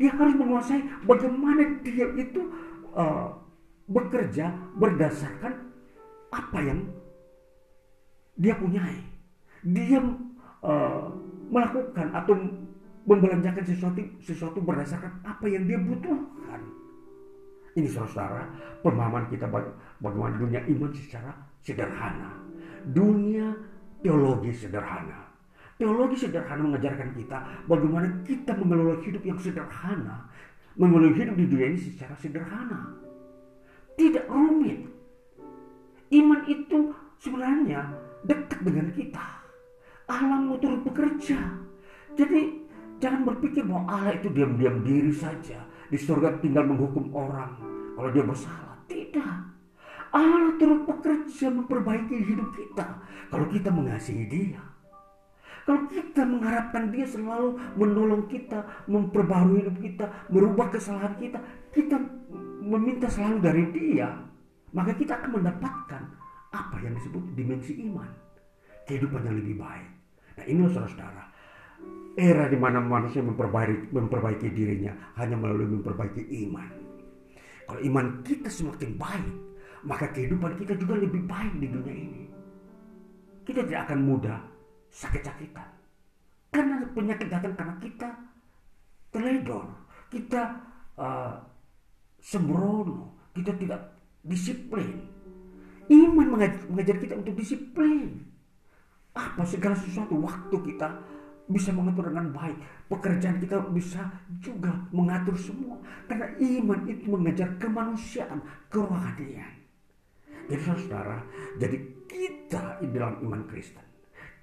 Dia 0.00 0.16
harus 0.16 0.32
menguasai 0.32 1.04
bagaimana 1.04 1.84
dia 1.84 2.08
itu 2.16 2.40
uh, 2.96 3.28
bekerja 3.84 4.48
berdasarkan 4.80 5.60
apa 6.32 6.58
yang 6.64 6.88
dia 8.40 8.56
punyai. 8.56 8.96
Dia 9.60 10.00
uh, 10.64 11.04
melakukan 11.52 12.16
atau 12.16 12.63
membelanjakan 13.04 13.64
sesuatu 13.64 14.00
sesuatu 14.24 14.58
berdasarkan 14.64 15.20
apa 15.24 15.44
yang 15.48 15.68
dia 15.68 15.76
butuhkan. 15.76 16.60
Ini 17.74 17.90
saudara, 17.90 18.46
pemahaman 18.80 19.26
kita 19.28 19.50
bagaimana 19.98 20.38
dunia 20.38 20.62
iman 20.62 20.90
secara 20.94 21.34
sederhana. 21.60 22.30
Dunia 22.86 23.50
teologi 24.00 24.54
sederhana. 24.54 25.26
Teologi 25.74 26.14
sederhana 26.14 26.62
mengajarkan 26.70 27.10
kita 27.18 27.66
bagaimana 27.66 28.06
kita 28.22 28.54
mengelola 28.54 28.94
hidup 29.02 29.22
yang 29.26 29.38
sederhana. 29.42 30.30
Mengelola 30.78 31.12
hidup 31.18 31.34
di 31.34 31.44
dunia 31.50 31.66
ini 31.74 31.80
secara 31.82 32.14
sederhana. 32.14 32.94
Tidak 33.98 34.30
rumit. 34.30 34.86
Iman 36.14 36.46
itu 36.46 36.94
sebenarnya 37.18 37.90
dekat 38.22 38.62
dengan 38.62 38.86
kita. 38.94 39.26
Alam 40.06 40.54
turut 40.62 40.86
bekerja. 40.86 41.40
Jadi 42.14 42.63
Jangan 43.02 43.22
berpikir 43.26 43.66
bahwa 43.66 43.90
Allah 43.90 44.14
itu 44.18 44.28
diam-diam 44.30 44.82
diri 44.86 45.12
saja. 45.14 45.58
Di 45.90 45.98
surga 46.00 46.40
tinggal 46.40 46.66
menghukum 46.66 47.10
orang 47.14 47.54
kalau 47.94 48.10
dia 48.10 48.24
bersalah. 48.26 48.78
Tidak. 48.90 49.34
Allah 50.14 50.54
turut 50.62 50.86
bekerja 50.86 51.50
memperbaiki 51.50 52.16
hidup 52.22 52.54
kita. 52.54 52.86
Kalau 53.30 53.46
kita 53.50 53.68
mengasihi 53.70 54.24
dia. 54.30 54.62
Kalau 55.64 55.88
kita 55.88 56.22
mengharapkan 56.28 56.92
dia 56.92 57.08
selalu 57.08 57.56
menolong 57.80 58.28
kita, 58.28 58.84
memperbarui 58.84 59.64
hidup 59.64 59.76
kita, 59.80 60.06
merubah 60.28 60.68
kesalahan 60.68 61.16
kita, 61.16 61.40
kita 61.72 61.96
meminta 62.60 63.08
selalu 63.08 63.40
dari 63.40 63.64
dia, 63.72 64.12
maka 64.76 64.92
kita 64.92 65.16
akan 65.16 65.40
mendapatkan 65.40 66.02
apa 66.52 66.76
yang 66.84 66.92
disebut 67.00 67.32
dimensi 67.32 67.80
iman. 67.88 68.06
Kehidupan 68.84 69.24
yang 69.24 69.40
lebih 69.40 69.56
baik. 69.56 69.88
Nah 70.36 70.44
ini 70.44 70.68
saudara-saudara. 70.68 71.24
Era 72.14 72.46
di 72.46 72.54
mana 72.54 72.78
manusia 72.78 73.18
memperbaiki, 73.26 73.90
memperbaiki 73.90 74.46
dirinya 74.54 74.94
hanya 75.18 75.34
melalui 75.34 75.66
memperbaiki 75.66 76.22
iman. 76.46 76.70
Kalau 77.66 77.80
iman 77.82 78.06
kita 78.22 78.46
semakin 78.46 78.94
baik, 78.94 79.34
maka 79.82 80.06
kehidupan 80.14 80.54
kita 80.54 80.78
juga 80.78 80.94
lebih 80.94 81.26
baik 81.26 81.58
di 81.58 81.66
dunia 81.66 81.94
ini. 81.96 82.22
Kita 83.42 83.66
tidak 83.66 83.90
akan 83.90 83.98
mudah 84.06 84.38
sakit-sakitan. 84.94 85.68
Karena 86.54 86.86
penyakit 86.94 87.26
datang 87.26 87.52
karena 87.58 87.74
kita 87.82 88.08
teledor, 89.10 89.66
kita 90.06 90.42
uh, 90.94 91.34
sembrono, 92.22 93.10
kita 93.34 93.58
tidak 93.58 93.90
disiplin. 94.22 95.02
Iman 95.90 96.30
mengajar 96.70 96.96
kita 97.02 97.18
untuk 97.18 97.34
disiplin. 97.34 98.22
Apa 99.18 99.42
segala 99.46 99.74
sesuatu 99.74 100.14
waktu 100.22 100.56
kita 100.72 100.88
bisa 101.44 101.70
mengatur 101.72 102.08
dengan 102.08 102.32
baik. 102.32 102.56
Pekerjaan 102.88 103.36
kita 103.40 103.60
bisa 103.72 104.08
juga 104.40 104.72
mengatur 104.92 105.36
semua. 105.36 105.76
Karena 106.08 106.28
iman 106.40 106.80
itu 106.88 107.04
mengajar 107.08 107.48
kemanusiaan, 107.60 108.40
kerohanian. 108.72 109.52
Jadi 110.44 110.60
saudara, 110.60 111.24
jadi 111.56 111.76
kita 112.04 112.84
di 112.84 112.88
dalam 112.92 113.16
iman 113.24 113.42
Kristen. 113.48 113.84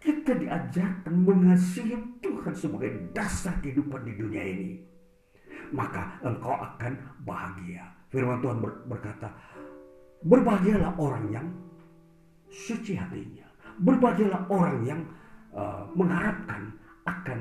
Kita 0.02 0.34
diajarkan 0.34 1.14
mengasihi 1.14 1.94
Tuhan 2.26 2.54
sebagai 2.58 3.14
dasar 3.14 3.54
kehidupan 3.62 4.02
di 4.02 4.14
dunia 4.18 4.42
ini. 4.42 4.82
Maka 5.70 6.18
engkau 6.26 6.58
akan 6.58 7.22
bahagia. 7.22 7.86
Firman 8.10 8.42
Tuhan 8.42 8.58
berkata, 8.90 9.30
Berbahagialah 10.22 10.98
orang 11.02 11.26
yang 11.34 11.48
suci 12.50 12.98
hatinya. 12.98 13.46
Berbahagialah 13.82 14.46
orang 14.50 14.78
yang 14.86 15.02
uh, 15.54 15.86
mengharapkan 15.94 16.81
akan 17.06 17.40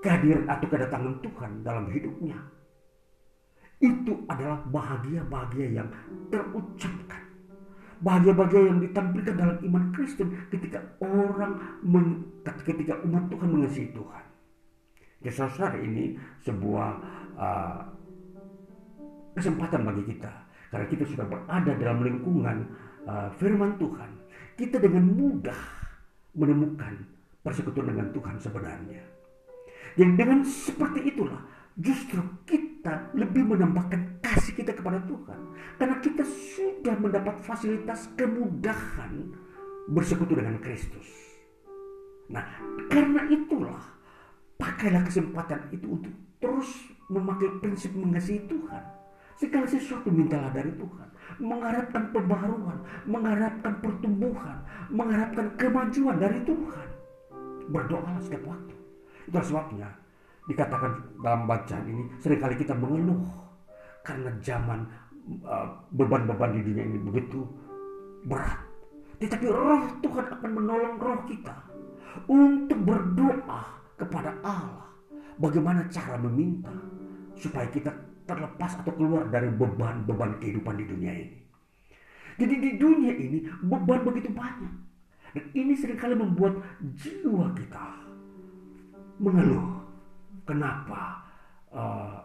kehadiran 0.00 0.44
atau 0.48 0.66
kedatangan 0.66 1.14
Tuhan 1.20 1.50
dalam 1.62 1.86
hidupnya. 1.92 2.38
Itu 3.80 4.28
adalah 4.28 4.60
bahagia-bahagia 4.68 5.80
yang 5.80 5.88
terucapkan. 6.28 7.22
Bahagia-bahagia 8.00 8.62
yang 8.72 8.80
ditampilkan 8.80 9.34
dalam 9.36 9.56
iman 9.60 9.84
Kristen 9.92 10.32
ketika 10.48 10.80
orang 11.04 11.60
ketika 12.64 12.96
umat 13.04 13.28
Tuhan 13.28 13.48
mengasihi 13.48 13.92
Tuhan. 13.92 14.24
Ya 15.20 15.32
saudara 15.36 15.76
ini 15.76 16.16
sebuah 16.40 16.88
uh, 17.36 17.80
kesempatan 19.36 19.84
bagi 19.84 20.16
kita 20.16 20.32
karena 20.72 20.86
kita 20.88 21.04
sudah 21.04 21.28
berada 21.28 21.72
dalam 21.76 22.00
lingkungan 22.00 22.56
uh, 23.04 23.28
firman 23.36 23.76
Tuhan, 23.76 24.10
kita 24.56 24.80
dengan 24.80 25.04
mudah 25.12 25.60
menemukan 26.32 27.19
persekutuan 27.40 27.92
dengan 27.92 28.08
Tuhan 28.12 28.36
sebenarnya. 28.40 29.02
Yang 29.98 30.12
dengan 30.16 30.40
seperti 30.46 31.00
itulah 31.10 31.40
justru 31.74 32.22
kita 32.46 33.10
lebih 33.16 33.46
menambahkan 33.48 34.22
kasih 34.22 34.54
kita 34.54 34.76
kepada 34.76 35.02
Tuhan. 35.04 35.40
Karena 35.80 35.96
kita 35.98 36.24
sudah 36.24 36.94
mendapat 37.00 37.40
fasilitas 37.42 38.10
kemudahan 38.14 39.34
bersekutu 39.90 40.38
dengan 40.38 40.60
Kristus. 40.62 41.08
Nah, 42.30 42.46
karena 42.86 43.26
itulah 43.26 43.82
pakailah 44.60 45.02
kesempatan 45.02 45.66
itu 45.74 45.98
untuk 45.98 46.14
terus 46.38 46.70
memakai 47.10 47.50
prinsip 47.58 47.90
mengasihi 47.90 48.46
Tuhan 48.46 49.00
Segala 49.40 49.64
sesuatu 49.64 50.12
mintalah 50.12 50.52
dari 50.52 50.68
Tuhan. 50.76 51.08
Mengharapkan 51.40 52.12
pembaruan, 52.12 52.76
mengharapkan 53.08 53.72
pertumbuhan, 53.80 54.60
mengharapkan 54.92 55.56
kemajuan 55.56 56.20
dari 56.20 56.44
Tuhan. 56.44 56.99
Berdoalah 57.70 58.18
setiap 58.18 58.42
waktu. 58.50 58.74
Itu 59.30 59.38
sebabnya 59.40 59.88
dikatakan 60.50 61.22
dalam 61.22 61.46
bacaan 61.46 61.84
ini 61.86 62.02
sering 62.18 62.42
kali 62.42 62.58
kita 62.58 62.74
mengeluh 62.74 63.22
karena 64.02 64.34
zaman 64.42 64.82
uh, 65.46 65.66
beban-beban 65.94 66.50
uh, 66.50 66.54
di 66.58 66.60
dunia 66.66 66.84
ini 66.90 66.98
begitu 66.98 67.46
berat. 68.26 68.58
Tetapi 69.20 69.46
roh 69.46 69.84
Tuhan 70.02 70.26
akan 70.26 70.50
menolong 70.50 70.96
roh 70.98 71.20
kita 71.28 71.54
untuk 72.26 72.80
berdoa 72.82 73.62
kepada 74.00 74.34
Allah. 74.42 74.88
Bagaimana 75.40 75.86
cara 75.88 76.20
meminta 76.20 76.72
supaya 77.36 77.68
kita 77.72 77.92
terlepas 78.28 78.76
atau 78.80 78.92
keluar 78.92 79.28
dari 79.32 79.48
beban-beban 79.48 80.36
kehidupan 80.42 80.74
di 80.76 80.84
dunia 80.84 81.12
ini. 81.16 81.38
Jadi 82.40 82.54
di 82.56 82.70
dunia 82.80 83.12
ini 83.12 83.38
beban 83.64 84.00
begitu 84.04 84.32
banyak. 84.32 84.89
Dan 85.30 85.44
ini 85.54 85.74
sering 85.78 85.98
kali 85.98 86.18
membuat 86.18 86.58
jiwa 86.98 87.54
kita 87.54 87.86
mengeluh. 89.22 89.78
Kenapa? 90.48 91.22
Uh, 91.70 92.18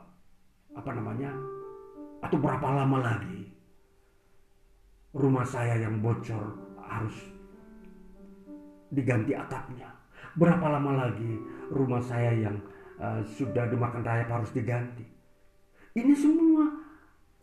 apa 0.74 0.90
namanya? 0.96 1.30
Atau 2.26 2.42
berapa 2.42 2.66
lama 2.66 2.98
lagi 3.06 3.46
rumah 5.14 5.46
saya 5.46 5.78
yang 5.78 6.02
bocor 6.02 6.58
harus 6.82 7.14
diganti 8.90 9.38
atapnya? 9.38 9.94
Berapa 10.36 10.66
lama 10.68 11.06
lagi 11.06 11.38
rumah 11.70 12.02
saya 12.02 12.34
yang 12.34 12.58
uh, 12.98 13.22
sudah 13.24 13.70
dimakan 13.70 14.02
rayap 14.02 14.34
harus 14.34 14.50
diganti? 14.50 15.06
Ini 15.96 16.12
semua 16.18 16.68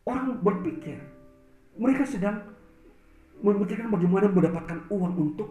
orang 0.05 0.43
berpikir. 0.43 0.99
Mereka 1.79 2.05
sedang 2.05 2.52
memikirkan 3.43 3.91
bagaimana 3.91 4.27
mendapatkan 4.31 4.79
uang 4.89 5.15
untuk 5.19 5.51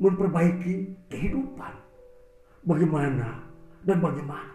memperbaiki 0.00 0.96
kehidupan. 1.12 1.72
Bagaimana 2.64 3.44
dan 3.86 4.02
bagaimana. 4.02 4.52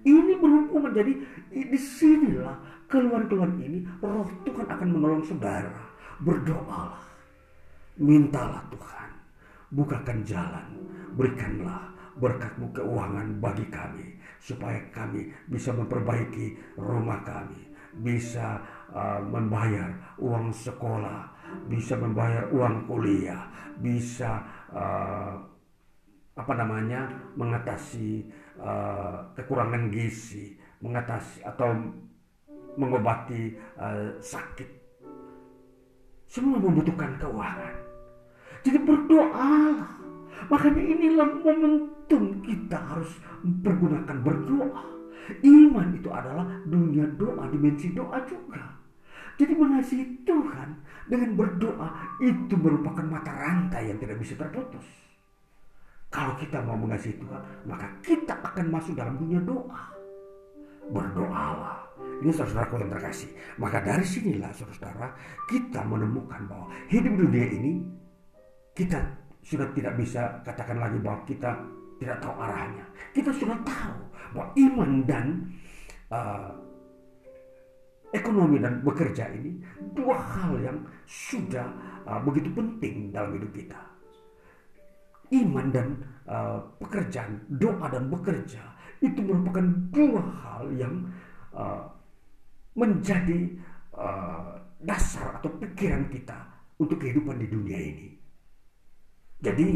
Ini 0.00 0.32
berhubungan 0.40 0.92
jadi 0.96 1.12
di 1.52 1.78
sinilah 1.78 2.56
keluhan-keluhan 2.88 3.60
ini 3.60 3.84
roh 4.00 4.28
Tuhan 4.44 4.66
akan 4.66 4.88
menolong 4.90 5.24
saudara. 5.24 5.72
Berdoalah. 6.20 7.00
Mintalah 8.00 8.64
Tuhan. 8.72 9.10
Bukakan 9.70 10.18
jalan. 10.24 10.66
Berikanlah 11.14 11.90
berkatmu 12.20 12.68
keuangan 12.76 13.40
bagi 13.40 13.66
kami 13.72 14.20
supaya 14.40 14.80
kami 14.92 15.32
bisa 15.48 15.72
memperbaiki 15.72 16.76
rumah 16.80 17.20
kami, 17.24 17.60
bisa 18.04 18.60
uh, 18.92 19.20
membayar 19.24 20.16
uang 20.20 20.52
sekolah, 20.52 21.29
bisa 21.68 21.94
membayar 21.98 22.48
uang 22.50 22.86
kuliah, 22.86 23.46
bisa 23.78 24.42
uh, 24.72 25.34
apa 26.34 26.52
namanya 26.56 27.10
mengatasi 27.36 28.26
uh, 28.58 29.30
kekurangan 29.36 29.92
gizi, 29.92 30.56
mengatasi 30.80 31.44
atau 31.44 31.70
mengobati 32.78 33.54
uh, 33.76 34.16
sakit. 34.18 34.68
Semua 36.30 36.62
membutuhkan 36.62 37.18
keuangan. 37.18 37.74
Jadi 38.62 38.78
berdoalah. 38.86 39.98
Makanya 40.46 40.82
inilah 40.82 41.28
momen 41.42 41.90
momentum 42.10 42.42
kita 42.42 42.74
harus 42.74 43.10
pergunakan 43.62 44.18
berdoa. 44.18 44.82
Iman 45.46 45.94
itu 45.94 46.10
adalah 46.10 46.42
dunia 46.66 47.06
doa, 47.14 47.46
dimensi 47.46 47.94
doa 47.94 48.18
juga. 48.26 48.79
Jadi 49.40 49.56
mengasihi 49.56 50.04
Tuhan 50.28 50.68
dengan 51.08 51.32
berdoa 51.32 51.88
itu 52.20 52.52
merupakan 52.60 53.00
mata 53.08 53.32
rantai 53.32 53.88
yang 53.88 53.96
tidak 53.96 54.20
bisa 54.20 54.36
terputus. 54.36 54.84
Kalau 56.12 56.36
kita 56.36 56.60
mau 56.60 56.76
mengasihi 56.76 57.16
Tuhan, 57.16 57.40
maka 57.64 57.88
kita 58.04 58.36
akan 58.36 58.68
masuk 58.68 58.92
dalam 58.92 59.16
dunia 59.16 59.40
doa. 59.40 59.88
Berdoalah. 60.92 61.80
Ini 62.20 62.28
saudara-saudaraku 62.36 62.84
yang 62.84 62.92
terkasih. 62.92 63.30
Maka 63.56 63.80
dari 63.80 64.04
sinilah 64.04 64.52
saudara-saudara 64.52 65.08
kita 65.48 65.80
menemukan 65.88 66.40
bahwa 66.44 66.68
hidup 66.92 67.14
dunia 67.16 67.46
ini 67.48 67.80
kita 68.76 69.00
sudah 69.40 69.72
tidak 69.72 69.96
bisa 69.96 70.36
katakan 70.44 70.76
lagi 70.76 71.00
bahwa 71.00 71.24
kita 71.24 71.56
tidak 71.96 72.20
tahu 72.20 72.34
arahnya. 72.36 72.84
Kita 73.16 73.32
sudah 73.32 73.56
tahu 73.64 74.00
bahwa 74.36 74.46
iman 74.52 74.90
dan 75.08 75.26
uh, 76.12 76.52
ekonomi 78.10 78.58
dan 78.58 78.82
bekerja 78.82 79.30
ini 79.30 79.62
dua 79.94 80.18
hal 80.18 80.58
yang 80.58 80.78
sudah 81.06 81.66
uh, 82.06 82.20
begitu 82.26 82.50
penting 82.54 83.14
dalam 83.14 83.38
hidup 83.38 83.50
kita. 83.54 83.80
Iman 85.30 85.70
dan 85.70 85.88
uh, 86.26 86.58
pekerjaan, 86.82 87.38
doa 87.58 87.86
dan 87.86 88.10
bekerja 88.10 88.62
itu 88.98 89.22
merupakan 89.22 89.66
dua 89.94 90.22
hal 90.42 90.64
yang 90.74 90.94
uh, 91.54 91.86
menjadi 92.74 93.46
uh, 93.94 94.58
dasar 94.82 95.38
atau 95.38 95.50
pikiran 95.62 96.10
kita 96.10 96.38
untuk 96.82 96.98
kehidupan 96.98 97.38
di 97.38 97.46
dunia 97.46 97.78
ini. 97.78 98.08
Jadi 99.40 99.68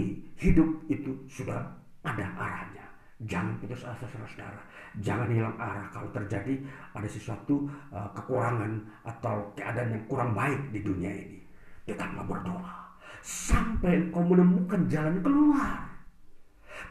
hidup 0.43 0.85
itu 0.93 1.25
sudah 1.31 1.65
ada 2.05 2.27
arahnya. 2.37 2.84
Jangan 3.25 3.57
putus 3.57 3.81
asa 3.89 4.05
saudara-saudara. 4.05 4.61
Jangan 5.01 5.29
hilang 5.33 5.57
arah 5.57 5.89
kalau 5.89 6.09
terjadi 6.13 6.61
ada 6.93 7.09
sesuatu 7.09 7.65
uh, 7.89 8.09
kekurangan 8.13 8.85
atau 9.07 9.49
keadaan 9.57 9.97
yang 9.97 10.05
kurang 10.05 10.37
baik 10.37 10.61
di 10.71 10.85
dunia 10.85 11.09
ini. 11.09 11.41
Tetaplah 11.89 12.25
berdoa 12.25 12.85
sampai 13.25 14.09
engkau 14.09 14.21
menemukan 14.21 14.85
jalan 14.93 15.17
keluar. 15.25 15.89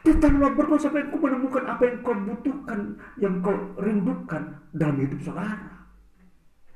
Tetaplah 0.02 0.50
berdoa 0.58 0.78
sampai 0.82 1.06
engkau 1.06 1.22
menemukan 1.22 1.64
apa 1.70 1.82
yang 1.86 1.96
kau 2.02 2.16
butuhkan, 2.18 2.80
yang 3.22 3.34
kau 3.38 3.54
rindukan 3.78 4.42
dalam 4.74 4.96
hidup 4.98 5.20
saudara. 5.22 5.70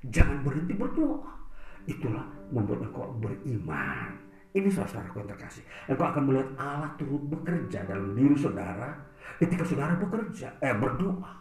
Jangan 0.06 0.46
berhenti 0.46 0.74
berdoa. 0.78 1.34
Itulah 1.90 2.22
membuat 2.54 2.86
engkau 2.86 3.10
beriman. 3.18 4.14
Ini 4.54 4.70
saudara 4.70 5.10
yang 5.18 5.26
terkasih. 5.26 5.66
Engkau 5.90 6.06
akan 6.06 6.22
melihat 6.30 6.48
Allah 6.62 6.90
turut 6.94 7.26
bekerja 7.26 7.82
dalam 7.90 8.14
diri 8.14 8.38
saudara 8.38 9.07
ketika 9.38 9.62
saudara 9.62 9.94
bekerja, 9.94 10.50
eh 10.58 10.74
berdoa. 10.74 11.32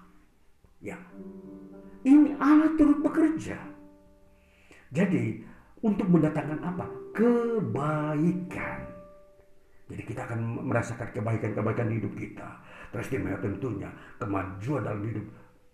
Ya, 0.78 0.98
ini 2.06 2.38
Allah 2.38 2.69
turut 2.78 3.02
bekerja. 3.02 3.57
Jadi 4.94 5.41
untuk 5.82 6.06
mendatangkan 6.06 6.61
apa? 6.61 6.86
Kebaikan. 7.18 8.80
Jadi 9.88 10.03
kita 10.03 10.30
akan 10.30 10.68
merasakan 10.68 11.10
kebaikan-kebaikan 11.15 11.88
di 11.90 11.95
hidup 11.98 12.14
kita. 12.14 12.48
Teristimewa 12.94 13.40
tentunya 13.41 13.90
kemajuan 14.22 14.84
dalam 14.86 15.02
hidup 15.03 15.26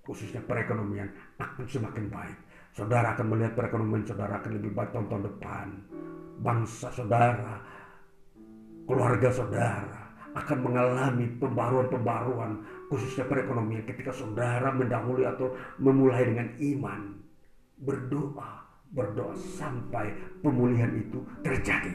khususnya 0.03 0.39
perekonomian 0.47 1.09
akan 1.41 1.65
semakin 1.67 2.07
baik. 2.07 2.37
Saudara 2.73 3.13
akan 3.13 3.25
melihat 3.35 3.53
perekonomian 3.53 4.05
saudara 4.07 4.39
akan 4.39 4.51
lebih 4.57 4.71
baik 4.73 4.95
tahun-tahun 4.95 5.23
depan. 5.29 5.67
Bangsa 6.41 6.89
saudara, 6.89 7.61
keluarga 8.85 9.29
saudara 9.29 10.02
akan 10.33 10.57
mengalami 10.65 11.29
pembaruan-pembaruan 11.37 12.57
khususnya 12.89 13.25
perekonomian 13.29 13.85
ketika 13.85 14.09
saudara 14.09 14.73
mendahului 14.73 15.25
atau 15.29 15.53
memulai 15.77 16.25
dengan 16.25 16.49
iman. 16.57 17.01
Berdoa, 17.83 18.63
berdoa 18.93 19.33
sampai 19.35 20.13
pemulihan 20.41 20.93
itu 20.93 21.19
terjadi. 21.41 21.91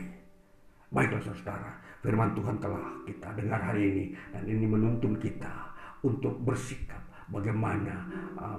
Baiklah 0.89 1.21
saudara, 1.21 1.79
firman 2.01 2.35
Tuhan 2.35 2.57
telah 2.59 2.83
kita 3.05 3.29
dengar 3.37 3.61
hari 3.61 3.83
ini 3.93 4.05
dan 4.33 4.43
ini 4.49 4.67
menuntun 4.67 5.17
kita 5.21 5.73
untuk 6.03 6.39
bersikap 6.43 7.01
bagaimana 7.29 8.09
uh, 8.37 8.57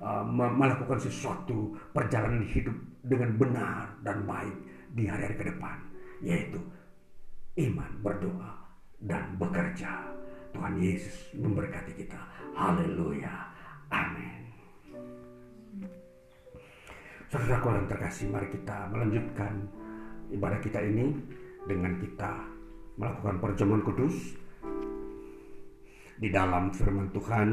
uh, 0.00 0.24
melakukan 0.28 1.00
sesuatu 1.00 1.72
perjalanan 1.92 2.44
hidup 2.44 2.76
dengan 3.04 3.36
benar 3.36 3.96
dan 4.04 4.24
baik 4.28 4.56
di 4.94 5.08
hari-hari 5.08 5.36
ke 5.36 5.44
depan, 5.50 5.76
yaitu 6.20 6.60
iman, 7.68 7.90
berdoa, 8.00 8.63
dan 9.04 9.36
bekerja. 9.36 10.14
Tuhan 10.54 10.74
Yesus 10.80 11.34
memberkati 11.36 11.92
kita. 11.98 12.20
Haleluya. 12.54 13.52
Amin. 13.90 14.48
Saudaraku 17.28 17.74
yang 17.74 17.90
terkasih, 17.90 18.30
mari 18.30 18.48
kita 18.48 18.86
melanjutkan 18.94 19.66
ibadah 20.30 20.62
kita 20.62 20.78
ini 20.78 21.10
dengan 21.66 21.98
kita 21.98 22.32
melakukan 22.94 23.42
perjamuan 23.42 23.82
kudus 23.82 24.38
di 26.14 26.30
dalam 26.30 26.70
firman 26.70 27.10
Tuhan 27.10 27.48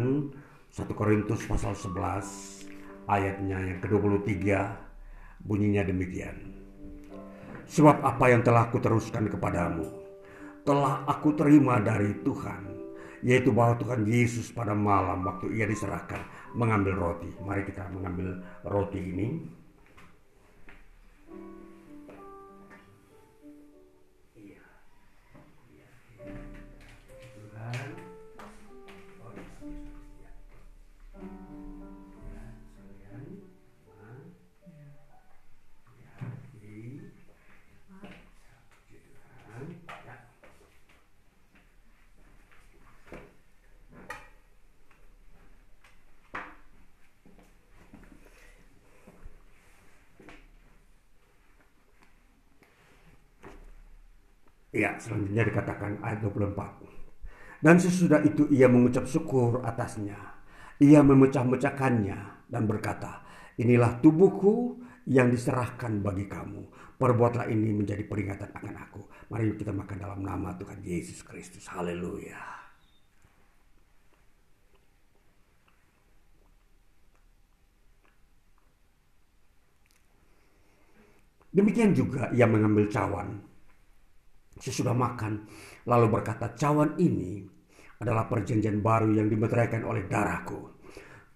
1 0.69 0.85
Korintus 0.93 1.41
pasal 1.49 1.73
11 1.73 3.09
ayatnya 3.09 3.57
yang 3.57 3.79
ke-23 3.81 4.37
bunyinya 5.41 5.81
demikian. 5.81 6.37
Sebab 7.65 8.05
apa 8.05 8.25
yang 8.29 8.45
telah 8.45 8.69
aku 8.69 8.77
teruskan 8.77 9.25
kepadamu 9.25 10.00
telah 10.61 11.05
aku 11.09 11.33
terima 11.33 11.81
dari 11.81 12.13
Tuhan 12.21 12.81
yaitu 13.21 13.53
bahwa 13.53 13.77
Tuhan 13.77 14.01
Yesus 14.09 14.49
pada 14.49 14.73
malam 14.73 15.21
waktu 15.21 15.53
ia 15.53 15.69
diserahkan 15.69 16.25
mengambil 16.57 16.97
roti. 16.97 17.29
Mari 17.45 17.69
kita 17.69 17.85
mengambil 17.93 18.41
roti 18.65 18.97
ini. 18.97 19.27
Ya, 54.71 54.95
selanjutnya 54.95 55.43
dikatakan 55.43 55.99
ayat 55.99 56.23
24. 56.23 56.55
Dan 57.59 57.75
sesudah 57.75 58.23
itu 58.23 58.47
ia 58.47 58.71
mengucap 58.71 59.03
syukur 59.03 59.59
atasnya. 59.67 60.17
Ia 60.79 61.03
memecah-mecahkannya 61.03 62.49
dan 62.49 62.63
berkata, 62.65 63.21
Inilah 63.59 63.99
tubuhku 63.99 64.79
yang 65.05 65.27
diserahkan 65.29 65.99
bagi 65.99 66.25
kamu. 66.25 66.95
Perbuatlah 66.95 67.51
ini 67.51 67.75
menjadi 67.75 68.07
peringatan 68.07 68.49
akan 68.55 68.75
aku. 68.79 69.01
Mari 69.29 69.59
kita 69.59 69.75
makan 69.75 69.97
dalam 69.99 70.21
nama 70.23 70.55
Tuhan 70.55 70.79
Yesus 70.81 71.21
Kristus. 71.27 71.67
Haleluya. 71.67 72.39
Demikian 81.51 81.91
juga 81.91 82.31
ia 82.31 82.47
mengambil 82.47 82.87
cawan 82.87 83.50
sesudah 84.61 84.93
makan, 84.93 85.49
lalu 85.89 86.05
berkata, 86.13 86.53
cawan 86.53 86.93
ini 87.01 87.41
adalah 87.97 88.29
perjanjian 88.29 88.81
baru 88.81 89.17
yang 89.17 89.27
dimeteraikan 89.29 89.81
oleh 89.85 90.05
darahku. 90.05 90.77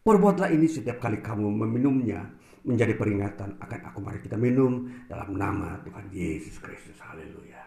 Perbuatlah 0.05 0.53
ini 0.53 0.69
setiap 0.69 1.01
kali 1.01 1.17
kamu 1.17 1.49
meminumnya 1.49 2.29
menjadi 2.65 2.93
peringatan 2.93 3.57
akan 3.57 3.79
aku. 3.89 3.97
Mari 4.05 4.21
kita 4.21 4.37
minum 4.37 4.85
dalam 5.09 5.33
nama 5.33 5.81
Tuhan 5.81 6.13
Yesus 6.13 6.61
Kristus. 6.61 6.97
Haleluya. 7.01 7.65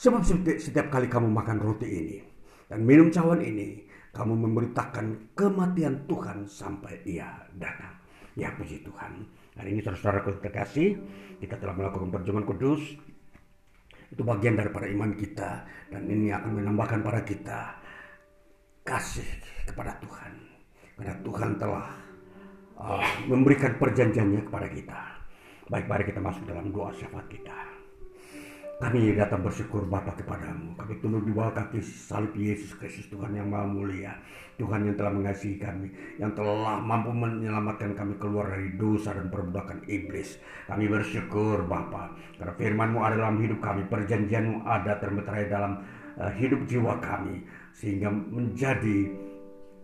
Sebab 0.00 0.24
setiap 0.56 0.88
kali 0.88 1.12
kamu 1.12 1.28
makan 1.28 1.60
roti 1.60 1.84
ini 1.84 2.18
dan 2.72 2.80
minum 2.88 3.12
cawan 3.12 3.44
ini, 3.44 3.84
kamu 4.16 4.32
memberitakan 4.48 5.36
kematian 5.36 6.08
Tuhan 6.08 6.48
sampai 6.48 7.04
ia 7.04 7.28
datang. 7.60 8.00
Ya 8.32 8.48
puji 8.56 8.80
Tuhan. 8.80 9.20
Hari 9.60 9.76
ini 9.76 9.84
saudara 9.84 10.24
terkasih, 10.24 10.96
kita 11.36 11.60
telah 11.60 11.76
melakukan 11.76 12.08
perjuangan 12.08 12.48
kudus. 12.48 12.80
Itu 14.08 14.24
bagian 14.24 14.56
daripada 14.56 14.88
iman 14.88 15.12
kita 15.12 15.68
dan 15.92 16.02
ini 16.08 16.32
akan 16.32 16.64
menambahkan 16.64 17.04
pada 17.04 17.20
kita 17.20 17.76
kasih 18.88 19.28
kepada 19.68 20.00
Tuhan. 20.00 20.32
Karena 20.96 21.14
Tuhan 21.20 21.50
telah 21.60 21.86
uh, 22.80 23.04
memberikan 23.28 23.76
perjanjiannya 23.76 24.48
kepada 24.48 24.66
kita. 24.72 25.00
Baik, 25.68 25.86
mari 25.92 26.08
kita 26.08 26.24
masuk 26.24 26.48
dalam 26.48 26.72
doa 26.72 26.90
syafaat 26.96 27.28
kita. 27.28 27.69
Kami 28.80 29.12
datang 29.12 29.44
bersyukur 29.44 29.84
Bapa 29.84 30.16
kepadamu. 30.16 30.72
Kami 30.72 31.04
tunduk 31.04 31.28
di 31.28 31.36
bawah 31.36 31.52
kaki 31.52 31.84
salib 31.84 32.32
Yesus 32.32 32.72
Kristus 32.80 33.12
Tuhan 33.12 33.36
yang 33.36 33.52
maha 33.52 33.68
mulia. 33.68 34.16
Tuhan 34.56 34.88
yang 34.88 34.96
telah 34.96 35.12
mengasihi 35.12 35.60
kami. 35.60 35.92
Yang 36.16 36.40
telah 36.40 36.80
mampu 36.80 37.12
menyelamatkan 37.12 37.92
kami 37.92 38.16
keluar 38.16 38.48
dari 38.48 38.72
dosa 38.80 39.12
dan 39.12 39.28
perbudakan 39.28 39.84
iblis. 39.84 40.40
Kami 40.64 40.88
bersyukur 40.88 41.68
Bapa. 41.68 42.16
Karena 42.40 42.56
firmanmu 42.56 43.04
ada 43.04 43.20
dalam 43.20 43.36
hidup 43.44 43.60
kami. 43.60 43.84
Perjanjianmu 43.84 44.64
ada 44.64 44.96
termeterai 44.96 45.52
dalam 45.52 45.84
uh, 46.16 46.32
hidup 46.40 46.64
jiwa 46.64 47.04
kami. 47.04 47.44
Sehingga 47.76 48.08
menjadi 48.08 49.12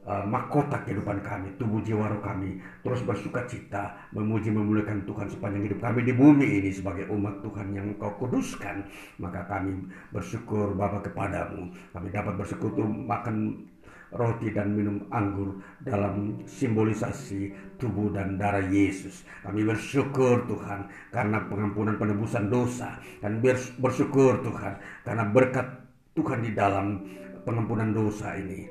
uh, 0.07 0.25
mahkota 0.25 0.81
kehidupan 0.87 1.21
kami, 1.21 1.53
tubuh 1.59 1.83
jiwa 1.83 2.07
roh 2.07 2.23
kami 2.23 2.63
terus 2.81 3.03
bersuka 3.03 3.45
cita, 3.51 3.99
memuji 4.15 4.55
memuliakan 4.55 5.05
Tuhan 5.05 5.27
sepanjang 5.29 5.67
hidup 5.67 5.83
kami 5.83 6.07
di 6.07 6.15
bumi 6.15 6.47
ini 6.63 6.71
sebagai 6.71 7.11
umat 7.11 7.43
Tuhan 7.43 7.75
yang 7.75 7.93
Kau 7.99 8.15
kuduskan. 8.17 8.87
Maka 9.19 9.45
kami 9.51 9.91
bersyukur 10.15 10.73
Bapa 10.79 11.03
kepadamu. 11.03 11.75
Kami 11.93 12.09
dapat 12.15 12.35
bersyukur 12.39 12.87
makan 12.87 13.67
roti 14.15 14.55
dan 14.55 14.71
minum 14.71 15.03
anggur 15.11 15.59
dalam 15.83 16.47
simbolisasi 16.47 17.51
tubuh 17.77 18.15
dan 18.15 18.39
darah 18.39 18.63
Yesus. 18.63 19.27
Kami 19.43 19.67
bersyukur 19.67 20.47
Tuhan 20.47 20.87
karena 21.11 21.43
pengampunan 21.51 21.99
penebusan 21.99 22.47
dosa 22.47 23.03
dan 23.19 23.43
bersyukur 23.83 24.47
Tuhan 24.47 24.79
karena 25.03 25.25
berkat 25.27 25.67
Tuhan 26.15 26.41
di 26.47 26.55
dalam 26.55 27.03
pengampunan 27.47 27.95
dosa 27.95 28.35
ini 28.35 28.67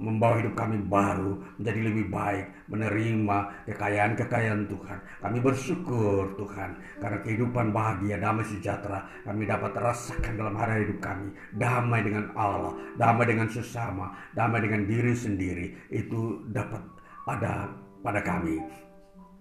membawa 0.00 0.40
hidup 0.40 0.56
kami 0.56 0.80
baru 0.80 1.36
menjadi 1.60 1.80
lebih 1.92 2.06
baik, 2.08 2.46
menerima 2.72 3.38
kekayaan-kekayaan 3.68 4.64
Tuhan. 4.66 4.98
Kami 5.20 5.38
bersyukur 5.44 6.34
Tuhan 6.40 6.70
karena 6.98 7.18
kehidupan 7.20 7.70
bahagia, 7.70 8.16
damai 8.16 8.48
sejahtera 8.48 9.04
kami 9.28 9.44
dapat 9.44 9.76
rasakan 9.76 10.40
dalam 10.40 10.56
hari 10.56 10.88
hidup 10.88 10.98
kami. 11.04 11.28
Damai 11.60 12.00
dengan 12.00 12.32
Allah, 12.32 12.72
damai 12.96 13.28
dengan 13.28 13.52
sesama, 13.52 14.16
damai 14.32 14.64
dengan 14.64 14.88
diri 14.88 15.12
sendiri 15.12 15.66
itu 15.92 16.40
dapat 16.48 16.80
ada 17.28 17.68
pada 18.00 18.24
kami. 18.24 18.88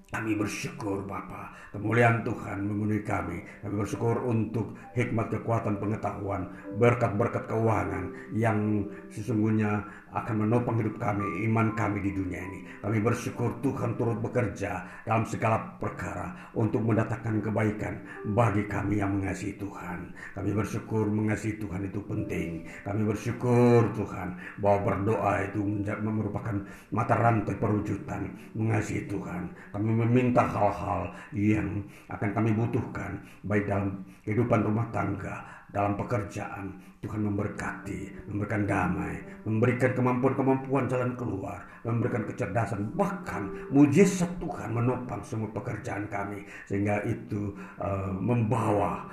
Kami 0.09 0.33
bersyukur 0.33 1.05
Bapa, 1.05 1.53
kemuliaan 1.69 2.25
Tuhan 2.25 2.65
memenuhi 2.65 3.05
kami. 3.05 3.45
Kami 3.61 3.73
bersyukur 3.77 4.25
untuk 4.25 4.73
hikmat, 4.97 5.29
kekuatan, 5.29 5.77
pengetahuan, 5.77 6.49
berkat-berkat 6.81 7.45
keuangan 7.45 8.09
yang 8.33 8.89
sesungguhnya 9.13 9.85
akan 10.09 10.45
menopang 10.45 10.81
hidup 10.81 10.97
kami, 10.97 11.45
iman 11.45 11.73
kami 11.77 12.01
di 12.01 12.11
dunia 12.13 12.41
ini. 12.41 12.59
Kami 12.81 12.97
bersyukur 12.97 13.53
Tuhan 13.61 13.93
turut 13.93 14.17
bekerja 14.17 14.81
dalam 15.05 15.25
segala 15.29 15.61
perkara 15.77 16.49
untuk 16.57 16.81
mendatangkan 16.81 17.45
kebaikan 17.45 17.93
bagi 18.33 18.65
kami 18.65 19.01
yang 19.01 19.21
mengasihi 19.21 19.53
Tuhan. 19.61 20.09
Kami 20.33 20.49
bersyukur 20.55 21.05
mengasihi 21.05 21.61
Tuhan 21.61 21.85
itu 21.85 21.99
penting. 22.09 22.65
Kami 22.81 23.01
bersyukur 23.05 23.93
Tuhan 23.93 24.33
bahwa 24.57 24.79
berdoa 24.93 25.33
itu 25.45 25.61
merupakan 26.01 26.55
mata 26.89 27.13
rantai 27.13 27.55
perwujudan 27.57 28.25
mengasihi 28.57 29.05
Tuhan. 29.05 29.53
Kami 29.69 29.89
meminta 29.93 30.41
hal-hal 30.49 31.13
yang 31.35 31.85
akan 32.09 32.29
kami 32.33 32.49
butuhkan 32.57 33.21
baik 33.45 33.69
dalam 33.69 34.01
kehidupan 34.25 34.65
rumah 34.65 34.89
tangga, 34.89 35.45
dalam 35.69 35.93
pekerjaan, 35.93 36.73
Tuhan 36.99 37.23
memberkati, 37.23 38.27
memberikan 38.27 38.67
damai, 38.67 39.15
memberikan 39.47 39.95
kemampuan-kemampuan 39.95 40.91
jalan 40.91 41.15
keluar, 41.15 41.63
memberikan 41.87 42.27
kecerdasan, 42.27 42.91
bahkan 42.91 43.47
mujizat 43.71 44.27
Tuhan 44.35 44.75
menopang 44.75 45.23
semua 45.23 45.47
pekerjaan 45.55 46.11
kami. 46.11 46.43
Sehingga 46.67 46.99
itu 47.07 47.55
uh, 47.79 48.11
membawa 48.11 49.07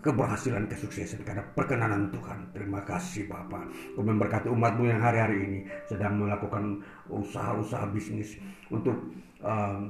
keberhasilan 0.00 0.64
kesuksesan 0.72 1.20
karena 1.20 1.44
perkenanan 1.52 2.08
Tuhan. 2.08 2.48
Terima 2.56 2.80
kasih 2.80 3.28
Bapak. 3.28 3.68
Kau 3.92 4.00
memberkati 4.00 4.48
umatmu 4.48 4.88
yang 4.88 5.04
hari-hari 5.04 5.36
ini 5.44 5.60
sedang 5.84 6.16
melakukan 6.16 6.80
usaha-usaha 7.12 7.92
bisnis 7.92 8.40
untuk 8.72 8.96
uh, 9.44 9.84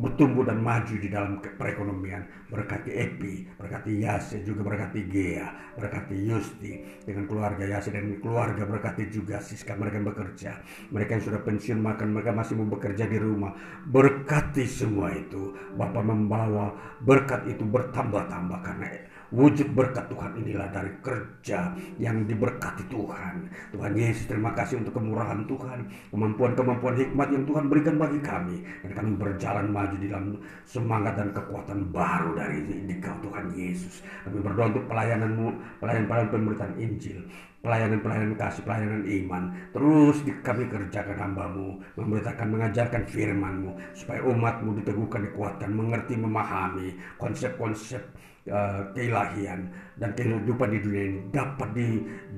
bertumbuh 0.00 0.46
dan 0.46 0.64
maju 0.64 0.94
di 0.96 1.08
dalam 1.12 1.36
perekonomian. 1.40 2.24
Berkati 2.48 2.90
Epi, 2.96 3.46
berkati 3.60 4.00
Yase, 4.00 4.40
juga 4.40 4.64
berkati 4.66 5.06
Gea, 5.06 5.76
berkati 5.76 6.16
Yusti 6.16 7.04
dengan 7.04 7.28
keluarga 7.28 7.62
Yase 7.62 7.92
dan 7.92 8.18
keluarga 8.24 8.64
berkati 8.64 9.06
juga 9.12 9.38
Siska 9.38 9.76
mereka 9.76 10.00
yang 10.00 10.08
bekerja. 10.08 10.52
Mereka 10.90 11.10
yang 11.20 11.24
sudah 11.28 11.40
pensiun 11.44 11.78
makan 11.78 12.16
mereka 12.16 12.32
masih 12.32 12.56
mau 12.56 12.72
bekerja 12.72 13.04
di 13.04 13.18
rumah. 13.20 13.52
Berkati 13.84 14.64
semua 14.64 15.12
itu. 15.12 15.52
Bapak 15.76 16.02
membawa 16.02 16.72
berkat 17.04 17.46
itu 17.46 17.62
bertambah-tambah 17.68 18.60
karena 18.64 19.09
Wujud 19.30 19.78
berkat 19.78 20.10
Tuhan 20.10 20.42
inilah 20.42 20.66
dari 20.74 20.90
kerja 20.98 21.70
yang 22.02 22.26
diberkati 22.26 22.82
Tuhan. 22.90 23.46
Tuhan 23.70 23.92
Yesus 23.94 24.26
terima 24.26 24.50
kasih 24.58 24.82
untuk 24.82 24.98
kemurahan 24.98 25.46
Tuhan, 25.46 25.86
kemampuan-kemampuan 26.10 26.98
hikmat 26.98 27.28
yang 27.30 27.46
Tuhan 27.46 27.70
berikan 27.70 27.94
bagi 27.94 28.18
kami. 28.18 28.58
Dan 28.82 28.90
kami 28.90 29.10
berjalan 29.14 29.70
maju 29.70 29.96
di 30.02 30.10
dalam 30.10 30.34
semangat 30.66 31.14
dan 31.14 31.30
kekuatan 31.30 31.94
baru 31.94 32.34
dari 32.34 32.58
Dikau 32.90 33.22
Tuhan 33.22 33.54
Yesus. 33.54 34.02
Kami 34.26 34.42
berdoa 34.42 34.66
untuk 34.74 34.84
pelayananmu, 34.90 35.46
pelayan-pelayan 35.78 36.28
pemberitaan 36.34 36.74
Injil 36.82 37.22
pelayanan-pelayanan 37.60 38.40
kasih, 38.40 38.64
pelayanan 38.64 39.04
iman. 39.04 39.42
Terus 39.76 40.16
kami 40.40 40.64
kerjakan 40.72 41.16
hambamu, 41.20 41.76
memberitakan, 41.96 42.48
mengajarkan 42.48 43.04
firmanmu, 43.04 43.76
supaya 43.92 44.24
umatmu 44.24 44.80
diteguhkan, 44.80 45.28
dikuatkan, 45.28 45.68
mengerti, 45.68 46.16
memahami 46.16 46.96
konsep-konsep 47.20 48.00
uh, 48.48 48.88
keilahian 48.96 49.68
dan 50.00 50.16
kehidupan 50.16 50.72
di 50.72 50.78
dunia 50.80 51.02
ini 51.12 51.20
dapat 51.34 51.68
di, 51.76 51.88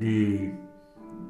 di 0.01 0.17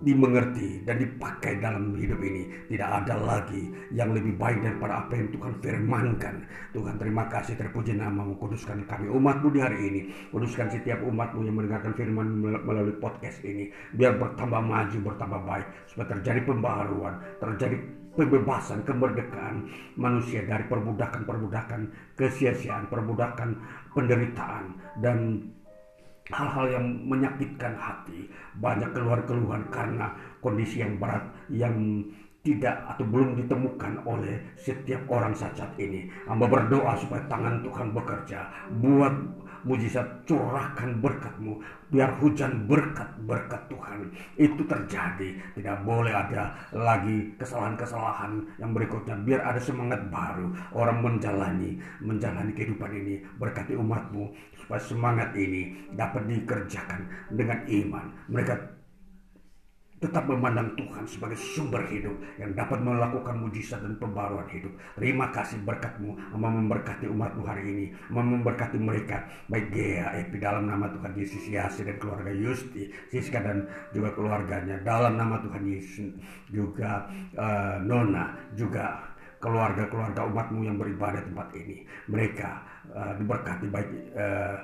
dimengerti 0.02 0.82
dan 0.82 0.98
dipakai 0.98 1.62
dalam 1.62 1.94
hidup 1.94 2.18
ini. 2.18 2.66
Tidak 2.72 2.88
ada 3.04 3.14
lagi 3.20 3.70
yang 3.94 4.10
lebih 4.10 4.34
baik 4.34 4.58
daripada 4.60 5.06
apa 5.06 5.14
yang 5.14 5.28
Tuhan 5.30 5.52
firmankan. 5.62 6.34
Tuhan 6.74 6.94
terima 6.98 7.30
kasih 7.30 7.54
terpuji 7.54 7.94
namamu. 7.94 8.34
Kuduskan 8.36 8.82
kami 8.90 9.06
umatmu 9.08 9.48
di 9.54 9.60
hari 9.62 9.78
ini. 9.78 10.00
Kuduskan 10.34 10.72
setiap 10.74 10.98
umatmu 11.06 11.46
yang 11.46 11.54
mendengarkan 11.54 11.94
firman 11.94 12.26
melalui 12.42 12.98
podcast 12.98 13.38
ini. 13.46 13.70
Biar 13.94 14.18
bertambah 14.18 14.58
maju, 14.58 14.96
bertambah 15.06 15.40
baik. 15.46 15.66
Supaya 15.86 16.18
terjadi 16.18 16.40
pembaharuan, 16.50 17.14
terjadi 17.38 17.76
pembebasan, 18.12 18.84
kemerdekaan 18.84 19.72
manusia 19.96 20.44
dari 20.44 20.68
perbudakan-perbudakan, 20.68 22.12
kesia-siaan, 22.16 22.92
perbudakan, 22.92 23.56
penderitaan, 23.92 24.76
dan 25.00 25.48
hal-hal 26.32 26.66
yang 26.80 26.86
menyakitkan 27.04 27.76
hati, 27.76 28.30
banyak 28.58 28.88
keluar-keluhan 28.96 29.68
karena 29.68 30.16
kondisi 30.40 30.80
yang 30.80 30.96
berat 30.96 31.24
yang 31.52 31.76
tidak 32.42 32.74
atau 32.90 33.06
belum 33.06 33.38
ditemukan 33.38 34.02
oleh 34.02 34.42
setiap 34.58 35.06
orang 35.06 35.30
saat 35.30 35.70
ini. 35.78 36.10
Hamba 36.26 36.50
berdoa 36.50 36.98
supaya 36.98 37.22
tangan 37.30 37.62
Tuhan 37.62 37.94
bekerja, 37.94 38.50
buat 38.82 39.14
mujizat 39.62 40.26
curahkan 40.26 40.98
berkatmu 40.98 41.62
biar 41.92 42.10
hujan 42.18 42.66
berkat-berkat 42.66 43.68
Tuhan. 43.68 44.00
Itu 44.40 44.62
terjadi. 44.64 45.36
Tidak 45.54 45.76
boleh 45.84 46.10
ada 46.10 46.56
lagi 46.72 47.36
kesalahan-kesalahan 47.36 48.42
yang 48.58 48.72
berikutnya. 48.72 49.16
Biar 49.22 49.40
ada 49.44 49.60
semangat 49.60 50.02
baru. 50.08 50.50
Orang 50.72 51.04
menjalani 51.04 51.76
menjalani 52.00 52.52
kehidupan 52.56 52.90
ini 52.90 53.20
berkati 53.36 53.76
umatmu 53.76 54.32
supaya 54.64 54.80
semangat 54.80 55.30
ini 55.36 55.92
dapat 55.92 56.24
dikerjakan 56.26 57.04
dengan 57.30 57.60
iman. 57.68 58.06
Mereka 58.32 58.81
tetap 60.02 60.26
memandang 60.26 60.74
Tuhan 60.74 61.06
sebagai 61.06 61.38
sumber 61.38 61.86
hidup 61.86 62.18
yang 62.34 62.50
dapat 62.58 62.82
melakukan 62.82 63.38
mujizat 63.38 63.86
dan 63.86 63.94
pembaruan 64.02 64.50
hidup. 64.50 64.74
Terima 64.98 65.30
kasih 65.30 65.62
berkatmu, 65.62 66.18
memberkati 66.34 67.06
umatmu 67.06 67.42
hari 67.46 67.62
ini, 67.62 67.86
memberkati 68.10 68.82
mereka, 68.82 69.22
baik 69.46 69.70
Gea, 69.70 70.26
Epi, 70.26 70.42
dalam 70.42 70.66
nama 70.66 70.90
Tuhan 70.90 71.14
Yesus, 71.14 71.46
Yasi 71.46 71.86
dan 71.86 72.02
keluarga 72.02 72.34
Yusti, 72.34 72.90
Siska 73.14 73.38
dan 73.38 73.70
juga 73.94 74.10
keluarganya, 74.18 74.82
dalam 74.82 75.14
nama 75.14 75.38
Tuhan 75.38 75.62
Yesus, 75.70 76.10
juga 76.50 77.06
uh, 77.38 77.78
Nona, 77.78 78.34
juga 78.58 79.06
keluarga-keluarga 79.38 80.26
umatmu 80.26 80.66
yang 80.66 80.76
beribadah 80.82 81.22
tempat 81.22 81.54
ini. 81.54 81.86
Mereka 82.10 82.50
uh, 82.90 83.12
diberkati 83.22 83.66
baik 83.70 83.90
uh, 84.18 84.56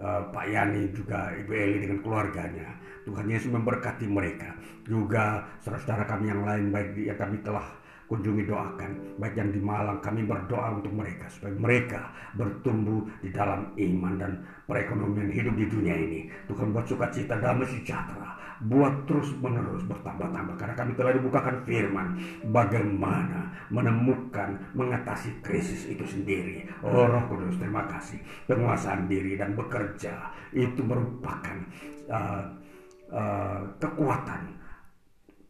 uh, 0.00 0.20
Pak 0.32 0.46
Yani 0.48 0.92
juga 0.92 1.32
Ibu 1.36 1.52
Eli 1.52 1.76
dengan 1.84 2.00
keluarganya 2.04 2.68
Tuhan 3.06 3.30
Yesus 3.30 3.54
memberkati 3.54 4.10
mereka. 4.10 4.50
Juga 4.82 5.46
saudara-saudara 5.62 6.04
kami 6.10 6.34
yang 6.34 6.42
lain 6.42 6.74
baik 6.74 6.98
yang 6.98 7.14
kami 7.14 7.38
telah 7.46 7.62
kunjungi 8.10 8.46
doakan. 8.46 9.18
Baik 9.18 9.34
yang 9.38 9.50
di 9.54 9.60
Malang 9.62 10.02
kami 10.02 10.26
berdoa 10.26 10.78
untuk 10.78 10.94
mereka 10.94 11.26
supaya 11.30 11.54
mereka 11.54 12.10
bertumbuh 12.34 13.06
di 13.22 13.30
dalam 13.30 13.70
iman 13.78 14.14
dan 14.18 14.32
perekonomian 14.66 15.30
hidup 15.30 15.54
di 15.54 15.66
dunia 15.70 15.94
ini. 15.94 16.20
Tuhan 16.50 16.74
buat 16.74 16.86
sukacita 16.86 17.38
damai 17.38 17.66
sejahtera. 17.70 18.38
Buat 18.56 19.04
terus 19.04 19.36
menerus 19.36 19.84
bertambah-tambah. 19.84 20.56
Karena 20.56 20.74
kami 20.74 20.96
telah 20.96 21.12
dibukakan 21.12 21.60
firman 21.68 22.16
bagaimana 22.48 23.52
menemukan 23.68 24.56
mengatasi 24.72 25.44
krisis 25.44 25.84
itu 25.84 26.02
sendiri. 26.08 26.64
Oh 26.80 27.04
Roh 27.04 27.22
Kudus 27.28 27.60
terima 27.60 27.84
kasih. 27.84 28.16
Penguasaan 28.48 29.12
diri 29.12 29.36
dan 29.36 29.52
bekerja 29.52 30.32
itu 30.56 30.80
merupakan 30.80 31.58
uh, 32.08 32.48
uh, 33.16 33.64
kekuatan 33.80 34.52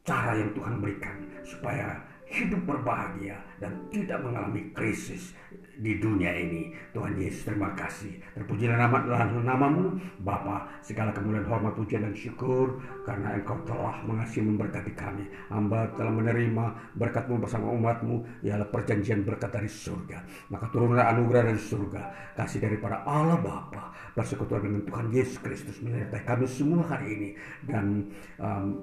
cara 0.06 0.38
yang 0.38 0.54
Tuhan 0.54 0.78
berikan 0.78 1.16
supaya 1.42 1.98
hidup 2.26 2.62
berbahagia 2.66 3.38
dan 3.62 3.86
tidak 3.94 4.18
mengalami 4.18 4.74
krisis 4.74 5.30
di 5.78 6.00
dunia 6.02 6.32
ini. 6.34 6.74
Tuhan 6.90 7.14
Yesus 7.20 7.46
terima 7.46 7.70
kasih. 7.78 8.18
Terpujilah 8.34 8.76
nama 8.76 8.98
namamu 9.30 9.94
Bapa 10.24 10.66
segala 10.82 11.14
kemuliaan 11.14 11.46
hormat 11.46 11.78
pujian 11.78 12.02
dan 12.02 12.16
syukur 12.16 12.80
karena 13.06 13.38
engkau 13.38 13.56
telah 13.62 14.02
mengasihi 14.02 14.42
memberkati 14.42 14.92
kami. 14.98 15.24
Hamba 15.52 15.86
telah 15.94 16.12
menerima 16.12 16.64
berkatmu 16.98 17.38
bersama 17.38 17.70
umatmu 17.70 18.42
ialah 18.42 18.66
perjanjian 18.74 19.22
berkat 19.22 19.52
dari 19.54 19.70
surga. 19.70 20.50
Maka 20.50 20.66
turunlah 20.74 21.06
anugerah 21.14 21.52
dari 21.52 21.60
surga. 21.60 22.34
Kasih 22.34 22.58
daripada 22.58 23.06
Allah 23.06 23.38
Bapa 23.38 23.94
bersekutu 24.16 24.56
dengan 24.58 24.82
Tuhan 24.88 25.12
Yesus 25.12 25.38
Kristus 25.44 25.78
menyertai 25.84 26.24
kami 26.24 26.48
semua 26.48 26.82
hari 26.88 27.06
ini 27.12 27.30
dan 27.68 28.08
um, 28.40 28.80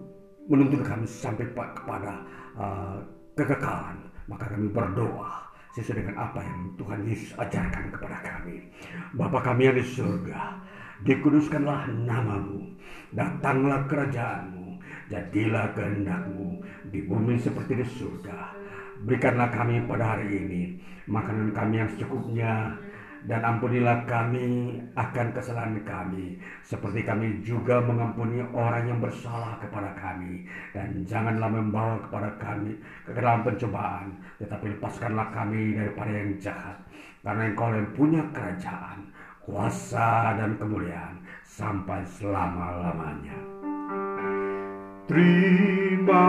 menuntun 0.47 0.83
kami 0.83 1.07
sampai 1.07 1.47
kepada 1.49 2.21
uh, 2.59 2.99
kekekalan. 3.35 3.97
Maka 4.29 4.47
kami 4.55 4.71
berdoa 4.71 5.43
sesuai 5.75 6.05
dengan 6.05 6.15
apa 6.29 6.39
yang 6.39 6.59
Tuhan 6.79 7.01
Yesus 7.03 7.35
ajarkan 7.35 7.91
kepada 7.91 8.17
kami. 8.23 8.71
Bapa 9.17 9.41
kami 9.41 9.67
yang 9.67 9.75
di 9.75 9.83
surga, 9.83 10.57
dikuduskanlah 11.03 11.91
namamu, 11.91 12.71
datanglah 13.11 13.83
kerajaanmu, 13.89 14.63
Jadilah 15.11 15.75
kehendakmu 15.75 16.63
di 16.89 17.03
bumi 17.03 17.35
seperti 17.37 17.77
di 17.77 17.85
surga. 17.85 18.55
Berikanlah 19.03 19.51
kami 19.51 19.83
pada 19.83 20.15
hari 20.15 20.31
ini 20.31 20.61
makanan 21.11 21.51
kami 21.51 21.83
yang 21.83 21.89
secukupnya 21.93 22.71
dan 23.23 23.39
ampunilah 23.39 24.03
kami 24.03 24.75
akan 24.99 25.27
kesalahan 25.31 25.79
kami 25.87 26.35
seperti 26.59 27.07
kami 27.07 27.39
juga 27.39 27.79
mengampuni 27.79 28.43
orang 28.51 28.83
yang 28.83 28.99
bersalah 28.99 29.55
kepada 29.63 29.95
kami. 29.95 30.43
Dan 30.75 31.07
janganlah 31.07 31.47
membawa 31.47 31.95
kepada 32.03 32.29
kami 32.35 32.75
ke 33.07 33.11
dalam 33.15 33.47
pencobaan 33.47 34.11
tetapi 34.43 34.75
lepaskanlah 34.75 35.31
kami 35.31 35.79
daripada 35.79 36.11
yang 36.11 36.35
jahat. 36.35 36.77
Karena 37.23 37.43
engkau 37.47 37.71
yang 37.71 37.87
punya 37.95 38.23
kerajaan 38.35 39.07
kuasa 39.47 40.35
dan 40.39 40.59
kemuliaan 40.59 41.15
sampai 41.47 42.03
selama-lamanya. 42.03 43.39
Terima 45.07 46.27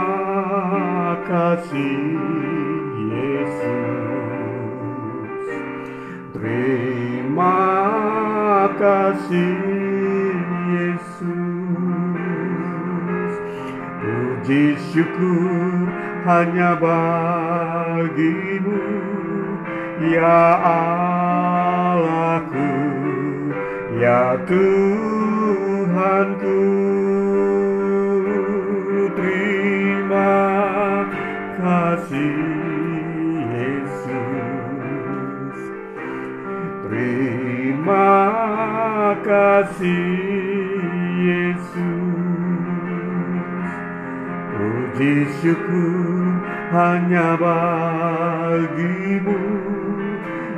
kasih 1.26 1.98
Yesus 3.10 4.13
Terima 6.44 7.56
kasih 8.76 9.56
Yesus. 10.76 11.32
Puji 13.96 14.76
syukur 14.92 15.88
hanya 16.28 16.76
bagimu 16.76 18.76
Ya 20.04 20.44
Allahku 21.88 22.76
Ya 23.96 24.36
Tuhanku. 24.44 26.60
Terima 29.16 30.36
kasih 31.56 32.53
Terima 37.84 39.12
kasih 39.20 40.08
Yesus 41.20 41.76
Puji 44.48 45.28
syukur 45.44 46.32
hanya 46.72 47.36
bagimu 47.36 49.36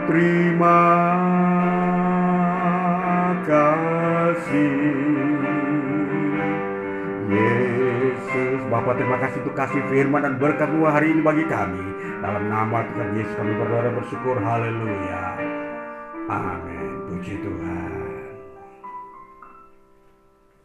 Terima 0.06 0.86
kasih 3.42 4.70
Yesus 7.26 8.60
Bapa 8.70 8.94
terima 8.94 9.18
kasih 9.18 9.42
untuk 9.42 9.58
kasih 9.58 9.82
firman 9.90 10.22
dan 10.22 10.38
berkatmu 10.38 10.86
hari 10.86 11.10
ini 11.10 11.26
bagi 11.26 11.42
kami. 11.50 11.82
Dalam 12.22 12.46
nama 12.46 12.86
Tuhan 12.86 13.18
Yesus 13.18 13.34
kami 13.34 13.50
berdoa 13.58 13.82
dan 13.82 13.98
bersyukur. 13.98 14.38
Haleluya. 14.38 15.42
Amin 16.30 16.95
puji 17.16 17.40
Tuhan 17.40 17.95